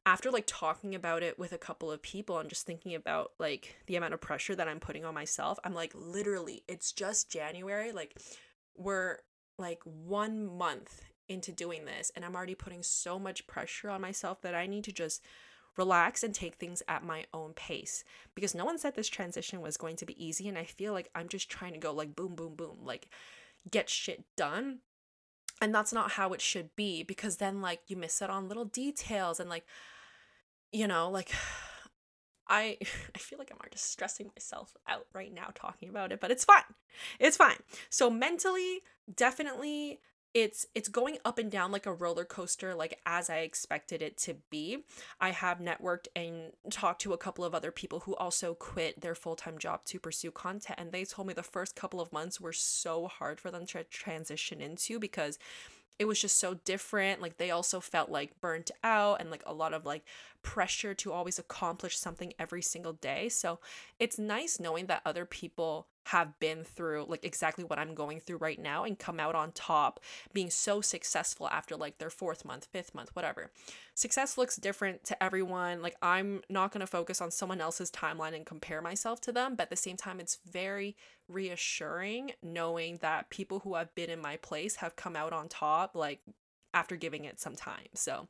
after 0.05 0.29
like 0.31 0.43
talking 0.45 0.95
about 0.95 1.23
it 1.23 1.39
with 1.39 1.53
a 1.53 1.57
couple 1.57 1.89
of 1.89 2.01
people 2.01 2.37
and 2.37 2.49
just 2.49 2.65
thinking 2.65 2.93
about 2.93 3.31
like 3.39 3.77
the 3.87 3.95
amount 3.95 4.13
of 4.13 4.19
pressure 4.19 4.53
that 4.55 4.67
I'm 4.67 4.79
putting 4.79 5.05
on 5.05 5.13
myself, 5.13 5.59
I'm 5.63 5.73
like 5.73 5.93
literally 5.95 6.63
it's 6.67 6.91
just 6.91 7.31
January, 7.31 7.91
like 7.93 8.17
we're 8.75 9.19
like 9.57 9.79
1 9.85 10.45
month 10.45 11.03
into 11.29 11.53
doing 11.53 11.85
this. 11.85 12.11
And 12.15 12.25
I'm 12.25 12.35
already 12.35 12.55
putting 12.55 12.83
so 12.83 13.17
much 13.17 13.47
pressure 13.47 13.89
on 13.89 14.01
myself 14.01 14.41
that 14.41 14.55
I 14.55 14.67
need 14.67 14.83
to 14.85 14.91
just 14.91 15.23
relax 15.77 16.23
and 16.23 16.33
take 16.35 16.55
things 16.55 16.83
at 16.87 17.03
my 17.03 17.25
own 17.33 17.53
pace 17.53 18.03
because 18.35 18.53
no 18.53 18.65
one 18.65 18.77
said 18.77 18.95
this 18.95 19.09
transition 19.09 19.61
was 19.61 19.77
going 19.77 19.95
to 19.95 20.05
be 20.05 20.23
easy 20.23 20.47
and 20.47 20.57
I 20.57 20.65
feel 20.65 20.93
like 20.93 21.09
I'm 21.15 21.27
just 21.27 21.49
trying 21.49 21.73
to 21.73 21.79
go 21.79 21.91
like 21.91 22.15
boom 22.15 22.35
boom 22.35 22.55
boom 22.55 22.77
like 22.83 23.07
get 23.69 23.89
shit 23.89 24.23
done 24.35 24.79
and 25.61 25.73
that's 25.73 25.93
not 25.93 26.11
how 26.11 26.33
it 26.33 26.41
should 26.41 26.75
be 26.75 27.03
because 27.03 27.37
then 27.37 27.61
like 27.61 27.81
you 27.87 27.95
miss 27.95 28.21
out 28.21 28.29
on 28.29 28.47
little 28.47 28.65
details 28.65 29.39
and 29.39 29.49
like 29.49 29.65
you 30.73 30.87
know, 30.87 31.09
like 31.09 31.31
I 32.49 32.77
I 33.15 33.19
feel 33.19 33.39
like 33.39 33.51
I'm 33.51 33.59
just 33.71 33.89
stressing 33.89 34.31
myself 34.35 34.75
out 34.89 35.05
right 35.13 35.33
now 35.33 35.51
talking 35.55 35.87
about 35.87 36.11
it, 36.11 36.19
but 36.19 36.31
it's 36.31 36.43
fine. 36.43 36.63
It's 37.19 37.37
fine. 37.37 37.57
So 37.89 38.09
mentally, 38.09 38.81
definitely 39.15 39.99
it's 40.33 40.65
it's 40.73 40.89
going 40.89 41.17
up 41.23 41.37
and 41.37 41.51
down 41.51 41.71
like 41.71 41.85
a 41.85 41.93
roller 41.93 42.25
coaster 42.25 42.73
like 42.73 42.99
as 43.05 43.29
i 43.29 43.37
expected 43.37 44.01
it 44.01 44.17
to 44.17 44.35
be 44.49 44.83
i 45.21 45.29
have 45.29 45.59
networked 45.59 46.07
and 46.15 46.51
talked 46.71 47.01
to 47.01 47.13
a 47.13 47.17
couple 47.17 47.45
of 47.45 47.53
other 47.53 47.71
people 47.71 48.01
who 48.01 48.15
also 48.15 48.53
quit 48.55 48.99
their 49.01 49.15
full-time 49.15 49.57
job 49.57 49.85
to 49.85 49.99
pursue 49.99 50.31
content 50.31 50.79
and 50.79 50.91
they 50.91 51.05
told 51.05 51.27
me 51.27 51.33
the 51.33 51.43
first 51.43 51.75
couple 51.75 52.01
of 52.01 52.11
months 52.11 52.41
were 52.41 52.53
so 52.53 53.07
hard 53.07 53.39
for 53.39 53.51
them 53.51 53.65
to 53.65 53.83
transition 53.85 54.59
into 54.59 54.99
because 54.99 55.37
it 55.99 56.05
was 56.05 56.19
just 56.19 56.39
so 56.39 56.55
different. 56.65 57.21
Like 57.21 57.37
they 57.37 57.51
also 57.51 57.79
felt 57.79 58.09
like 58.09 58.41
burnt 58.41 58.71
out 58.83 59.21
and 59.21 59.29
like 59.29 59.43
a 59.45 59.53
lot 59.53 59.73
of 59.73 59.85
like 59.85 60.03
pressure 60.41 60.93
to 60.95 61.11
always 61.11 61.39
accomplish 61.39 61.97
something 61.97 62.33
every 62.39 62.61
single 62.61 62.93
day. 62.93 63.29
So 63.29 63.59
it's 63.99 64.17
nice 64.17 64.59
knowing 64.59 64.87
that 64.87 65.01
other 65.05 65.25
people 65.25 65.87
have 66.05 66.37
been 66.39 66.63
through 66.63 67.05
like 67.07 67.23
exactly 67.23 67.63
what 67.63 67.79
I'm 67.79 67.95
going 67.95 68.19
through 68.19 68.37
right 68.37 68.59
now 68.59 68.83
and 68.83 68.99
come 68.99 69.19
out 69.19 69.35
on 69.35 69.51
top, 69.51 69.99
being 70.33 70.49
so 70.49 70.81
successful 70.81 71.47
after 71.49 71.75
like 71.75 71.97
their 71.97 72.09
fourth 72.09 72.43
month, 72.45 72.65
fifth 72.65 72.93
month, 72.93 73.15
whatever. 73.15 73.51
Success 73.95 74.37
looks 74.37 74.57
different 74.57 75.03
to 75.05 75.23
everyone. 75.23 75.81
Like 75.81 75.95
I'm 76.01 76.41
not 76.49 76.71
going 76.71 76.81
to 76.81 76.87
focus 76.87 77.21
on 77.21 77.31
someone 77.31 77.61
else's 77.61 77.91
timeline 77.91 78.35
and 78.35 78.45
compare 78.45 78.81
myself 78.81 79.21
to 79.21 79.31
them, 79.31 79.55
but 79.55 79.63
at 79.63 79.69
the 79.69 79.75
same 79.75 79.97
time 79.97 80.19
it's 80.19 80.39
very 80.49 80.95
reassuring 81.29 82.31
knowing 82.41 82.97
that 82.97 83.29
people 83.29 83.59
who 83.59 83.75
have 83.75 83.93
been 83.95 84.09
in 84.09 84.21
my 84.21 84.35
place 84.37 84.77
have 84.77 84.95
come 84.95 85.15
out 85.15 85.31
on 85.31 85.47
top 85.47 85.95
like 85.95 86.19
after 86.73 86.95
giving 86.95 87.23
it 87.23 87.39
some 87.39 87.55
time. 87.55 87.87
So 87.93 88.27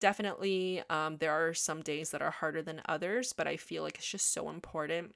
definitely 0.00 0.82
um, 0.90 1.16
there 1.16 1.32
are 1.32 1.54
some 1.54 1.80
days 1.80 2.10
that 2.10 2.20
are 2.20 2.30
harder 2.30 2.60
than 2.60 2.82
others, 2.86 3.32
but 3.32 3.46
I 3.46 3.56
feel 3.56 3.82
like 3.82 3.96
it's 3.96 4.10
just 4.10 4.32
so 4.32 4.50
important 4.50 5.14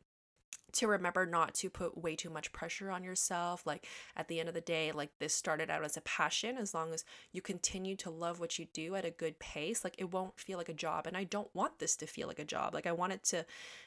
to 0.72 0.86
remember 0.86 1.26
not 1.26 1.54
to 1.54 1.70
put 1.70 1.98
way 1.98 2.16
too 2.16 2.30
much 2.30 2.52
pressure 2.52 2.90
on 2.90 3.04
yourself. 3.04 3.66
Like 3.66 3.86
at 4.16 4.28
the 4.28 4.40
end 4.40 4.48
of 4.48 4.54
the 4.54 4.60
day, 4.60 4.92
like 4.92 5.10
this 5.18 5.34
started 5.34 5.70
out 5.70 5.84
as 5.84 5.96
a 5.96 6.02
passion. 6.02 6.56
As 6.56 6.74
long 6.74 6.92
as 6.92 7.04
you 7.32 7.42
continue 7.42 7.96
to 7.96 8.10
love 8.10 8.40
what 8.40 8.58
you 8.58 8.66
do 8.72 8.94
at 8.94 9.04
a 9.04 9.10
good 9.10 9.38
pace, 9.38 9.84
like 9.84 9.96
it 9.98 10.12
won't 10.12 10.38
feel 10.38 10.58
like 10.58 10.68
a 10.68 10.74
job. 10.74 11.06
And 11.06 11.16
I 11.16 11.24
don't 11.24 11.54
want 11.54 11.78
this 11.78 11.96
to 11.96 12.06
feel 12.06 12.28
like 12.28 12.38
a 12.38 12.44
job. 12.44 12.74
Like 12.74 12.86
I 12.86 12.92
want 12.92 13.12
it 13.12 13.24
to 13.24 13.44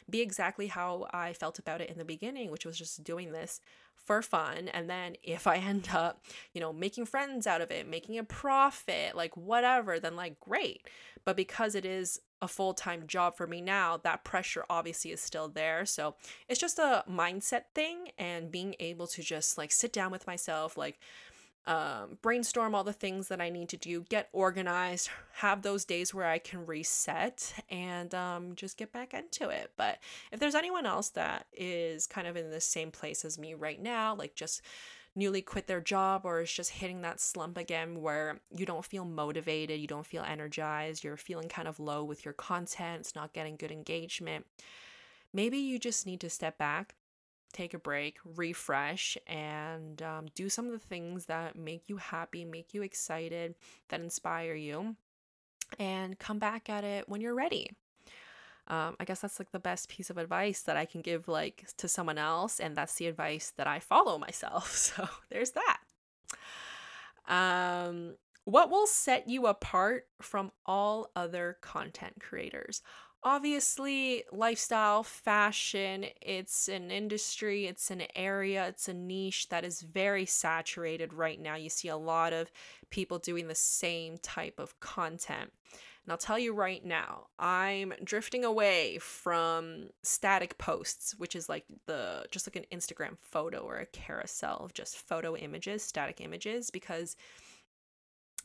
be 0.09 0.21
exactly 0.21 0.67
how 0.67 1.07
I 1.13 1.33
felt 1.33 1.59
about 1.59 1.81
it 1.81 1.89
in 1.89 1.97
the 1.97 2.05
beginning, 2.05 2.51
which 2.51 2.65
was 2.65 2.77
just 2.77 3.03
doing 3.03 3.31
this 3.31 3.61
for 3.95 4.21
fun. 4.21 4.67
And 4.69 4.89
then 4.89 5.15
if 5.23 5.47
I 5.47 5.57
end 5.57 5.89
up, 5.93 6.23
you 6.53 6.61
know, 6.61 6.73
making 6.73 7.05
friends 7.05 7.47
out 7.47 7.61
of 7.61 7.71
it, 7.71 7.87
making 7.87 8.17
a 8.17 8.23
profit, 8.23 9.15
like 9.15 9.35
whatever, 9.37 9.99
then 9.99 10.15
like 10.15 10.39
great. 10.39 10.87
But 11.25 11.37
because 11.37 11.75
it 11.75 11.85
is 11.85 12.19
a 12.43 12.47
full 12.47 12.73
time 12.73 13.07
job 13.07 13.35
for 13.35 13.47
me 13.47 13.61
now, 13.61 13.97
that 14.03 14.23
pressure 14.23 14.65
obviously 14.69 15.11
is 15.11 15.21
still 15.21 15.47
there. 15.47 15.85
So 15.85 16.15
it's 16.47 16.59
just 16.59 16.77
a 16.77 17.03
mindset 17.09 17.63
thing 17.73 18.09
and 18.17 18.51
being 18.51 18.75
able 18.79 19.07
to 19.07 19.23
just 19.23 19.57
like 19.57 19.71
sit 19.71 19.93
down 19.93 20.11
with 20.11 20.27
myself, 20.27 20.77
like, 20.77 20.99
um, 21.65 22.17
brainstorm 22.21 22.75
all 22.75 22.83
the 22.83 22.91
things 22.91 23.29
that 23.29 23.39
I 23.39 23.49
need 23.49 23.69
to 23.69 23.77
do, 23.77 24.01
get 24.09 24.27
organized, 24.33 25.09
have 25.35 25.61
those 25.61 25.85
days 25.85 26.13
where 26.13 26.27
I 26.27 26.37
can 26.37 26.65
reset 26.65 27.53
and 27.69 28.13
um, 28.13 28.55
just 28.55 28.75
get 28.75 28.91
back 28.91 29.13
into 29.13 29.47
it. 29.47 29.71
But 29.77 29.99
if 30.33 30.41
there's 30.41 30.55
anyone 30.55 30.85
else 30.85 31.07
that 31.11 31.45
is 31.53 32.05
kind 32.05 32.27
of 32.27 32.35
in 32.35 32.51
the 32.51 32.59
same 32.59 32.91
place 32.91 33.23
as 33.23 33.39
me 33.39 33.53
right 33.53 33.81
now, 33.81 34.13
like 34.13 34.35
just 34.35 34.61
newly 35.15 35.41
quit 35.41 35.67
their 35.67 35.81
job 35.81 36.21
or 36.25 36.41
is 36.41 36.51
just 36.51 36.71
hitting 36.71 37.01
that 37.01 37.19
slump 37.19 37.57
again 37.57 38.01
where 38.01 38.39
you 38.55 38.65
don't 38.65 38.85
feel 38.85 39.05
motivated, 39.05 39.79
you 39.79 39.87
don't 39.87 40.05
feel 40.05 40.23
energized, 40.23 41.03
you're 41.03 41.17
feeling 41.17 41.49
kind 41.49 41.67
of 41.67 41.79
low 41.79 42.03
with 42.03 42.25
your 42.25 42.33
content, 42.33 43.01
it's 43.01 43.15
not 43.15 43.33
getting 43.33 43.55
good 43.55 43.71
engagement, 43.71 44.45
maybe 45.33 45.57
you 45.57 45.77
just 45.77 46.05
need 46.05 46.19
to 46.21 46.29
step 46.29 46.57
back 46.57 46.95
take 47.53 47.73
a 47.73 47.79
break, 47.79 48.17
refresh, 48.35 49.17
and 49.27 50.01
um, 50.01 50.25
do 50.35 50.49
some 50.49 50.65
of 50.65 50.71
the 50.71 50.79
things 50.79 51.27
that 51.27 51.55
make 51.55 51.87
you 51.87 51.97
happy, 51.97 52.43
make 52.43 52.73
you 52.73 52.81
excited, 52.81 53.55
that 53.89 54.01
inspire 54.01 54.55
you, 54.55 54.95
and 55.79 56.19
come 56.19 56.39
back 56.39 56.69
at 56.69 56.83
it 56.83 57.07
when 57.07 57.21
you're 57.21 57.35
ready. 57.35 57.69
Um, 58.67 58.95
I 58.99 59.05
guess 59.05 59.19
that's 59.19 59.39
like 59.39 59.51
the 59.51 59.59
best 59.59 59.89
piece 59.89 60.09
of 60.09 60.17
advice 60.17 60.61
that 60.61 60.77
I 60.77 60.85
can 60.85 61.01
give 61.01 61.27
like 61.27 61.65
to 61.77 61.87
someone 61.87 62.17
else, 62.17 62.59
and 62.59 62.75
that's 62.75 62.95
the 62.95 63.07
advice 63.07 63.51
that 63.57 63.67
I 63.67 63.79
follow 63.79 64.17
myself. 64.27 64.75
So 64.75 65.07
there's 65.29 65.51
that. 65.51 65.79
Um, 67.27 68.15
what 68.45 68.69
will 68.69 68.87
set 68.87 69.29
you 69.29 69.47
apart 69.47 70.07
from 70.21 70.51
all 70.65 71.09
other 71.15 71.57
content 71.61 72.15
creators? 72.19 72.81
obviously 73.23 74.23
lifestyle 74.31 75.01
fashion 75.01 76.05
it's 76.21 76.67
an 76.67 76.91
industry 76.91 77.65
it's 77.67 77.89
an 77.89 78.03
area 78.15 78.67
it's 78.67 78.89
a 78.89 78.93
niche 78.93 79.47
that 79.49 79.63
is 79.63 79.81
very 79.81 80.25
saturated 80.25 81.13
right 81.13 81.39
now 81.39 81.55
you 81.55 81.69
see 81.69 81.87
a 81.87 81.95
lot 81.95 82.33
of 82.33 82.51
people 82.89 83.17
doing 83.17 83.47
the 83.47 83.55
same 83.55 84.17
type 84.17 84.59
of 84.59 84.77
content 84.81 85.51
and 86.03 86.11
I'll 86.11 86.17
tell 86.17 86.37
you 86.37 86.53
right 86.53 86.83
now, 86.83 87.27
I'm 87.39 87.93
drifting 88.03 88.43
away 88.43 88.97
from 88.99 89.89
static 90.01 90.57
posts, 90.57 91.15
which 91.17 91.35
is 91.35 91.47
like 91.47 91.63
the 91.85 92.25
just 92.29 92.45
like 92.45 92.57
an 92.57 92.77
Instagram 92.77 93.17
photo 93.21 93.59
or 93.59 93.77
a 93.77 93.85
carousel 93.85 94.57
of 94.65 94.73
just 94.73 94.97
photo 94.97 95.35
images, 95.37 95.81
static 95.81 96.19
images, 96.19 96.69
because 96.69 97.15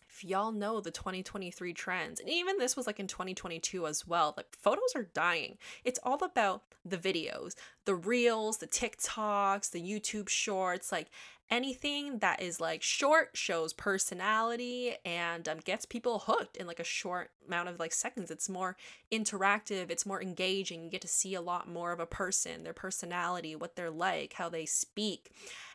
if 0.08 0.24
y'all 0.24 0.52
know 0.52 0.80
the 0.80 0.90
2023 0.90 1.72
trends, 1.72 2.20
and 2.20 2.28
even 2.28 2.58
this 2.58 2.76
was 2.76 2.86
like 2.86 3.00
in 3.00 3.06
2022 3.06 3.86
as 3.86 4.06
well, 4.06 4.34
like 4.36 4.46
photos 4.52 4.94
are 4.94 5.10
dying. 5.14 5.58
It's 5.84 6.00
all 6.02 6.22
about 6.22 6.62
the 6.84 6.96
videos, 6.96 7.54
the 7.84 7.94
reels, 7.94 8.58
the 8.58 8.66
TikToks, 8.66 9.70
the 9.70 9.82
YouTube 9.82 10.28
shorts, 10.28 10.90
like 10.90 11.08
anything 11.50 12.18
that 12.18 12.42
is 12.42 12.60
like 12.60 12.82
short 12.82 13.30
shows 13.34 13.72
personality 13.72 14.94
and 15.04 15.48
um, 15.48 15.58
gets 15.64 15.86
people 15.86 16.20
hooked 16.26 16.56
in 16.56 16.66
like 16.66 16.80
a 16.80 16.84
short 16.84 17.30
amount 17.46 17.68
of 17.68 17.78
like 17.78 17.92
seconds 17.92 18.30
it's 18.30 18.48
more 18.48 18.76
interactive 19.10 19.90
it's 19.90 20.04
more 20.06 20.20
engaging 20.20 20.84
you 20.84 20.90
get 20.90 21.00
to 21.00 21.08
see 21.08 21.34
a 21.34 21.40
lot 21.40 21.68
more 21.68 21.92
of 21.92 22.00
a 22.00 22.06
person 22.06 22.64
their 22.64 22.72
personality 22.72 23.56
what 23.56 23.76
they're 23.76 23.90
like 23.90 24.34
how 24.34 24.48
they 24.48 24.66
speak 24.66 25.30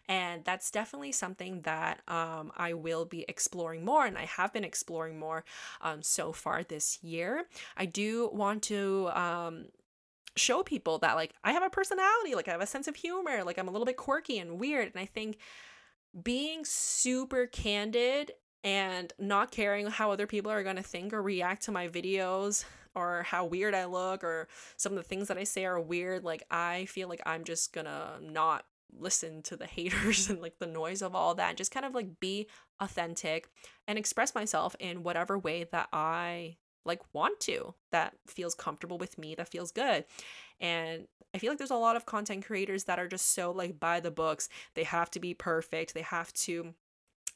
and 0.08 0.44
that's 0.44 0.70
definitely 0.70 1.14
something 1.14 1.62
that 1.62 2.02
um, 2.08 2.52
I 2.58 2.74
will 2.74 3.06
be 3.06 3.26
exploring 3.28 3.86
more, 3.86 4.06
and 4.06 4.18
I 4.18 4.26
have 4.26 4.52
been 4.52 4.66
exploring 4.66 5.18
more 5.18 5.46
um, 5.82 6.02
so 6.02 6.34
far 6.34 6.64
this 6.64 7.02
year. 7.02 7.46
I 7.78 7.86
do 7.86 8.30
want 8.34 8.64
to. 8.64 9.10
Show 10.36 10.64
people 10.64 10.98
that 11.00 11.16
like 11.16 11.34
I 11.44 11.52
have 11.52 11.64
a 11.64 11.70
personality, 11.70 12.36
like 12.36 12.48
I 12.48 12.52
have 12.52 12.62
a 12.62 12.68
sense 12.68 12.88
of 12.88 12.96
humor, 12.96 13.44
like 13.44 13.58
I'm 13.58 13.68
a 13.68 13.72
little 13.72 13.86
bit 13.86 13.98
quirky 13.98 14.40
and 14.40 14.60
weird. 14.60 14.92
And 14.94 15.02
I 15.02 15.06
think 15.06 15.38
being 16.22 16.64
super 16.66 17.48
candid 17.48 18.32
and 18.64 19.12
not 19.20 19.52
caring 19.52 19.88
how 19.88 20.12
other 20.12 20.28
people 20.28 20.52
are 20.52 20.64
going 20.64 20.78
to 20.78 20.84
think 20.84 21.14
or 21.14 21.22
react 21.22 21.64
to 21.64 21.72
my 21.72 21.88
videos 21.88 22.66
or 22.96 23.24
how 23.24 23.46
weird 23.46 23.74
I 23.74 23.86
look 23.86 24.24
or 24.24 24.48
some 24.78 24.94
of 24.94 24.98
the 24.98 25.04
things 25.04 25.28
that 25.28 25.38
I 25.38 25.44
say 25.44 25.66
are 25.66 25.80
weird, 25.80 26.24
like 26.24 26.44
I 26.50 26.86
feel 26.86 27.10
like 27.10 27.22
I'm 27.26 27.44
just 27.44 27.74
going 27.74 27.86
to 27.86 28.20
not 28.22 28.66
listen 29.00 29.42
to 29.44 29.58
the 29.58 29.66
haters 29.68 30.30
and 30.30 30.42
like 30.42 30.60
the 30.60 30.68
noise 30.68 31.02
of 31.02 31.16
all 31.16 31.36
that 31.36 31.58
just 31.58 31.72
kind 31.72 31.86
of 31.86 31.94
like 31.94 32.20
be 32.20 32.48
authentic 32.80 33.50
and 33.88 33.98
express 33.98 34.36
myself 34.36 34.76
in 34.80 35.04
whatever 35.04 35.38
way 35.38 35.66
that 35.72 35.90
I 35.92 36.58
like 36.86 37.02
want 37.14 37.40
to 37.42 37.74
that 37.92 38.14
feels 38.28 38.56
comfortable 38.56 38.98
with 38.98 39.18
me 39.18 39.36
that 39.36 39.50
feels 39.50 39.72
good. 39.72 40.06
And 40.60 41.08
i 41.36 41.40
feel 41.40 41.52
like 41.52 41.58
there's 41.58 41.72
a 41.72 41.76
lot 41.76 41.96
of 41.96 42.06
content 42.06 42.46
creators 42.46 42.84
that 42.84 43.00
are 43.00 43.08
just 43.08 43.34
so 43.34 43.52
like 43.52 43.80
by 43.80 44.00
the 44.00 44.12
books. 44.12 44.50
They 44.76 44.84
have 44.84 45.10
to 45.12 45.20
be 45.20 45.34
perfect. 45.34 45.94
They 45.94 46.02
have 46.02 46.32
to 46.34 46.74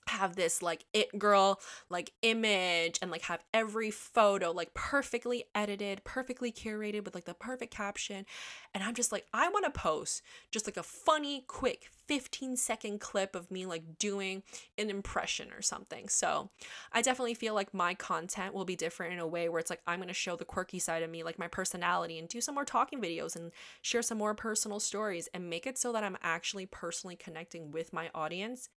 have 0.10 0.36
this 0.36 0.62
like 0.62 0.86
it 0.94 1.18
girl 1.20 1.60
like 1.90 2.12
image 2.22 3.00
and 3.02 3.12
like 3.12 3.24
have 3.24 3.44
every 3.54 3.92
photo 3.92 4.52
like 4.52 4.74
perfectly 4.74 5.46
edited, 5.54 6.04
perfectly 6.04 6.52
curated 6.52 7.06
with 7.06 7.16
like 7.16 7.26
the 7.26 7.34
perfect 7.34 7.74
caption. 7.74 8.26
And 8.74 8.84
I'm 8.84 8.94
just 8.94 9.12
like, 9.12 9.26
I 9.34 9.50
want 9.50 9.66
to 9.66 9.72
post 9.72 10.22
just 10.52 10.68
like 10.68 10.78
a 10.78 10.84
funny, 10.84 11.44
quick 11.48 11.90
15 12.08 12.56
second 12.56 13.00
clip 13.00 13.36
of 13.36 13.52
me 13.52 13.66
like 13.66 13.98
doing 14.00 14.44
an 14.78 14.90
impression 14.90 15.52
or 15.52 15.62
something. 15.62 16.08
So 16.10 16.50
I 16.92 17.02
definitely 17.02 17.34
feel 17.34 17.54
like 17.54 17.74
my 17.74 17.94
content 17.94 18.54
will 18.54 18.66
be 18.66 18.76
different 18.76 19.14
in 19.14 19.20
a 19.20 19.28
way 19.28 19.50
where 19.50 19.60
it's 19.60 19.70
like 19.70 19.82
I'm 19.86 20.00
going 20.00 20.08
to 20.08 20.14
show 20.14 20.36
the 20.36 20.46
quirky 20.46 20.80
side 20.80 21.04
of 21.04 21.10
me, 21.10 21.24
like 21.24 21.40
my 21.40 21.48
personality, 21.48 22.18
and 22.18 22.28
do 22.28 22.42
some 22.42 22.56
more 22.56 22.66
talking 22.66 23.02
videos 23.02 23.36
and 23.36 23.52
share 23.82 24.02
some 24.02 24.18
more 24.18 24.34
personal 24.34 24.80
stories 24.80 25.28
and 25.34 25.50
make 25.50 25.68
it 25.68 25.78
so 25.78 25.92
that 25.94 26.04
I'm 26.04 26.18
actually 26.24 26.66
personally 26.66 27.16
connecting 27.16 27.72
with 27.72 27.94
my 27.94 28.10
audience 28.16 28.70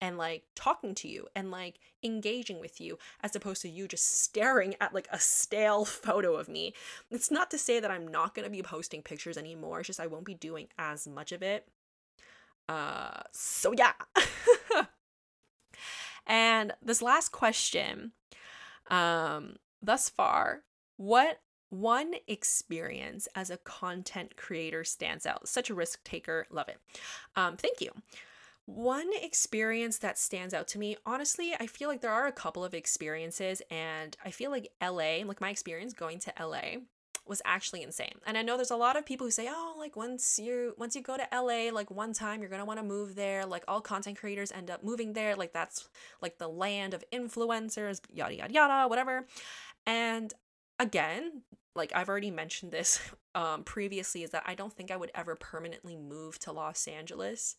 and 0.00 0.18
like 0.18 0.44
talking 0.54 0.94
to 0.94 1.08
you 1.08 1.26
and 1.34 1.50
like 1.50 1.78
engaging 2.02 2.60
with 2.60 2.80
you 2.80 2.98
as 3.22 3.34
opposed 3.34 3.62
to 3.62 3.68
you 3.68 3.88
just 3.88 4.22
staring 4.22 4.74
at 4.80 4.94
like 4.94 5.08
a 5.10 5.18
stale 5.18 5.84
photo 5.84 6.34
of 6.34 6.48
me. 6.48 6.74
It's 7.10 7.30
not 7.30 7.50
to 7.50 7.58
say 7.58 7.80
that 7.80 7.90
I'm 7.90 8.08
not 8.08 8.34
going 8.34 8.44
to 8.44 8.50
be 8.50 8.62
posting 8.62 9.02
pictures 9.02 9.38
anymore, 9.38 9.80
it's 9.80 9.88
just 9.88 10.00
I 10.00 10.06
won't 10.06 10.24
be 10.24 10.34
doing 10.34 10.68
as 10.78 11.06
much 11.06 11.32
of 11.32 11.42
it. 11.42 11.66
Uh 12.68 13.22
so 13.32 13.72
yeah. 13.72 13.92
and 16.26 16.72
this 16.82 17.00
last 17.00 17.30
question 17.30 18.12
um 18.90 19.56
thus 19.82 20.08
far, 20.08 20.62
what 20.96 21.40
one 21.68 22.14
experience 22.28 23.28
as 23.34 23.50
a 23.50 23.56
content 23.58 24.36
creator 24.36 24.84
stands 24.84 25.26
out? 25.26 25.48
Such 25.48 25.70
a 25.70 25.74
risk 25.74 26.02
taker, 26.04 26.46
love 26.50 26.68
it. 26.68 26.78
Um 27.36 27.56
thank 27.56 27.80
you. 27.80 27.90
One 28.66 29.08
experience 29.22 29.98
that 29.98 30.18
stands 30.18 30.52
out 30.52 30.66
to 30.68 30.78
me, 30.78 30.96
honestly, 31.06 31.54
I 31.58 31.68
feel 31.68 31.88
like 31.88 32.00
there 32.00 32.10
are 32.10 32.26
a 32.26 32.32
couple 32.32 32.64
of 32.64 32.74
experiences, 32.74 33.62
and 33.70 34.16
I 34.24 34.32
feel 34.32 34.50
like 34.50 34.72
LA, 34.82 35.24
like 35.24 35.40
my 35.40 35.50
experience 35.50 35.92
going 35.92 36.18
to 36.20 36.32
LA, 36.40 36.80
was 37.28 37.40
actually 37.44 37.82
insane. 37.82 38.14
And 38.26 38.36
I 38.36 38.42
know 38.42 38.56
there's 38.56 38.72
a 38.72 38.76
lot 38.76 38.96
of 38.96 39.06
people 39.06 39.26
who 39.26 39.30
say, 39.30 39.48
"Oh, 39.48 39.74
like 39.78 39.96
once 39.96 40.38
you 40.38 40.74
once 40.78 40.96
you 40.96 41.02
go 41.02 41.16
to 41.16 41.28
LA, 41.32 41.70
like 41.72 41.90
one 41.90 42.12
time 42.12 42.40
you're 42.40 42.50
going 42.50 42.60
to 42.60 42.64
want 42.64 42.80
to 42.80 42.84
move 42.84 43.14
there. 43.14 43.46
Like 43.46 43.64
all 43.68 43.80
content 43.80 44.18
creators 44.18 44.52
end 44.52 44.70
up 44.70 44.82
moving 44.84 45.12
there. 45.12 45.36
Like 45.36 45.52
that's 45.52 45.88
like 46.20 46.38
the 46.38 46.48
land 46.48 46.94
of 46.94 47.04
influencers, 47.12 48.00
yada 48.12 48.34
yada 48.34 48.52
yada, 48.52 48.88
whatever." 48.88 49.26
And 49.86 50.32
again, 50.78 51.42
like 51.74 51.92
I've 51.94 52.08
already 52.08 52.30
mentioned 52.30 52.72
this 52.72 53.00
um 53.36 53.62
previously 53.62 54.24
is 54.24 54.30
that 54.30 54.42
I 54.44 54.56
don't 54.56 54.72
think 54.72 54.90
I 54.90 54.96
would 54.96 55.12
ever 55.14 55.36
permanently 55.36 55.96
move 55.96 56.40
to 56.40 56.52
Los 56.52 56.88
Angeles 56.88 57.54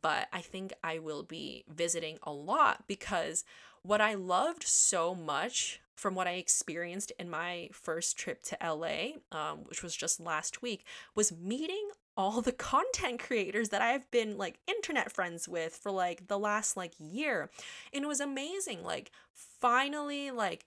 but 0.00 0.28
I 0.32 0.40
think 0.40 0.72
I 0.82 0.98
will 0.98 1.22
be 1.22 1.64
visiting 1.68 2.18
a 2.22 2.32
lot 2.32 2.84
because 2.86 3.44
what 3.82 4.00
I 4.00 4.14
loved 4.14 4.62
so 4.62 5.14
much 5.14 5.80
from 5.94 6.14
what 6.14 6.26
I 6.26 6.32
experienced 6.32 7.12
in 7.18 7.28
my 7.28 7.68
first 7.72 8.16
trip 8.16 8.42
to 8.44 8.56
LA, 8.62 9.18
um, 9.30 9.58
which 9.66 9.82
was 9.82 9.94
just 9.94 10.20
last 10.20 10.62
week, 10.62 10.84
was 11.14 11.32
meeting 11.32 11.90
all 12.16 12.40
the 12.40 12.52
content 12.72 13.20
creators 13.20 13.68
that 13.70 13.82
I've 13.82 14.10
been 14.10 14.38
like 14.38 14.58
internet 14.66 15.12
friends 15.12 15.48
with 15.48 15.74
for 15.74 15.90
like 15.90 16.28
the 16.28 16.38
last 16.38 16.76
like 16.76 16.92
year. 16.98 17.50
And 17.92 18.04
it 18.04 18.08
was 18.08 18.20
amazing. 18.20 18.82
Like, 18.82 19.10
finally, 19.32 20.30
like 20.30 20.64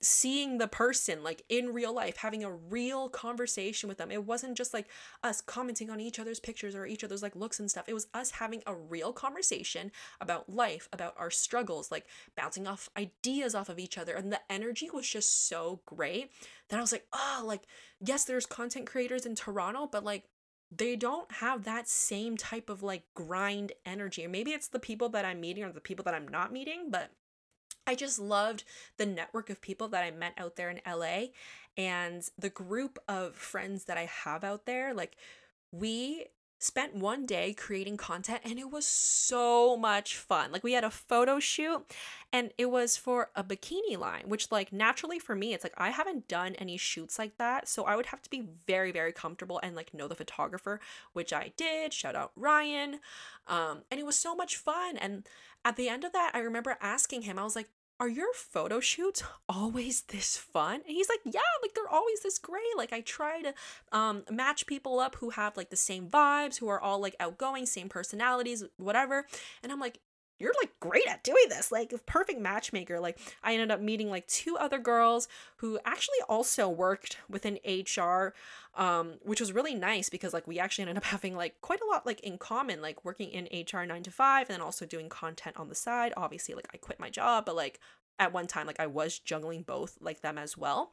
seeing 0.00 0.58
the 0.58 0.68
person 0.68 1.22
like 1.22 1.44
in 1.48 1.72
real 1.72 1.92
life 1.92 2.18
having 2.18 2.44
a 2.44 2.52
real 2.52 3.08
conversation 3.08 3.88
with 3.88 3.98
them. 3.98 4.10
It 4.10 4.24
wasn't 4.24 4.56
just 4.56 4.72
like 4.72 4.88
us 5.22 5.40
commenting 5.40 5.90
on 5.90 6.00
each 6.00 6.18
other's 6.18 6.40
pictures 6.40 6.74
or 6.74 6.86
each 6.86 7.04
other's 7.04 7.22
like 7.22 7.36
looks 7.36 7.58
and 7.58 7.70
stuff. 7.70 7.88
It 7.88 7.94
was 7.94 8.06
us 8.14 8.32
having 8.32 8.62
a 8.66 8.74
real 8.74 9.12
conversation 9.12 9.90
about 10.20 10.48
life 10.48 10.88
about 10.92 11.14
our 11.18 11.30
struggles 11.30 11.90
like 11.90 12.06
bouncing 12.36 12.66
off 12.66 12.88
ideas 12.96 13.54
off 13.54 13.68
of 13.68 13.78
each 13.78 13.98
other. 13.98 14.14
And 14.14 14.32
the 14.32 14.40
energy 14.50 14.88
was 14.92 15.08
just 15.08 15.48
so 15.48 15.80
great 15.86 16.30
that 16.68 16.78
i 16.78 16.80
was 16.80 16.92
like 16.92 17.06
oh 17.12 17.42
like 17.46 17.62
yes 18.00 18.24
there's 18.24 18.46
content 18.46 18.86
creators 18.86 19.26
in 19.26 19.34
toronto 19.34 19.88
but 19.90 20.04
like 20.04 20.24
they 20.70 20.96
don't 20.96 21.30
have 21.32 21.64
that 21.64 21.88
same 21.88 22.36
type 22.36 22.68
of 22.68 22.82
like 22.82 23.04
grind 23.14 23.72
energy. 23.86 24.26
Maybe 24.26 24.50
it's 24.50 24.68
the 24.68 24.78
people 24.78 25.08
that 25.10 25.24
i'm 25.24 25.40
meeting 25.40 25.64
or 25.64 25.72
the 25.72 25.80
people 25.80 26.04
that 26.04 26.14
i'm 26.14 26.28
not 26.28 26.52
meeting 26.52 26.90
but 26.90 27.10
I 27.88 27.94
just 27.94 28.18
loved 28.18 28.64
the 28.98 29.06
network 29.06 29.48
of 29.48 29.62
people 29.62 29.88
that 29.88 30.04
I 30.04 30.10
met 30.10 30.34
out 30.36 30.56
there 30.56 30.68
in 30.68 30.80
LA 30.86 31.28
and 31.74 32.22
the 32.38 32.50
group 32.50 32.98
of 33.08 33.34
friends 33.34 33.84
that 33.84 33.96
I 33.96 34.04
have 34.04 34.44
out 34.44 34.66
there. 34.66 34.92
Like, 34.92 35.16
we 35.72 36.26
spent 36.60 36.94
one 36.94 37.24
day 37.24 37.54
creating 37.54 37.96
content 37.96 38.40
and 38.44 38.58
it 38.58 38.70
was 38.70 38.84
so 38.84 39.76
much 39.76 40.16
fun. 40.16 40.50
Like 40.50 40.64
we 40.64 40.72
had 40.72 40.82
a 40.82 40.90
photo 40.90 41.38
shoot 41.38 41.86
and 42.32 42.50
it 42.58 42.66
was 42.66 42.96
for 42.96 43.30
a 43.36 43.44
bikini 43.44 43.96
line, 43.96 44.24
which 44.26 44.50
like 44.50 44.72
naturally 44.72 45.20
for 45.20 45.36
me 45.36 45.54
it's 45.54 45.64
like 45.64 45.74
I 45.76 45.90
haven't 45.90 46.26
done 46.26 46.56
any 46.56 46.76
shoots 46.76 47.16
like 47.16 47.38
that, 47.38 47.68
so 47.68 47.84
I 47.84 47.94
would 47.94 48.06
have 48.06 48.22
to 48.22 48.30
be 48.30 48.42
very 48.66 48.90
very 48.90 49.12
comfortable 49.12 49.60
and 49.62 49.76
like 49.76 49.94
know 49.94 50.08
the 50.08 50.16
photographer, 50.16 50.80
which 51.12 51.32
I 51.32 51.52
did. 51.56 51.92
Shout 51.92 52.16
out 52.16 52.32
Ryan. 52.34 52.98
Um 53.46 53.82
and 53.88 54.00
it 54.00 54.06
was 54.06 54.18
so 54.18 54.34
much 54.34 54.56
fun 54.56 54.96
and 54.96 55.28
at 55.64 55.76
the 55.76 55.88
end 55.88 56.04
of 56.04 56.12
that, 56.12 56.32
I 56.34 56.38
remember 56.38 56.76
asking 56.80 57.22
him, 57.22 57.38
I 57.38 57.44
was 57.44 57.56
like, 57.56 57.68
are 58.00 58.08
your 58.08 58.32
photo 58.32 58.80
shoots 58.80 59.22
always 59.48 60.02
this 60.02 60.36
fun? 60.36 60.76
And 60.76 60.84
he's 60.86 61.08
like 61.08 61.20
yeah 61.24 61.40
like 61.62 61.74
they're 61.74 61.88
always 61.88 62.20
this 62.20 62.38
great 62.38 62.62
like 62.76 62.92
i 62.92 63.00
try 63.00 63.42
to 63.42 63.54
um 63.92 64.24
match 64.30 64.66
people 64.66 65.00
up 65.00 65.16
who 65.16 65.30
have 65.30 65.56
like 65.56 65.70
the 65.70 65.76
same 65.76 66.08
vibes 66.08 66.58
who 66.58 66.68
are 66.68 66.80
all 66.80 67.00
like 67.00 67.16
outgoing 67.20 67.66
same 67.66 67.88
personalities 67.88 68.64
whatever. 68.76 69.26
And 69.62 69.72
i'm 69.72 69.80
like 69.80 70.00
you're 70.38 70.54
like 70.60 70.70
great 70.80 71.06
at 71.06 71.24
doing 71.24 71.44
this 71.48 71.72
like 71.72 71.92
perfect 72.06 72.40
matchmaker. 72.40 73.00
Like 73.00 73.18
i 73.42 73.52
ended 73.52 73.70
up 73.70 73.80
meeting 73.80 74.10
like 74.10 74.26
two 74.26 74.56
other 74.56 74.78
girls 74.78 75.28
who 75.56 75.78
actually 75.84 76.20
also 76.28 76.68
worked 76.68 77.18
within 77.28 77.58
hr 77.66 78.34
um, 78.74 79.14
which 79.22 79.40
was 79.40 79.52
really 79.52 79.74
nice 79.74 80.08
because 80.08 80.32
like 80.32 80.46
we 80.46 80.58
actually 80.58 80.82
ended 80.82 80.96
up 80.96 81.04
having 81.16 81.36
like 81.36 81.60
quite 81.60 81.80
a 81.80 81.86
lot 81.86 82.06
like 82.06 82.20
in 82.20 82.38
common 82.38 82.80
like 82.80 83.04
working 83.04 83.30
in 83.30 83.44
hr 83.72 83.84
9 83.84 84.02
to 84.02 84.10
5 84.10 84.48
and 84.48 84.54
then 84.54 84.60
also 84.60 84.86
doing 84.86 85.08
content 85.08 85.56
on 85.58 85.68
the 85.68 85.74
side. 85.74 86.12
Obviously 86.16 86.54
like 86.54 86.68
i 86.72 86.76
quit 86.76 87.00
my 87.00 87.10
job 87.10 87.44
but 87.46 87.56
like 87.56 87.80
at 88.18 88.32
one 88.32 88.46
time 88.46 88.66
like 88.66 88.80
i 88.80 88.86
was 88.86 89.18
juggling 89.18 89.62
both 89.62 89.98
like 90.00 90.20
them 90.20 90.38
as 90.38 90.56
well. 90.56 90.92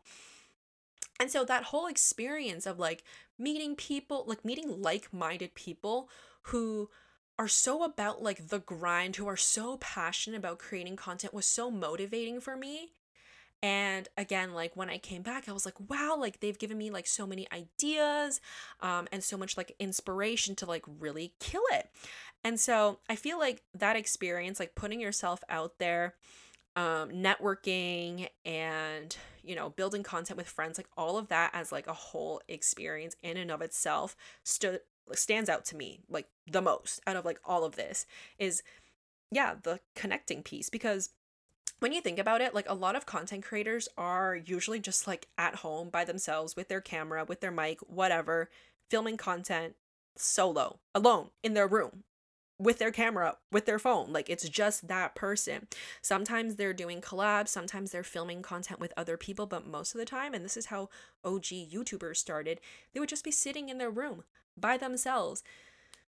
And 1.19 1.31
so 1.31 1.45
that 1.45 1.63
whole 1.63 1.87
experience 1.87 2.65
of 2.65 2.77
like 2.77 3.03
meeting 3.37 3.75
people 3.75 4.25
like 4.27 4.43
meeting 4.43 4.81
like-minded 4.81 5.55
people 5.55 6.09
who 6.43 6.89
are 7.37 7.47
so 7.47 7.83
about 7.83 8.23
like 8.23 8.47
the 8.47 8.59
grind, 8.59 9.15
who 9.15 9.27
are 9.27 9.37
so 9.37 9.77
passionate 9.77 10.37
about 10.37 10.59
creating 10.59 10.95
content 10.95 11.33
was 11.33 11.45
so 11.45 11.69
motivating 11.69 12.39
for 12.39 12.55
me. 12.55 12.91
And 13.61 14.07
again, 14.17 14.53
like 14.53 14.75
when 14.75 14.89
I 14.89 14.97
came 14.97 15.21
back, 15.21 15.49
I 15.49 15.51
was 15.51 15.65
like, 15.65 15.79
wow, 15.89 16.15
like 16.19 16.39
they've 16.39 16.57
given 16.57 16.77
me 16.77 16.91
like 16.91 17.07
so 17.07 17.25
many 17.25 17.47
ideas 17.51 18.39
um, 18.79 19.07
and 19.11 19.23
so 19.23 19.37
much 19.37 19.57
like 19.57 19.75
inspiration 19.79 20.55
to 20.57 20.65
like 20.65 20.83
really 20.99 21.33
kill 21.39 21.63
it. 21.71 21.89
And 22.43 22.59
so 22.59 22.99
I 23.09 23.15
feel 23.15 23.39
like 23.39 23.63
that 23.73 23.95
experience, 23.95 24.59
like 24.59 24.75
putting 24.75 24.99
yourself 24.99 25.43
out 25.49 25.79
there, 25.79 26.13
um, 26.75 27.09
networking 27.09 28.27
and, 28.43 29.15
you 29.41 29.55
know, 29.55 29.69
building 29.69 30.03
content 30.03 30.37
with 30.37 30.47
friends, 30.47 30.77
like 30.77 30.89
all 30.95 31.17
of 31.17 31.29
that 31.29 31.49
as 31.53 31.71
like 31.71 31.87
a 31.87 31.93
whole 31.93 32.41
experience 32.47 33.15
in 33.23 33.37
and 33.37 33.49
of 33.49 33.61
itself 33.61 34.15
stood 34.43 34.81
stands 35.13 35.49
out 35.49 35.65
to 35.65 35.75
me 35.75 35.99
like 36.09 36.27
the 36.49 36.61
most 36.61 36.99
out 37.05 37.15
of 37.15 37.25
like 37.25 37.39
all 37.45 37.63
of 37.63 37.75
this 37.75 38.05
is 38.37 38.63
yeah 39.31 39.55
the 39.63 39.79
connecting 39.95 40.41
piece 40.41 40.69
because 40.69 41.09
when 41.79 41.91
you 41.91 42.01
think 42.01 42.17
about 42.17 42.41
it 42.41 42.53
like 42.53 42.69
a 42.69 42.73
lot 42.73 42.95
of 42.95 43.05
content 43.05 43.43
creators 43.43 43.87
are 43.97 44.35
usually 44.35 44.79
just 44.79 45.07
like 45.07 45.27
at 45.37 45.55
home 45.55 45.89
by 45.89 46.03
themselves 46.03 46.55
with 46.55 46.67
their 46.67 46.81
camera 46.81 47.25
with 47.25 47.41
their 47.41 47.51
mic 47.51 47.79
whatever 47.81 48.49
filming 48.89 49.17
content 49.17 49.75
solo 50.17 50.79
alone 50.93 51.29
in 51.43 51.53
their 51.53 51.67
room 51.67 52.03
with 52.57 52.79
their 52.79 52.91
camera, 52.91 53.37
with 53.51 53.65
their 53.65 53.79
phone. 53.79 54.11
Like 54.11 54.29
it's 54.29 54.47
just 54.47 54.87
that 54.87 55.15
person. 55.15 55.67
Sometimes 56.01 56.55
they're 56.55 56.73
doing 56.73 57.01
collabs, 57.01 57.49
sometimes 57.49 57.91
they're 57.91 58.03
filming 58.03 58.41
content 58.41 58.79
with 58.79 58.93
other 58.95 59.17
people, 59.17 59.45
but 59.45 59.67
most 59.67 59.93
of 59.93 59.99
the 59.99 60.05
time, 60.05 60.33
and 60.33 60.43
this 60.43 60.57
is 60.57 60.67
how 60.67 60.89
OG 61.23 61.43
YouTubers 61.43 62.17
started, 62.17 62.61
they 62.93 62.99
would 62.99 63.09
just 63.09 63.23
be 63.25 63.31
sitting 63.31 63.69
in 63.69 63.77
their 63.77 63.89
room 63.89 64.23
by 64.57 64.77
themselves 64.77 65.43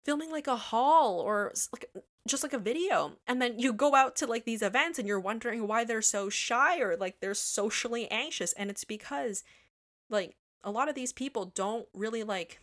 filming 0.08 0.32
like 0.32 0.48
a 0.48 0.56
haul 0.56 1.20
or 1.20 1.52
like 1.74 1.92
just 2.26 2.42
like 2.42 2.54
a 2.54 2.58
video. 2.58 3.18
And 3.28 3.42
then 3.42 3.60
you 3.60 3.74
go 3.74 3.94
out 3.94 4.16
to 4.18 4.26
like 4.26 4.46
these 4.46 4.62
events 4.62 4.98
and 4.98 5.06
you're 5.06 5.20
wondering 5.20 5.68
why 5.68 5.84
they're 5.84 6.02
so 6.02 6.30
shy 6.30 6.80
or 6.80 6.96
like 6.96 7.20
they're 7.20 7.34
socially 7.34 8.10
anxious. 8.10 8.54
And 8.54 8.70
it's 8.70 8.86
because 8.86 9.44
like 10.10 10.38
a 10.64 10.72
lot 10.72 10.88
of 10.88 10.96
these 10.96 11.12
people 11.12 11.52
don't 11.54 11.88
really 11.94 12.24
like 12.24 12.62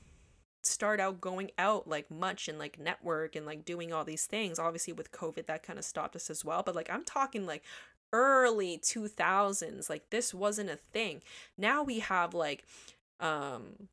start 0.62 1.00
out 1.00 1.20
going 1.20 1.50
out 1.58 1.86
like 1.86 2.10
much 2.10 2.48
and 2.48 2.58
like 2.58 2.78
network 2.80 3.36
and 3.36 3.44
like 3.44 3.66
doing 3.66 3.92
all 3.92 4.04
these 4.04 4.24
things. 4.24 4.58
Obviously 4.58 4.94
with 4.94 5.12
covid 5.12 5.44
that 5.44 5.62
kind 5.62 5.78
of 5.78 5.84
stopped 5.84 6.16
us 6.16 6.30
as 6.30 6.46
well. 6.46 6.62
But 6.62 6.74
like 6.74 6.88
i'm 6.90 7.04
talking 7.04 7.44
like 7.44 7.62
early 8.10 8.78
2000s 8.78 9.90
like 9.90 10.08
this 10.08 10.32
wasn't 10.32 10.70
a 10.70 10.78
thing. 10.94 11.20
Now 11.58 11.82
we 11.82 11.98
have 11.98 12.32
like 12.32 12.64
um 13.20 13.88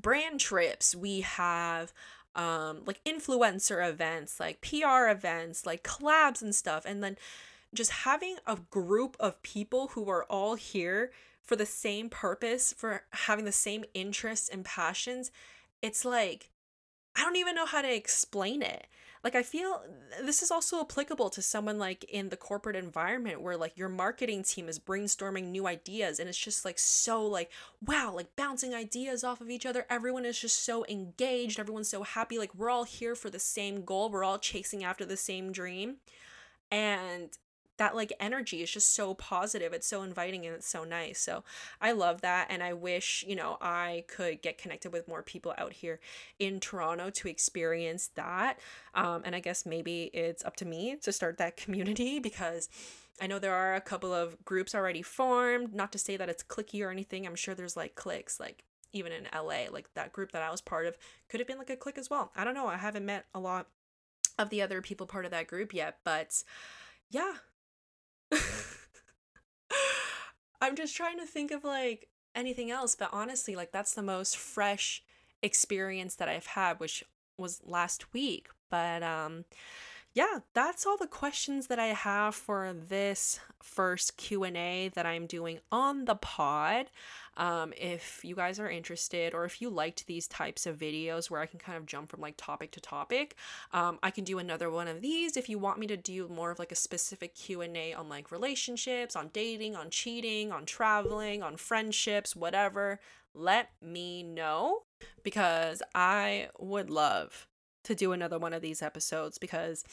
brand 0.00 0.40
trips 0.40 0.94
we 0.94 1.20
have 1.20 1.92
um 2.34 2.82
like 2.86 3.02
influencer 3.04 3.86
events 3.86 4.38
like 4.38 4.60
PR 4.60 5.08
events 5.08 5.66
like 5.66 5.82
collabs 5.82 6.42
and 6.42 6.54
stuff 6.54 6.84
and 6.86 7.02
then 7.02 7.16
just 7.74 7.90
having 7.90 8.36
a 8.46 8.56
group 8.70 9.16
of 9.20 9.42
people 9.42 9.88
who 9.88 10.08
are 10.08 10.24
all 10.24 10.54
here 10.54 11.10
for 11.42 11.56
the 11.56 11.66
same 11.66 12.08
purpose 12.08 12.72
for 12.76 13.02
having 13.10 13.44
the 13.44 13.52
same 13.52 13.84
interests 13.94 14.48
and 14.48 14.64
passions 14.64 15.30
it's 15.82 16.04
like 16.04 16.50
I 17.16 17.22
don't 17.22 17.36
even 17.36 17.54
know 17.54 17.66
how 17.66 17.82
to 17.82 17.92
explain 17.92 18.62
it 18.62 18.86
like 19.24 19.34
i 19.34 19.42
feel 19.42 19.82
uh, 19.82 20.24
this 20.24 20.42
is 20.42 20.50
also 20.50 20.80
applicable 20.80 21.30
to 21.30 21.42
someone 21.42 21.78
like 21.78 22.04
in 22.04 22.28
the 22.28 22.36
corporate 22.36 22.76
environment 22.76 23.40
where 23.40 23.56
like 23.56 23.76
your 23.76 23.88
marketing 23.88 24.42
team 24.42 24.68
is 24.68 24.78
brainstorming 24.78 25.46
new 25.46 25.66
ideas 25.66 26.18
and 26.18 26.28
it's 26.28 26.38
just 26.38 26.64
like 26.64 26.78
so 26.78 27.24
like 27.26 27.50
wow 27.86 28.12
like 28.14 28.34
bouncing 28.36 28.74
ideas 28.74 29.24
off 29.24 29.40
of 29.40 29.50
each 29.50 29.66
other. 29.66 29.86
Everyone 29.88 30.24
is 30.24 30.38
just 30.38 30.64
so 30.64 30.84
engaged. 30.88 31.58
Everyone's 31.58 31.88
so 31.88 32.02
happy. 32.02 32.38
Like 32.38 32.54
we're 32.54 32.70
all 32.70 32.84
here 32.84 33.14
for 33.14 33.30
the 33.30 33.38
same 33.38 33.84
goal. 33.84 34.10
We're 34.10 34.24
all 34.24 34.38
chasing 34.38 34.84
after 34.84 35.04
the 35.04 35.16
same 35.16 35.52
dream. 35.52 35.96
And 36.70 37.30
that 37.80 37.96
like 37.96 38.12
energy 38.20 38.62
is 38.62 38.70
just 38.70 38.94
so 38.94 39.14
positive 39.14 39.72
it's 39.72 39.86
so 39.86 40.02
inviting 40.02 40.44
and 40.44 40.54
it's 40.54 40.68
so 40.68 40.84
nice 40.84 41.18
so 41.18 41.42
i 41.80 41.90
love 41.92 42.20
that 42.20 42.46
and 42.50 42.62
i 42.62 42.74
wish 42.74 43.24
you 43.26 43.34
know 43.34 43.56
i 43.62 44.04
could 44.06 44.42
get 44.42 44.58
connected 44.58 44.92
with 44.92 45.08
more 45.08 45.22
people 45.22 45.54
out 45.56 45.72
here 45.72 45.98
in 46.38 46.60
toronto 46.60 47.08
to 47.08 47.26
experience 47.26 48.10
that 48.16 48.58
um, 48.94 49.22
and 49.24 49.34
i 49.34 49.40
guess 49.40 49.64
maybe 49.64 50.10
it's 50.12 50.44
up 50.44 50.56
to 50.56 50.66
me 50.66 50.94
to 51.00 51.10
start 51.10 51.38
that 51.38 51.56
community 51.64 52.18
because 52.20 52.68
I 53.22 53.26
know 53.26 53.38
there 53.38 53.54
are 53.54 53.74
a 53.74 53.82
couple 53.82 54.14
of 54.14 54.42
groups 54.46 54.74
already 54.74 55.02
formed. 55.02 55.74
Not 55.74 55.92
to 55.92 55.98
say 55.98 56.16
that 56.16 56.30
it's 56.30 56.42
clicky 56.42 56.82
or 56.82 56.90
anything. 56.90 57.26
I'm 57.26 57.34
sure 57.34 57.54
there's 57.54 57.76
like 57.76 57.94
clicks, 57.94 58.40
like 58.40 58.64
even 58.94 59.12
in 59.12 59.26
LA, 59.34 59.70
like 59.70 59.92
that 59.92 60.14
group 60.14 60.32
that 60.32 60.42
I 60.42 60.50
was 60.50 60.62
part 60.62 60.86
of 60.86 60.96
could 61.28 61.38
have 61.38 61.46
been 61.46 61.58
like 61.58 61.68
a 61.68 61.76
click 61.76 61.98
as 61.98 62.08
well. 62.08 62.32
I 62.34 62.44
don't 62.44 62.54
know. 62.54 62.66
I 62.66 62.78
haven't 62.78 63.04
met 63.04 63.26
a 63.34 63.40
lot 63.40 63.66
of 64.38 64.48
the 64.48 64.62
other 64.62 64.80
people 64.80 65.06
part 65.06 65.26
of 65.26 65.30
that 65.32 65.48
group 65.48 65.74
yet, 65.74 65.98
but 66.02 66.42
yeah, 67.10 67.34
I'm 70.60 70.76
just 70.76 70.96
trying 70.96 71.18
to 71.18 71.26
think 71.26 71.50
of 71.50 71.64
like 71.64 72.08
anything 72.34 72.70
else, 72.70 72.94
but 72.94 73.10
honestly, 73.12 73.56
like 73.56 73.72
that's 73.72 73.94
the 73.94 74.02
most 74.02 74.36
fresh 74.36 75.02
experience 75.42 76.16
that 76.16 76.28
I've 76.28 76.46
had, 76.46 76.80
which 76.80 77.04
was 77.38 77.60
last 77.64 78.12
week. 78.12 78.48
But 78.70 79.02
um 79.02 79.44
yeah, 80.12 80.40
that's 80.54 80.86
all 80.86 80.96
the 80.96 81.06
questions 81.06 81.68
that 81.68 81.78
I 81.78 81.88
have 81.88 82.34
for 82.34 82.72
this 82.72 83.38
first 83.62 84.16
Q&A 84.16 84.90
that 84.94 85.06
I'm 85.06 85.26
doing 85.26 85.60
on 85.70 86.04
the 86.04 86.16
pod. 86.16 86.86
Um, 87.36 87.72
if 87.76 88.20
you 88.24 88.34
guys 88.34 88.58
are 88.58 88.68
interested 88.68 89.34
or 89.34 89.44
if 89.44 89.62
you 89.62 89.70
liked 89.70 90.06
these 90.08 90.26
types 90.26 90.66
of 90.66 90.76
videos 90.76 91.30
where 91.30 91.40
I 91.40 91.46
can 91.46 91.60
kind 91.60 91.78
of 91.78 91.86
jump 91.86 92.10
from 92.10 92.20
like 92.20 92.34
topic 92.36 92.72
to 92.72 92.80
topic, 92.80 93.36
um, 93.72 94.00
I 94.02 94.10
can 94.10 94.24
do 94.24 94.40
another 94.40 94.68
one 94.68 94.88
of 94.88 95.00
these. 95.00 95.36
If 95.36 95.48
you 95.48 95.60
want 95.60 95.78
me 95.78 95.86
to 95.86 95.96
do 95.96 96.26
more 96.26 96.50
of 96.50 96.58
like 96.58 96.72
a 96.72 96.76
specific 96.76 97.36
Q&A 97.36 97.94
on 97.94 98.08
like 98.08 98.32
relationships, 98.32 99.14
on 99.14 99.30
dating, 99.32 99.76
on 99.76 99.90
cheating, 99.90 100.50
on 100.50 100.66
traveling, 100.66 101.40
on 101.40 101.56
friendships, 101.56 102.34
whatever, 102.34 102.98
let 103.32 103.70
me 103.80 104.24
know 104.24 104.82
because 105.22 105.82
I 105.94 106.48
would 106.58 106.90
love 106.90 107.46
to 107.90 107.94
do 107.96 108.12
another 108.12 108.38
one 108.38 108.52
of 108.52 108.62
these 108.62 108.82
episodes 108.82 109.36
because 109.36 109.84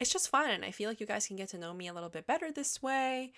it's 0.00 0.12
just 0.12 0.28
fun 0.28 0.50
and 0.50 0.64
I 0.64 0.72
feel 0.72 0.90
like 0.90 1.00
you 1.00 1.06
guys 1.06 1.28
can 1.28 1.36
get 1.36 1.48
to 1.50 1.58
know 1.58 1.72
me 1.72 1.86
a 1.86 1.94
little 1.94 2.08
bit 2.08 2.26
better 2.26 2.50
this 2.50 2.82
way 2.82 3.32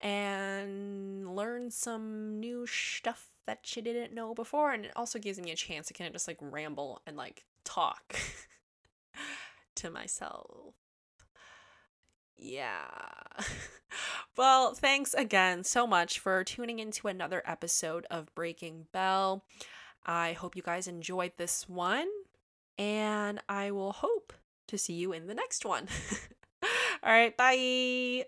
and 0.00 1.34
learn 1.34 1.72
some 1.72 2.38
new 2.38 2.64
stuff 2.66 3.26
that 3.46 3.74
you 3.74 3.82
didn't 3.82 4.14
know 4.14 4.34
before 4.34 4.72
and 4.72 4.84
it 4.84 4.92
also 4.94 5.18
gives 5.18 5.40
me 5.40 5.50
a 5.50 5.56
chance 5.56 5.88
to 5.88 5.94
kind 5.94 6.06
of 6.06 6.14
just 6.14 6.28
like 6.28 6.38
ramble 6.40 7.02
and 7.08 7.16
like 7.16 7.44
talk 7.64 8.14
to 9.74 9.90
myself. 9.90 10.74
Yeah. 12.36 12.86
well, 14.36 14.74
thanks 14.74 15.12
again 15.12 15.64
so 15.64 15.88
much 15.88 16.20
for 16.20 16.44
tuning 16.44 16.78
into 16.78 17.08
another 17.08 17.42
episode 17.44 18.06
of 18.12 18.32
Breaking 18.36 18.86
Bell. 18.92 19.44
I 20.06 20.34
hope 20.34 20.54
you 20.54 20.62
guys 20.62 20.86
enjoyed 20.86 21.32
this 21.36 21.68
one 21.68 22.06
and 22.80 23.40
I 23.46 23.72
will 23.72 23.92
hope 23.92 24.32
to 24.68 24.78
see 24.78 24.94
you 24.94 25.12
in 25.12 25.26
the 25.26 25.34
next 25.34 25.66
one. 25.66 25.86
All 27.02 27.12
right, 27.12 27.36
bye. 27.36 28.24